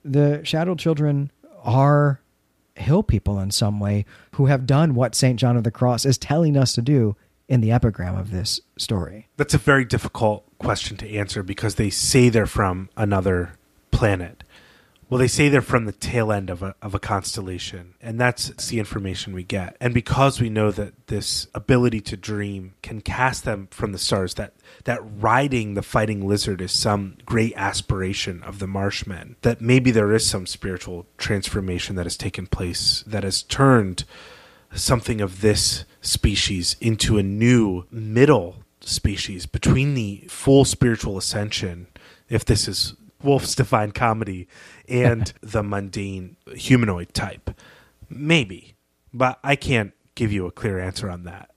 [0.04, 1.30] the Shadow Children
[1.62, 2.20] are
[2.76, 5.38] hill people in some way who have done what St.
[5.38, 7.16] John of the Cross is telling us to do
[7.50, 9.28] in the epigram of this story?
[9.36, 13.58] That's a very difficult question to answer because they say they're from another
[13.90, 14.44] planet.
[15.08, 18.68] Well, they say they're from the tail end of a, of a constellation, and that's
[18.68, 19.76] the information we get.
[19.80, 24.34] And because we know that this ability to dream can cast them from the stars,
[24.34, 24.54] that,
[24.84, 30.12] that riding the fighting lizard is some great aspiration of the Marshmen, that maybe there
[30.12, 34.04] is some spiritual transformation that has taken place that has turned
[34.74, 41.86] something of this species into a new middle species between the full spiritual ascension,
[42.28, 44.48] if this is Wolfe's Divine Comedy,
[44.88, 47.50] and the mundane humanoid type.
[48.08, 48.74] Maybe,
[49.12, 51.50] but I can't give you a clear answer on that.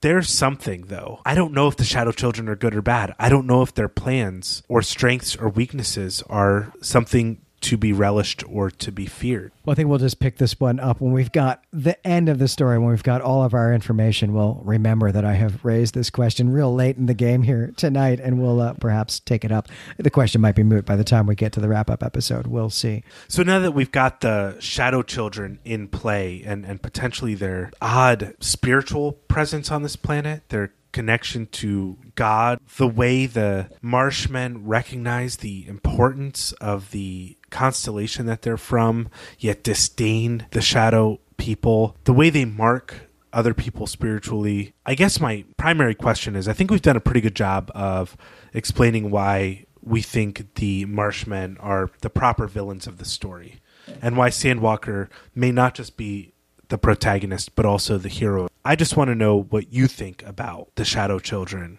[0.00, 1.20] There's something, though.
[1.24, 3.14] I don't know if the Shadow Children are good or bad.
[3.20, 8.44] I don't know if their plans or strengths or weaknesses are something to be relished
[8.48, 9.52] or to be feared.
[9.64, 12.38] Well, I think we'll just pick this one up when we've got the end of
[12.38, 14.32] the story, when we've got all of our information.
[14.34, 18.20] We'll remember that I have raised this question real late in the game here tonight,
[18.20, 19.68] and we'll uh, perhaps take it up.
[19.96, 22.46] The question might be moot by the time we get to the wrap up episode.
[22.46, 23.04] We'll see.
[23.28, 28.34] So now that we've got the Shadow Children in play and, and potentially their odd
[28.40, 35.66] spiritual presence on this planet, their connection to God, the way the Marshmen recognize the
[35.66, 39.08] importance of the constellation that they're from,
[39.38, 44.74] yet disdain the shadow people, the way they mark other people spiritually.
[44.84, 48.16] I guess my primary question is I think we've done a pretty good job of
[48.52, 53.60] explaining why we think the Marshmen are the proper villains of the story
[54.00, 56.34] and why Sandwalker may not just be
[56.68, 58.48] the protagonist but also the hero.
[58.64, 61.78] I just want to know what you think about the Shadow Children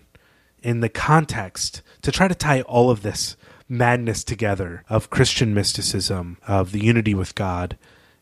[0.62, 3.38] in the context to try to tie all of this
[3.68, 7.78] madness together of Christian mysticism, of the unity with God,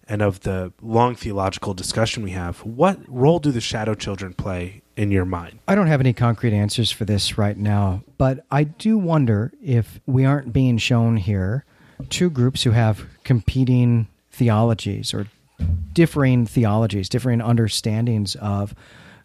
[0.07, 2.59] and of the long theological discussion we have.
[2.59, 5.59] What role do the Shadow Children play in your mind?
[5.67, 9.99] I don't have any concrete answers for this right now, but I do wonder if
[10.05, 11.65] we aren't being shown here
[12.09, 15.27] two groups who have competing theologies or
[15.93, 18.73] differing theologies, differing understandings of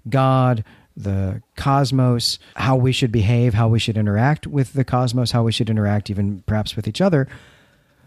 [0.09, 0.62] God,
[0.97, 5.52] the cosmos, how we should behave, how we should interact with the cosmos, how we
[5.52, 7.28] should interact even perhaps with each other.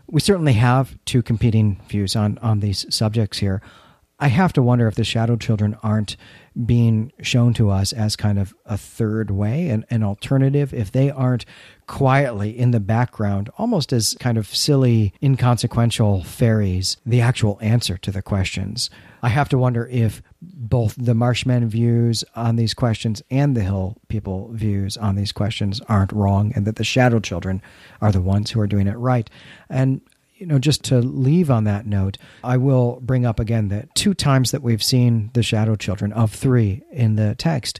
[0.07, 3.61] We certainly have two competing views on, on these subjects here.
[4.20, 6.18] I have to wonder if the shadow children aren't
[6.66, 11.10] being shown to us as kind of a third way, an, an alternative, if they
[11.10, 11.46] aren't
[11.88, 18.12] quietly in the background, almost as kind of silly, inconsequential fairies, the actual answer to
[18.12, 18.90] the questions.
[19.22, 23.98] I have to wonder if both the Marshmen views on these questions and the Hill
[24.08, 27.62] people views on these questions aren't wrong, and that the Shadow Children
[28.02, 29.30] are the ones who are doing it right.
[29.70, 30.02] And
[30.40, 34.14] you know, just to leave on that note, I will bring up again that two
[34.14, 37.80] times that we've seen the Shadow Children of three in the text,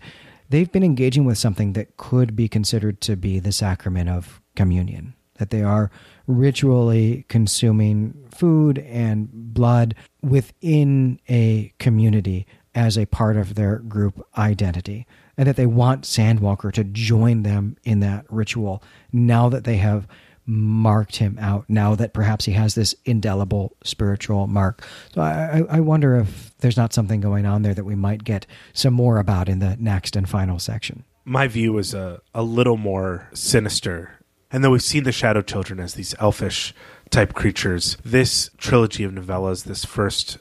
[0.50, 5.14] they've been engaging with something that could be considered to be the sacrament of communion.
[5.36, 5.90] That they are
[6.28, 12.46] ritually consuming food and blood within a community
[12.76, 15.08] as a part of their group identity,
[15.38, 18.84] and that they want Sandwalker to join them in that ritual
[19.14, 20.08] now that they have
[20.50, 24.84] marked him out now that perhaps he has this indelible spiritual mark.
[25.14, 28.48] So I, I, wonder if there's not something going on there that we might get
[28.74, 31.04] some more about in the next and final section.
[31.24, 34.20] My view is a, a little more sinister.
[34.52, 36.74] And though we've seen the Shadow Children as these elfish
[37.12, 40.40] type creatures, this trilogy of novellas, this first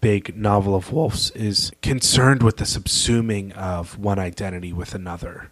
[0.00, 5.50] big novel of Wolfe's, is concerned with the subsuming of one identity with another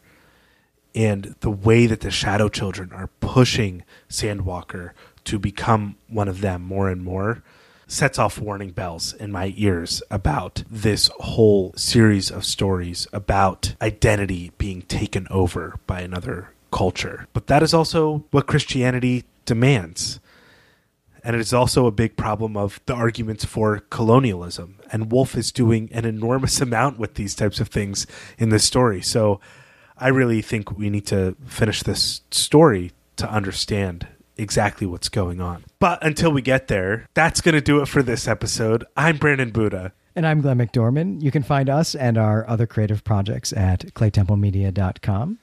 [0.94, 4.92] and the way that the Shadow Children are pushing Sandwalker
[5.24, 7.42] to become one of them more and more
[7.88, 14.52] sets off warning bells in my ears about this whole series of stories about identity
[14.58, 17.26] being taken over by another culture.
[17.32, 20.20] But that is also what Christianity demands.
[21.24, 24.78] And it is also a big problem of the arguments for colonialism.
[24.92, 28.06] And Wolfe is doing an enormous amount with these types of things
[28.36, 29.00] in this story.
[29.00, 29.40] So
[30.00, 34.06] I really think we need to finish this story to understand
[34.36, 35.64] exactly what's going on.
[35.80, 38.84] But until we get there, that's going to do it for this episode.
[38.96, 39.92] I'm Brandon Buddha.
[40.14, 41.20] And I'm Glenn McDorman.
[41.22, 45.38] You can find us and our other creative projects at claytemplemedia.com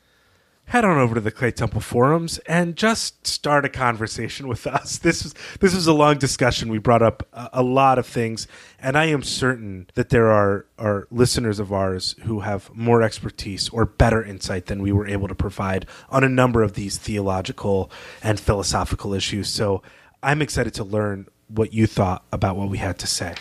[0.68, 5.00] head on over to the Claytemple forums and just start a conversation with us.
[5.06, 6.70] This was this was a long discussion.
[6.70, 8.48] We brought up a, a, lot of things,
[8.80, 13.70] and I am certain that there are are listeners of ours who have more expertise
[13.70, 17.92] or better insight than we were able to provide on a number of these theological
[18.24, 19.48] and philosophical issues.
[19.48, 19.84] So
[20.24, 23.36] I'm excited to learn what you thought about what we had to say.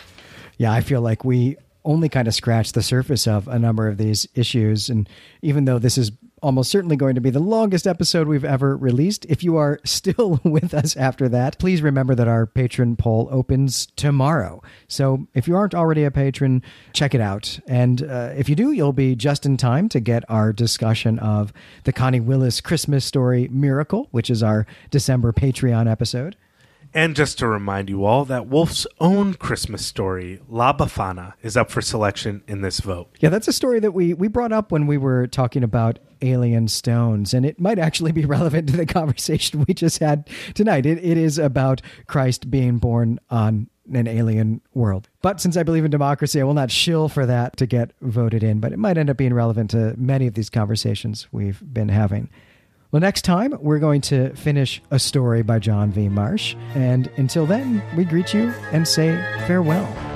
[0.57, 3.97] Yeah, I feel like we only kind of scratched the surface of a number of
[3.97, 4.89] these issues.
[4.89, 5.07] And
[5.41, 6.11] even though this is
[6.41, 9.25] almost certainly going to be the longest episode we've ever released.
[9.25, 13.87] If you are still with us after that, please remember that our patron poll opens
[13.95, 14.61] tomorrow.
[14.87, 16.61] So if you aren't already a patron,
[16.93, 17.59] check it out.
[17.67, 21.53] And uh, if you do, you'll be just in time to get our discussion of
[21.83, 26.35] the Connie Willis Christmas story Miracle, which is our December Patreon episode.
[26.95, 31.69] And just to remind you all that Wolfe's own Christmas story, La Befana, is up
[31.69, 33.09] for selection in this vote.
[33.19, 36.69] Yeah, that's a story that we, we brought up when we were talking about alien
[36.69, 40.85] stones, and it might actually be relevant to the conversation we just had tonight.
[40.85, 45.09] It, it is about Christ being born on an alien world.
[45.21, 48.41] But since I believe in democracy, I will not shill for that to get voted
[48.41, 51.89] in, but it might end up being relevant to many of these conversations we've been
[51.89, 52.29] having.
[52.95, 56.07] Well, next time we're going to finish a story by John V.
[56.07, 56.55] Marsch.
[56.75, 60.14] And until then, we greet you and say farewell.